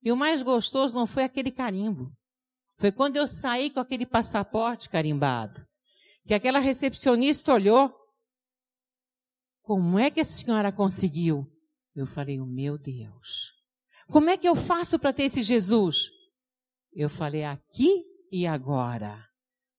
E 0.00 0.12
o 0.12 0.16
mais 0.16 0.40
gostoso 0.40 0.94
não 0.94 1.04
foi 1.04 1.24
aquele 1.24 1.50
carimbo. 1.50 2.12
Foi 2.78 2.92
quando 2.92 3.16
eu 3.16 3.26
saí 3.26 3.70
com 3.70 3.80
aquele 3.80 4.06
passaporte 4.06 4.88
carimbado. 4.88 5.66
Que 6.24 6.32
aquela 6.32 6.60
recepcionista 6.60 7.52
olhou. 7.52 7.92
Como 9.62 9.98
é 9.98 10.12
que 10.12 10.20
a 10.20 10.24
senhora 10.24 10.70
conseguiu? 10.70 11.44
Eu 12.00 12.06
falei, 12.06 12.40
o 12.40 12.46
meu 12.46 12.78
Deus. 12.78 13.52
Como 14.08 14.30
é 14.30 14.36
que 14.36 14.48
eu 14.48 14.54
faço 14.54 14.98
para 14.98 15.12
ter 15.12 15.24
esse 15.24 15.42
Jesus? 15.42 16.10
Eu 16.92 17.08
falei 17.08 17.44
aqui 17.44 18.04
e 18.32 18.46
agora. 18.46 19.24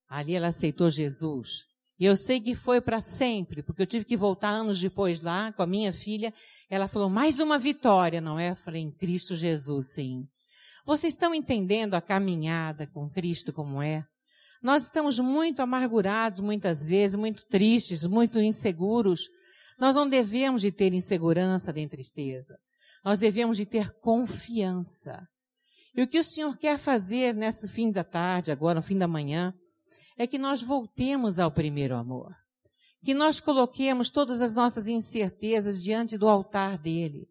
Ali 0.08 0.36
ela 0.36 0.48
aceitou 0.48 0.90
Jesus. 0.90 1.66
E 2.00 2.06
eu 2.06 2.16
sei 2.16 2.40
que 2.40 2.56
foi 2.56 2.80
para 2.80 3.02
sempre, 3.02 3.62
porque 3.62 3.82
eu 3.82 3.86
tive 3.86 4.06
que 4.06 4.16
voltar 4.16 4.50
anos 4.50 4.80
depois 4.80 5.22
lá 5.22 5.52
com 5.52 5.62
a 5.62 5.68
minha 5.68 5.92
filha. 5.92 6.34
Ela 6.70 6.88
falou, 6.88 7.10
mais 7.10 7.40
uma 7.40 7.60
vitória, 7.60 8.22
não 8.22 8.40
é? 8.40 8.52
Eu 8.52 8.56
falei, 8.56 8.82
em 8.82 8.92
Cristo 8.92 9.36
Jesus, 9.36 9.94
sim. 9.94 10.26
Vocês 10.86 11.14
estão 11.14 11.36
entendendo 11.36 11.96
a 11.96 12.02
caminhada 12.02 12.88
com 12.88 13.10
Cristo 13.10 13.52
como 13.52 13.82
é? 13.82 14.06
Nós 14.62 14.84
estamos 14.84 15.20
muito 15.20 15.62
amargurados 15.62 16.40
muitas 16.40 16.88
vezes, 16.88 17.16
muito 17.16 17.46
tristes, 17.46 18.06
muito 18.06 18.40
inseguros. 18.40 19.30
Nós 19.80 19.96
não 19.96 20.08
devemos 20.08 20.62
de 20.62 20.72
ter 20.72 20.94
insegurança 20.94 21.72
nem 21.72 21.88
tristeza. 21.88 22.60
Nós 23.04 23.20
devemos 23.20 23.56
de 23.56 23.66
ter 23.66 23.92
confiança. 24.00 25.26
E 25.96 26.02
o 26.02 26.08
que 26.08 26.20
o 26.20 26.24
Senhor 26.24 26.58
quer 26.58 26.78
fazer 26.78 27.34
nesse 27.34 27.68
fim 27.68 27.92
da 27.92 28.04
tarde, 28.04 28.52
agora 28.52 28.76
no 28.76 28.82
fim 28.82 28.98
da 28.98 29.08
manhã, 29.08 29.54
é 30.18 30.28
que 30.28 30.38
nós 30.38 30.62
voltemos 30.62 31.40
ao 31.40 31.50
primeiro 31.50 31.96
amor. 31.96 32.36
Que 33.04 33.14
nós 33.14 33.40
coloquemos 33.40 34.10
todas 34.10 34.42
as 34.42 34.54
nossas 34.54 34.88
incertezas 34.88 35.82
diante 35.82 36.18
do 36.18 36.28
altar 36.28 36.78
dele. 36.78 37.30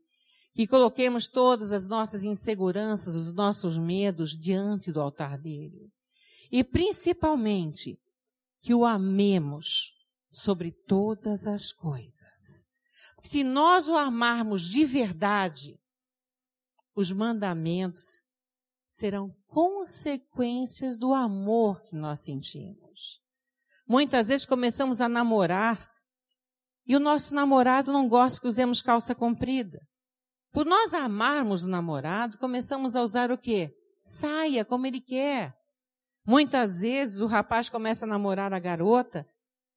Que 0.55 0.67
coloquemos 0.67 1.29
todas 1.29 1.71
as 1.71 1.87
nossas 1.87 2.25
inseguranças, 2.25 3.15
os 3.15 3.33
nossos 3.33 3.79
medos 3.79 4.31
diante 4.31 4.91
do 4.91 5.01
altar 5.01 5.39
dele. 5.39 5.93
E 6.51 6.65
principalmente, 6.65 7.99
que 8.63 8.75
o 8.75 8.87
amemos 8.87 9.98
sobre 10.31 10.73
todas 10.73 11.47
as 11.47 11.73
coisas. 11.73 12.67
Se 13.23 13.43
nós 13.43 13.89
o 13.89 13.97
amarmos 13.97 14.63
de 14.63 14.85
verdade, 14.85 15.79
os 16.95 17.13
mandamentos 17.13 18.29
serão 18.87 19.35
consequências 19.47 20.97
do 20.97 21.13
amor 21.13 21.83
que 21.83 21.95
nós 21.95 22.21
sentimos. 22.21 23.21
Muitas 23.87 24.29
vezes 24.29 24.47
começamos 24.47 25.01
a 25.01 25.09
namorar 25.09 25.91
e 26.87 26.97
o 26.97 27.01
nosso 27.01 27.35
namorado 27.35 27.93
não 27.93 28.09
gosta 28.09 28.41
que 28.41 28.49
usemos 28.49 28.81
calça 28.81 29.15
comprida. 29.15 29.79
Por 30.53 30.65
nós 30.65 30.95
amarmos 30.95 31.63
o 31.63 31.69
namorado, 31.69 32.39
começamos 32.39 32.97
a 32.97 33.03
usar 33.03 33.31
o 33.31 33.37
quê? 33.37 33.71
Saia 34.03 34.65
como 34.65 34.87
ele 34.87 35.01
quer. 35.01 35.55
Muitas 36.27 36.81
vezes 36.81 37.21
o 37.21 37.27
rapaz 37.27 37.69
começa 37.69 38.05
a 38.05 38.09
namorar 38.09 38.53
a 38.53 38.59
garota 38.59 39.27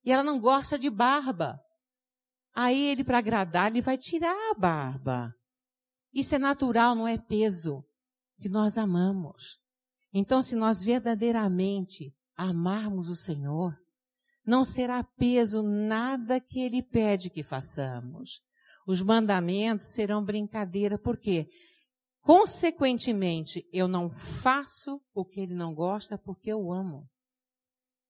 e 0.04 0.12
ela 0.12 0.24
não 0.24 0.40
gosta 0.40 0.78
de 0.78 0.90
barba. 0.90 1.60
Aí 2.54 2.82
ele, 2.82 3.04
para 3.04 3.20
agradar, 3.20 3.72
ele 3.72 3.82
vai 3.82 3.98
tirar 3.98 4.36
a 4.52 4.56
barba. 4.56 5.34
Isso 6.14 6.36
é 6.36 6.40
natural, 6.40 6.96
não 6.96 7.08
é 7.08 7.18
peso 7.18 7.86
que 8.40 8.50
nós 8.50 8.78
amamos. 8.78 9.60
Então, 10.14 10.42
se 10.42 10.56
nós 10.56 10.84
verdadeiramente 10.84 12.14
amarmos 12.36 13.08
o 13.08 13.16
Senhor, 13.16 13.78
não 14.46 14.64
será 14.64 15.04
peso 15.04 15.62
nada 15.62 16.40
que 16.40 16.60
Ele 16.60 16.82
pede 16.82 17.30
que 17.30 17.44
façamos. 17.44 18.42
Os 18.86 19.02
mandamentos 19.02 19.94
serão 19.94 20.26
brincadeira, 20.26 20.98
porque, 20.98 21.48
consequentemente, 22.20 23.66
eu 23.72 23.88
não 23.88 24.10
faço 24.10 25.00
o 25.14 25.24
que 25.24 25.40
Ele 25.40 25.54
não 25.54 25.74
gosta 25.74 26.18
porque 26.18 26.52
eu 26.52 26.74
amo. 26.74 27.08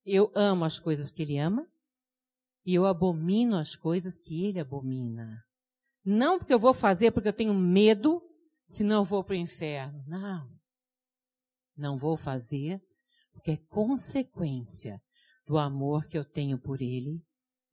Eu 0.04 0.32
amo 0.34 0.66
as 0.66 0.80
coisas 0.80 1.12
que 1.12 1.22
Ele 1.22 1.38
ama 1.38 1.71
e 2.66 2.74
eu 2.74 2.86
abomino 2.86 3.56
as 3.56 3.76
coisas 3.76 4.18
que 4.18 4.46
Ele 4.46 4.60
abomina. 4.60 5.44
Não 6.04 6.38
porque 6.38 6.54
eu 6.54 6.60
vou 6.60 6.74
fazer 6.74 7.12
porque 7.12 7.28
eu 7.28 7.34
tenho 7.34 7.54
medo 7.54 8.22
senão 8.66 9.02
eu 9.02 9.06
vou 9.06 9.24
para 9.24 9.34
o 9.34 9.38
inferno. 9.38 10.04
Não. 10.08 10.50
Não 11.76 11.98
vou 11.98 12.16
fazer, 12.16 12.82
porque 13.34 13.52
é 13.52 13.58
consequência 13.70 15.02
do 15.46 15.58
amor 15.58 16.08
que 16.08 16.18
eu 16.18 16.24
tenho 16.24 16.58
por 16.58 16.82
Ele 16.82 17.22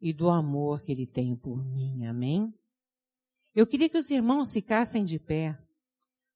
e 0.00 0.12
do 0.12 0.28
amor 0.28 0.82
que 0.82 0.92
Ele 0.92 1.06
tem 1.06 1.36
por 1.36 1.64
mim. 1.64 2.06
Amém? 2.06 2.52
Eu 3.54 3.66
queria 3.66 3.88
que 3.88 3.98
os 3.98 4.10
irmãos 4.10 4.52
ficassem 4.52 5.04
de 5.04 5.18
pé, 5.18 5.58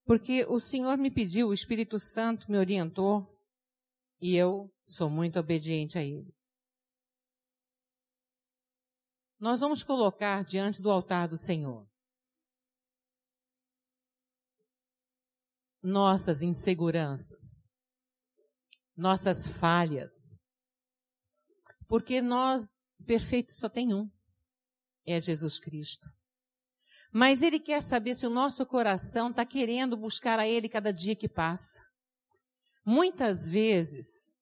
porque 0.05 0.45
o 0.49 0.59
Senhor 0.59 0.99
me 0.99 1.11
pediu, 1.11 1.49
o 1.49 1.55
Espírito 1.55 1.99
Santo 1.99 2.51
me 2.51 2.59
orientou, 2.59 3.29
e 4.21 4.37
eu 4.37 4.73
sou 4.83 5.11
muito 5.11 5.39
obediente 5.39 5.99
a 5.99 6.05
Ele. 6.05 6.33
Nós 9.43 9.59
vamos 9.59 9.83
colocar 9.83 10.45
diante 10.45 10.81
do 10.81 10.89
altar 10.89 11.27
do 11.27 11.37
Senhor 11.37 11.85
nossas 15.83 16.45
inseguranças, 16.45 17.69
nossas 18.97 19.49
falhas. 19.49 20.39
Porque 21.89 22.23
nós, 22.23 22.71
perfeito 23.05 23.51
só 23.51 23.69
tem 23.69 23.93
um, 23.93 24.09
é 25.05 25.19
Jesus 25.19 25.59
Cristo. 25.59 26.09
Mas 27.11 27.43
Ele 27.43 27.59
quer 27.59 27.83
saber 27.83 28.15
se 28.15 28.25
o 28.25 28.31
nosso 28.31 28.65
coração 28.65 29.31
está 29.31 29.45
querendo 29.45 29.97
buscar 29.97 30.39
a 30.39 30.47
Ele 30.47 30.69
cada 30.69 30.93
dia 30.93 31.17
que 31.17 31.29
passa. 31.29 31.85
Muitas 32.85 33.51
vezes, 33.51 34.33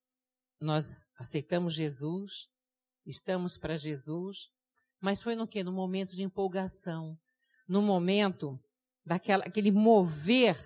nós 0.60 1.10
aceitamos 1.16 1.72
Jesus, 1.72 2.50
estamos 3.06 3.56
para 3.56 3.76
Jesus, 3.76 4.52
mas 5.00 5.22
foi 5.22 5.34
no 5.34 5.48
que? 5.48 5.64
No 5.64 5.72
momento 5.72 6.14
de 6.14 6.22
empolgação, 6.22 7.18
no 7.66 7.80
momento 7.80 8.60
daquela 9.04 9.44
aquele 9.44 9.70
mover 9.70 10.56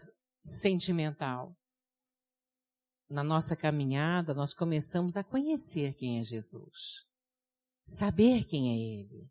sentimental. 0.45 1.57
Na 3.09 3.23
nossa 3.23 3.55
caminhada, 3.55 4.35
nós 4.35 4.55
começamos 4.55 5.17
a 5.17 5.23
conhecer 5.23 5.95
quem 5.95 6.19
é 6.19 6.23
Jesus, 6.23 7.05
saber 7.87 8.45
quem 8.45 8.73
é 8.73 9.01
Ele. 9.01 9.31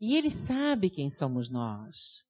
E 0.00 0.16
Ele 0.16 0.30
sabe 0.30 0.88
quem 0.88 1.10
somos 1.10 1.50
nós. 1.50 2.24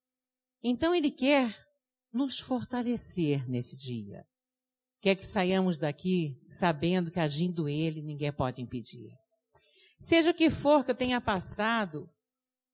Então 0.62 0.94
Ele 0.94 1.10
quer 1.10 1.68
nos 2.12 2.40
fortalecer 2.40 3.48
nesse 3.48 3.76
dia. 3.76 4.26
Quer 5.00 5.14
que 5.14 5.26
saiamos 5.26 5.78
daqui 5.78 6.42
sabendo 6.48 7.10
que 7.10 7.20
agindo 7.20 7.68
Ele, 7.68 8.02
ninguém 8.02 8.32
pode 8.32 8.60
impedir. 8.60 9.16
Seja 9.98 10.30
o 10.30 10.34
que 10.34 10.48
for 10.48 10.84
que 10.84 10.90
eu 10.90 10.94
tenha 10.94 11.20
passado, 11.20 12.08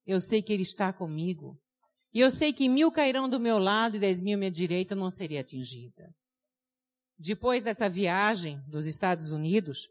eu 0.07 0.21
sei 0.21 0.43
que 0.43 0.53
Ele 0.53 0.63
está 0.63 0.93
comigo. 0.93 1.59
E 2.13 2.21
eu 2.21 2.31
sei 2.31 2.53
que 2.53 2.69
mil 2.69 2.93
cairão 2.93 3.29
do 3.29 3.41
meu 3.41 3.59
lado 3.59 3.97
e 3.97 4.01
dez 4.01 4.21
mil 4.21 4.37
à 4.37 4.39
minha 4.39 4.51
direita 4.51 4.95
não 4.95 5.11
seria 5.11 5.41
atingida. 5.41 6.15
Depois 7.19 7.63
dessa 7.63 7.89
viagem 7.89 8.61
dos 8.69 8.87
Estados 8.87 9.33
Unidos, 9.33 9.89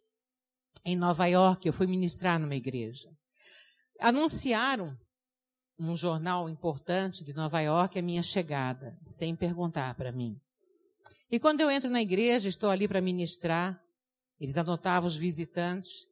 em 0.86 0.96
Nova 0.96 1.26
York, 1.26 1.66
eu 1.66 1.74
fui 1.74 1.88
ministrar 1.88 2.40
numa 2.40 2.56
igreja. 2.56 3.10
Anunciaram 4.00 4.98
num 5.78 5.96
jornal 5.96 6.50
importante 6.50 7.24
de 7.24 7.34
Nova 7.34 7.60
York 7.62 7.98
a 7.98 8.02
minha 8.02 8.22
chegada, 8.22 8.98
sem 9.04 9.36
perguntar 9.36 9.96
para 9.96 10.12
mim. 10.12 10.40
E 11.32 11.40
quando 11.40 11.62
eu 11.62 11.72
entro 11.72 11.90
na 11.90 12.02
igreja, 12.02 12.48
estou 12.48 12.70
ali 12.70 12.88
para 12.88 13.02
ministrar, 13.02 13.82
eles 14.40 14.58
anotavam 14.58 15.08
os 15.08 15.16
visitantes, 15.16 16.06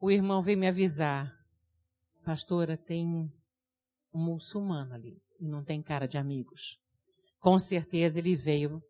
o 0.00 0.10
irmão 0.10 0.42
veio 0.42 0.58
me 0.58 0.68
avisar, 0.68 1.32
pastora, 2.24 2.76
tem 2.76 3.04
um 3.06 3.30
muçulmano 4.12 4.94
ali, 4.94 5.20
e 5.40 5.48
não 5.48 5.64
tem 5.64 5.82
cara 5.82 6.06
de 6.06 6.16
amigos. 6.16 6.78
Com 7.40 7.58
certeza 7.58 8.18
ele 8.18 8.36
veio 8.36 8.82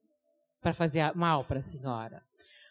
para 0.60 0.74
fazer 0.74 1.14
mal 1.14 1.44
para 1.44 1.58
a 1.58 1.62
senhora. 1.62 2.22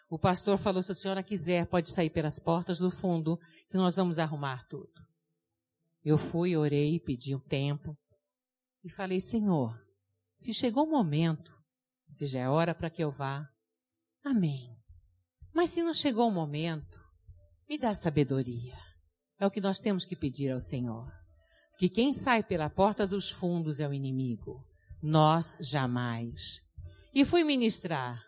O 0.10 0.18
pastor 0.18 0.58
falou: 0.58 0.82
se 0.82 0.92
a 0.92 0.96
senhora 0.96 1.24
quiser, 1.24 1.68
pode 1.68 1.92
sair 1.92 2.10
pelas 2.10 2.40
portas 2.40 2.80
do 2.80 2.90
fundo, 2.90 3.38
que 3.70 3.78
nós 3.78 3.96
vamos 3.96 4.20
arrumar 4.20 4.66
tudo. 4.68 5.06
Eu 6.04 6.18
fui, 6.18 6.56
orei, 6.56 7.00
pedi 7.00 7.36
um 7.36 7.40
tempo 7.40 7.98
e 8.84 8.90
falei: 8.90 9.20
Senhor, 9.20 9.78
se 10.36 10.54
chegou 10.54 10.86
o 10.86 10.92
momento, 10.92 11.54
se 12.08 12.26
já 12.26 12.40
é 12.42 12.50
hora 12.50 12.74
para 12.74 12.90
que 12.90 13.04
eu 13.04 13.12
vá, 13.12 13.48
amém. 14.24 14.76
Mas 15.54 15.72
se 15.72 15.84
não 15.84 15.94
chegou 15.94 16.28
o 16.28 16.32
momento, 16.32 17.07
me 17.70 17.78
dá 17.78 17.94
sabedoria. 17.94 18.78
É 19.40 19.46
o 19.46 19.52
que 19.52 19.62
nós 19.62 19.80
temos 19.80 20.06
que 20.06 20.16
pedir 20.16 20.52
ao 20.52 20.60
Senhor. 20.60 21.12
Que 21.78 21.90
quem 21.90 22.14
sai 22.14 22.42
pela 22.44 22.70
porta 22.70 23.06
dos 23.06 23.30
fundos 23.30 23.80
é 23.80 23.88
o 23.88 23.94
inimigo. 23.94 24.66
Nós 25.04 25.58
jamais. 25.60 26.62
E 27.14 27.24
fui 27.24 27.44
ministrar. 27.44 28.24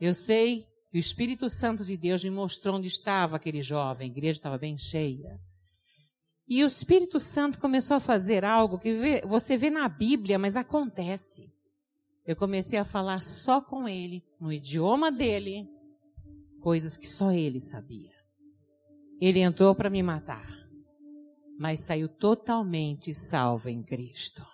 Eu 0.00 0.14
sei 0.14 0.66
que 0.90 0.98
o 0.98 1.00
Espírito 1.00 1.48
Santo 1.48 1.84
de 1.84 1.96
Deus 1.96 2.22
me 2.22 2.30
mostrou 2.30 2.76
onde 2.76 2.86
estava 2.86 3.36
aquele 3.36 3.60
jovem. 3.60 4.08
A 4.08 4.12
igreja 4.12 4.38
estava 4.38 4.58
bem 4.58 4.76
cheia. 4.78 5.40
E 6.46 6.62
o 6.64 6.66
Espírito 6.66 7.18
Santo 7.20 7.60
começou 7.60 7.96
a 7.96 8.00
fazer 8.00 8.44
algo 8.44 8.78
que 8.78 9.22
você 9.24 9.56
vê 9.56 9.70
na 9.70 9.88
Bíblia, 9.88 10.38
mas 10.38 10.56
acontece. 10.56 11.52
Eu 12.26 12.36
comecei 12.36 12.78
a 12.78 12.84
falar 12.84 13.24
só 13.24 13.60
com 13.60 13.88
ele, 13.88 14.22
no 14.40 14.52
idioma 14.52 15.10
dele, 15.10 15.68
coisas 16.60 16.96
que 16.96 17.06
só 17.06 17.32
ele 17.32 17.60
sabia. 17.60 18.19
Ele 19.20 19.40
entrou 19.40 19.74
para 19.74 19.90
me 19.90 20.02
matar, 20.02 20.48
mas 21.58 21.80
saiu 21.80 22.08
totalmente 22.08 23.12
salvo 23.12 23.68
em 23.68 23.82
Cristo. 23.82 24.46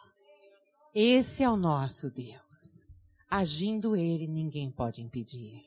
Esse 0.94 1.42
é 1.42 1.48
o 1.48 1.56
nosso 1.56 2.10
Deus. 2.10 2.84
Agindo 3.30 3.94
ele, 3.94 4.26
ninguém 4.26 4.70
pode 4.70 5.02
impedir. 5.02 5.62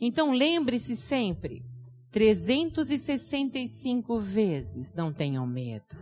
Então 0.00 0.32
lembre-se 0.32 0.94
sempre, 0.94 1.64
365 2.12 4.18
vezes, 4.18 4.92
não 4.92 5.12
tenham 5.12 5.46
medo. 5.46 5.96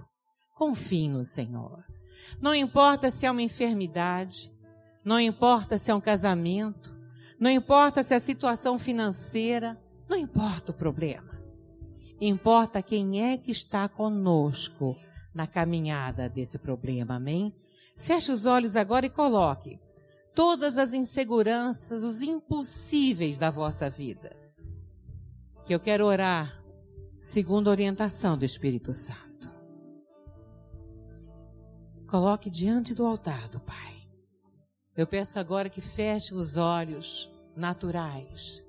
Confie 0.55 1.09
no 1.09 1.25
Senhor. 1.25 1.85
Não 2.41 2.55
importa 2.55 3.11
se 3.11 3.27
é 3.27 3.31
uma 3.31 3.43
enfermidade, 3.43 4.53
não 5.05 5.19
importa 5.19 5.79
se 5.79 5.91
é 5.91 5.95
um 5.95 6.01
casamento, 6.01 6.95
não 7.39 7.51
importa 7.51 8.03
se 8.03 8.15
é 8.15 8.17
a 8.17 8.21
situação 8.21 8.79
financeira, 8.79 9.79
não 10.09 10.17
importa 10.17 10.73
o 10.73 10.75
problema. 10.75 11.34
Importa 12.27 12.81
quem 12.81 13.23
é 13.23 13.37
que 13.37 13.51
está 13.51 13.87
conosco 13.87 14.97
na 15.35 15.47
caminhada 15.47 16.27
desse 16.29 16.59
problema, 16.59 17.17
amém? 17.17 17.55
Feche 17.99 18.33
os 18.33 18.47
olhos 18.47 18.77
agora 18.77 19.05
e 19.05 19.11
coloque 19.11 19.79
todas 20.35 20.79
as 20.79 20.95
inseguranças, 20.95 22.03
os 22.03 22.23
impossíveis 22.23 23.37
da 23.37 23.51
vossa 23.51 23.91
vida 23.91 24.35
que 25.65 25.75
eu 25.75 25.81
quero 25.81 26.07
orar 26.07 26.63
segundo 27.19 27.69
a 27.69 27.73
orientação 27.73 28.37
do 28.37 28.45
Espírito 28.45 28.93
Santo. 28.93 29.51
Coloque 32.07 32.49
diante 32.51 32.95
do 32.95 33.05
altar 33.05 33.49
do 33.49 33.61
Pai. 33.61 34.09
Eu 34.97 35.07
peço 35.07 35.39
agora 35.39 35.69
que 35.69 35.81
feche 35.81 36.35
os 36.35 36.57
olhos 36.57 37.31
naturais, 37.57 38.63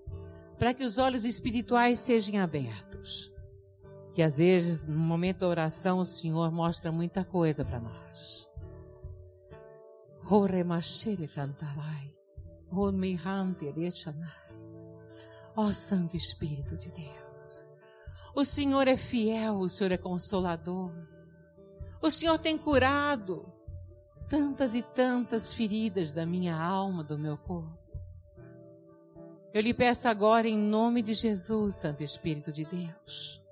para 0.58 0.74
que 0.74 0.84
os 0.84 0.98
olhos 0.98 1.26
espirituais 1.26 2.00
sejam 2.00 2.42
abertos. 2.42 3.35
Que 4.16 4.22
às 4.22 4.38
vezes, 4.38 4.82
no 4.88 4.98
momento 4.98 5.40
da 5.40 5.48
oração, 5.50 6.00
o 6.00 6.06
Senhor 6.06 6.50
mostra 6.50 6.90
muita 6.90 7.26
coisa 7.26 7.66
para 7.66 7.82
nós. 7.82 8.50
Ó 15.54 15.72
Santo 15.74 16.16
Espírito 16.16 16.78
de 16.78 16.90
Deus, 16.92 17.66
o 18.34 18.46
Senhor 18.46 18.88
é 18.88 18.96
fiel, 18.96 19.58
o 19.60 19.68
Senhor 19.68 19.92
é 19.92 19.98
consolador. 19.98 20.92
O 22.02 22.10
Senhor 22.10 22.40
tem 22.40 22.58
curado 22.58 23.46
tantas 24.30 24.76
e 24.76 24.82
tantas 24.82 25.54
feridas 25.54 26.14
da 26.14 26.26
minha 26.26 26.56
alma, 26.56 27.04
do 27.04 27.20
meu 27.20 27.38
corpo. 27.38 27.78
Eu 29.54 29.62
lhe 29.62 29.74
peço 29.74 30.08
agora, 30.08 30.48
em 30.48 30.58
nome 30.58 31.02
de 31.02 31.14
Jesus, 31.14 31.76
Santo 31.76 32.02
Espírito 32.02 32.52
de 32.52 32.64
Deus, 32.64 33.45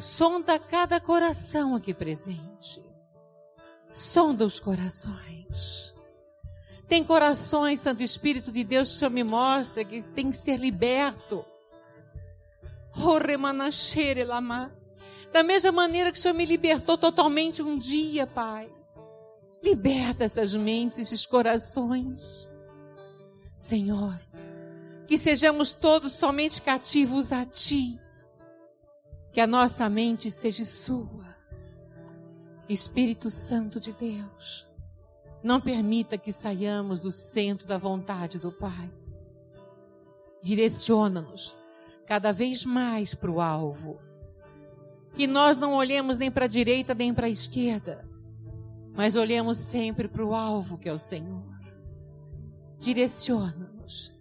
sonda 0.00 0.58
cada 0.58 0.98
coração 1.00 1.74
aqui 1.74 1.92
presente. 1.92 2.82
Sonda 3.92 4.44
os 4.44 4.58
corações. 4.58 5.94
Tem 6.88 7.04
corações, 7.04 7.80
Santo 7.80 8.02
Espírito 8.02 8.50
de 8.50 8.64
Deus, 8.64 8.88
que 8.88 8.94
o 8.96 8.98
Senhor 8.98 9.10
me 9.10 9.22
mostra 9.22 9.84
que 9.84 10.02
tem 10.02 10.30
que 10.30 10.36
ser 10.36 10.56
liberto. 10.58 11.44
Da 15.32 15.44
mesma 15.44 15.70
maneira 15.70 16.10
que 16.10 16.18
o 16.18 16.20
Senhor 16.20 16.34
me 16.34 16.44
libertou 16.44 16.98
totalmente 16.98 17.62
um 17.62 17.78
dia, 17.78 18.26
Pai. 18.26 18.68
Liberta 19.62 20.24
essas 20.24 20.54
mentes, 20.54 20.98
esses 20.98 21.24
corações. 21.24 22.50
Senhor, 23.54 24.18
que 25.06 25.16
sejamos 25.18 25.72
todos 25.72 26.14
somente 26.14 26.62
cativos 26.62 27.30
a 27.30 27.44
Ti. 27.44 28.00
Que 29.32 29.40
a 29.40 29.46
nossa 29.46 29.88
mente 29.88 30.30
seja 30.30 30.64
sua. 30.64 31.36
Espírito 32.68 33.30
Santo 33.30 33.80
de 33.80 33.92
Deus 33.92 34.70
não 35.42 35.60
permita 35.60 36.18
que 36.18 36.32
saiamos 36.32 37.00
do 37.00 37.10
centro 37.10 37.66
da 37.66 37.78
vontade 37.78 38.38
do 38.38 38.52
Pai. 38.52 38.92
Direciona-nos 40.42 41.56
cada 42.06 42.32
vez 42.32 42.64
mais 42.64 43.14
para 43.14 43.30
o 43.30 43.40
alvo. 43.40 43.98
Que 45.14 45.26
nós 45.26 45.58
não 45.58 45.74
olhemos 45.74 46.16
nem 46.16 46.30
para 46.30 46.44
a 46.44 46.48
direita 46.48 46.94
nem 46.94 47.12
para 47.12 47.26
a 47.26 47.30
esquerda, 47.30 48.08
mas 48.94 49.16
olhemos 49.16 49.58
sempre 49.58 50.08
para 50.08 50.24
o 50.24 50.34
alvo 50.34 50.78
que 50.78 50.88
é 50.88 50.92
o 50.92 50.98
Senhor. 50.98 51.42
Direciona-nos. 52.78 54.12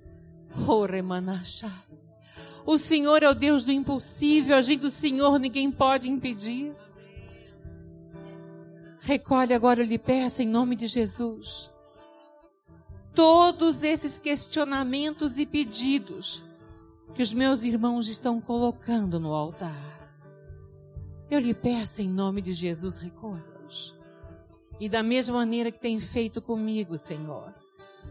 O 2.69 2.77
Senhor 2.77 3.23
é 3.23 3.27
o 3.27 3.33
Deus 3.33 3.63
do 3.63 3.71
impossível, 3.71 4.55
agindo 4.55 4.89
o 4.89 4.91
Senhor 4.91 5.39
ninguém 5.39 5.71
pode 5.71 6.07
impedir. 6.07 6.71
Recolhe 8.99 9.55
agora, 9.55 9.81
eu 9.81 9.85
lhe 9.87 9.97
peço, 9.97 10.43
em 10.43 10.47
nome 10.47 10.75
de 10.75 10.85
Jesus, 10.85 11.71
todos 13.15 13.81
esses 13.81 14.19
questionamentos 14.19 15.39
e 15.39 15.47
pedidos 15.47 16.45
que 17.15 17.23
os 17.23 17.33
meus 17.33 17.63
irmãos 17.63 18.07
estão 18.07 18.39
colocando 18.39 19.19
no 19.19 19.33
altar. 19.33 20.13
Eu 21.27 21.39
lhe 21.39 21.55
peço, 21.55 22.03
em 22.03 22.07
nome 22.07 22.39
de 22.39 22.53
Jesus, 22.53 22.99
recolha-os. 22.99 23.95
E 24.79 24.87
da 24.87 25.01
mesma 25.01 25.37
maneira 25.37 25.71
que 25.71 25.79
tem 25.79 25.99
feito 25.99 26.39
comigo, 26.39 26.99
Senhor, 26.99 27.51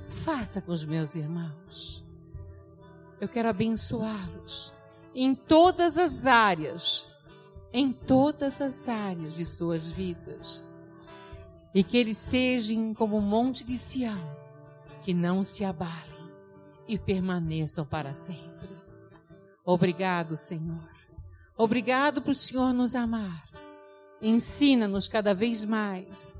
faça 0.08 0.60
com 0.60 0.72
os 0.72 0.84
meus 0.84 1.14
irmãos. 1.14 2.07
Eu 3.20 3.28
quero 3.28 3.48
abençoá-los. 3.48 4.72
em 5.14 5.34
todas 5.34 5.98
as 5.98 6.26
áreas, 6.26 7.06
em 7.72 7.92
todas 7.92 8.60
as 8.60 8.88
áreas 8.88 9.34
de 9.34 9.44
suas 9.44 9.88
vidas. 9.88 10.64
E 11.74 11.82
que 11.82 11.96
eles 11.96 12.16
sejam 12.18 12.94
como 12.94 13.18
o 13.18 13.22
monte 13.22 13.64
de 13.64 13.76
Sião, 13.76 14.36
que 15.02 15.12
não 15.12 15.42
se 15.42 15.64
abalem 15.64 16.30
e 16.86 16.98
permaneçam 16.98 17.84
para 17.84 18.14
sempre. 18.14 18.68
Obrigado, 19.64 20.36
Senhor. 20.36 20.88
Obrigado 21.56 22.22
por 22.22 22.30
o 22.30 22.34
Senhor 22.34 22.72
nos 22.72 22.94
amar. 22.94 23.44
Ensina-nos 24.22 25.08
cada 25.08 25.34
vez 25.34 25.64
mais 25.64 26.32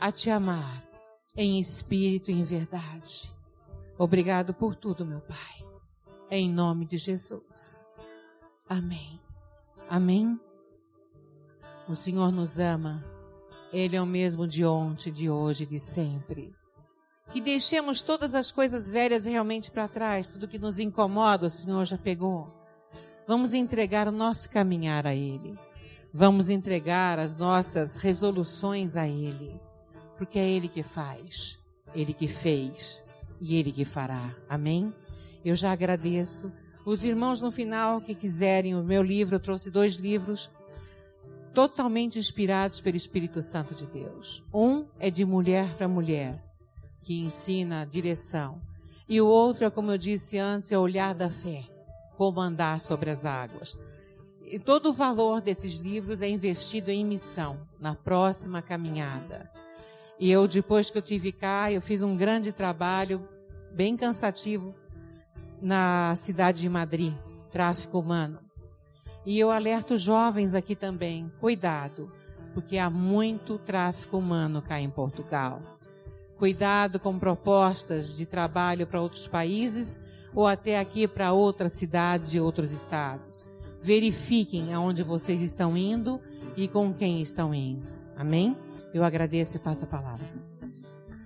a 0.00 0.10
te 0.10 0.28
amar 0.28 0.84
em 1.36 1.58
espírito 1.58 2.30
e 2.30 2.34
em 2.34 2.42
verdade. 2.42 3.32
Obrigado 3.96 4.52
por 4.52 4.74
tudo, 4.74 5.06
meu 5.06 5.20
Pai. 5.20 5.63
Em 6.36 6.50
nome 6.50 6.84
de 6.84 6.98
Jesus. 6.98 7.88
Amém. 8.68 9.20
Amém. 9.88 10.36
O 11.88 11.94
Senhor 11.94 12.32
nos 12.32 12.58
ama. 12.58 13.04
Ele 13.72 13.94
é 13.94 14.02
o 14.02 14.06
mesmo 14.06 14.44
de 14.44 14.64
ontem, 14.64 15.12
de 15.12 15.30
hoje, 15.30 15.64
de 15.64 15.78
sempre. 15.78 16.52
Que 17.30 17.40
deixemos 17.40 18.02
todas 18.02 18.34
as 18.34 18.50
coisas 18.50 18.90
velhas 18.90 19.26
realmente 19.26 19.70
para 19.70 19.86
trás, 19.86 20.28
tudo 20.28 20.48
que 20.48 20.58
nos 20.58 20.80
incomoda, 20.80 21.46
o 21.46 21.50
Senhor 21.50 21.84
já 21.84 21.96
pegou. 21.96 22.52
Vamos 23.28 23.54
entregar 23.54 24.08
o 24.08 24.12
nosso 24.12 24.50
caminhar 24.50 25.06
a 25.06 25.14
Ele. 25.14 25.56
Vamos 26.12 26.48
entregar 26.48 27.20
as 27.20 27.32
nossas 27.36 27.94
resoluções 27.94 28.96
a 28.96 29.06
Ele. 29.06 29.54
Porque 30.18 30.40
é 30.40 30.50
Ele 30.50 30.66
que 30.66 30.82
faz, 30.82 31.60
Ele 31.94 32.12
que 32.12 32.26
fez 32.26 33.04
e 33.40 33.54
Ele 33.54 33.70
que 33.70 33.84
fará. 33.84 34.34
Amém? 34.48 34.92
Eu 35.44 35.54
já 35.54 35.72
agradeço. 35.72 36.50
Os 36.86 37.04
irmãos 37.04 37.40
no 37.40 37.50
final 37.50 38.00
que 38.00 38.14
quiserem 38.14 38.74
o 38.74 38.82
meu 38.82 39.02
livro, 39.02 39.36
eu 39.36 39.40
trouxe 39.40 39.70
dois 39.70 39.94
livros 39.96 40.50
totalmente 41.52 42.18
inspirados 42.18 42.80
pelo 42.80 42.96
Espírito 42.96 43.40
Santo 43.40 43.74
de 43.74 43.86
Deus. 43.86 44.44
Um 44.52 44.86
é 44.98 45.10
de 45.10 45.24
mulher 45.24 45.74
para 45.76 45.86
mulher, 45.86 46.42
que 47.02 47.24
ensina 47.24 47.82
a 47.82 47.84
direção. 47.84 48.60
E 49.08 49.20
o 49.20 49.26
outro 49.26 49.66
é, 49.66 49.70
como 49.70 49.92
eu 49.92 49.98
disse 49.98 50.38
antes, 50.38 50.72
é 50.72 50.78
o 50.78 50.82
olhar 50.82 51.14
da 51.14 51.30
fé, 51.30 51.64
como 52.16 52.40
andar 52.40 52.80
sobre 52.80 53.10
as 53.10 53.24
águas. 53.24 53.78
E 54.42 54.58
todo 54.58 54.90
o 54.90 54.92
valor 54.92 55.40
desses 55.40 55.74
livros 55.74 56.22
é 56.22 56.28
investido 56.28 56.90
em 56.90 57.04
missão, 57.04 57.60
na 57.78 57.94
próxima 57.94 58.60
caminhada. 58.60 59.50
E 60.18 60.30
eu, 60.30 60.46
depois 60.48 60.90
que 60.90 60.98
eu 60.98 61.02
tive 61.02 61.32
cá, 61.32 61.70
eu 61.70 61.80
fiz 61.80 62.02
um 62.02 62.16
grande 62.16 62.52
trabalho, 62.52 63.26
bem 63.72 63.96
cansativo, 63.96 64.74
na 65.64 66.14
cidade 66.14 66.60
de 66.60 66.68
Madrid, 66.68 67.14
tráfico 67.50 67.98
humano. 67.98 68.38
E 69.24 69.38
eu 69.38 69.50
alerto 69.50 69.96
jovens 69.96 70.52
aqui 70.52 70.76
também, 70.76 71.32
cuidado, 71.40 72.12
porque 72.52 72.76
há 72.76 72.90
muito 72.90 73.56
tráfico 73.56 74.18
humano 74.18 74.60
cá 74.60 74.78
em 74.78 74.90
Portugal. 74.90 75.62
Cuidado 76.36 77.00
com 77.00 77.18
propostas 77.18 78.14
de 78.14 78.26
trabalho 78.26 78.86
para 78.86 79.00
outros 79.00 79.26
países 79.26 79.98
ou 80.34 80.46
até 80.46 80.78
aqui 80.78 81.08
para 81.08 81.32
outras 81.32 81.72
cidades 81.72 82.34
e 82.34 82.40
outros 82.40 82.70
estados. 82.70 83.50
Verifiquem 83.80 84.74
aonde 84.74 85.02
vocês 85.02 85.40
estão 85.40 85.74
indo 85.74 86.20
e 86.58 86.68
com 86.68 86.92
quem 86.92 87.22
estão 87.22 87.54
indo. 87.54 87.90
Amém? 88.14 88.54
Eu 88.92 89.02
agradeço 89.02 89.56
e 89.56 89.60
passo 89.60 89.84
a 89.84 89.88
palavra. 89.88 90.43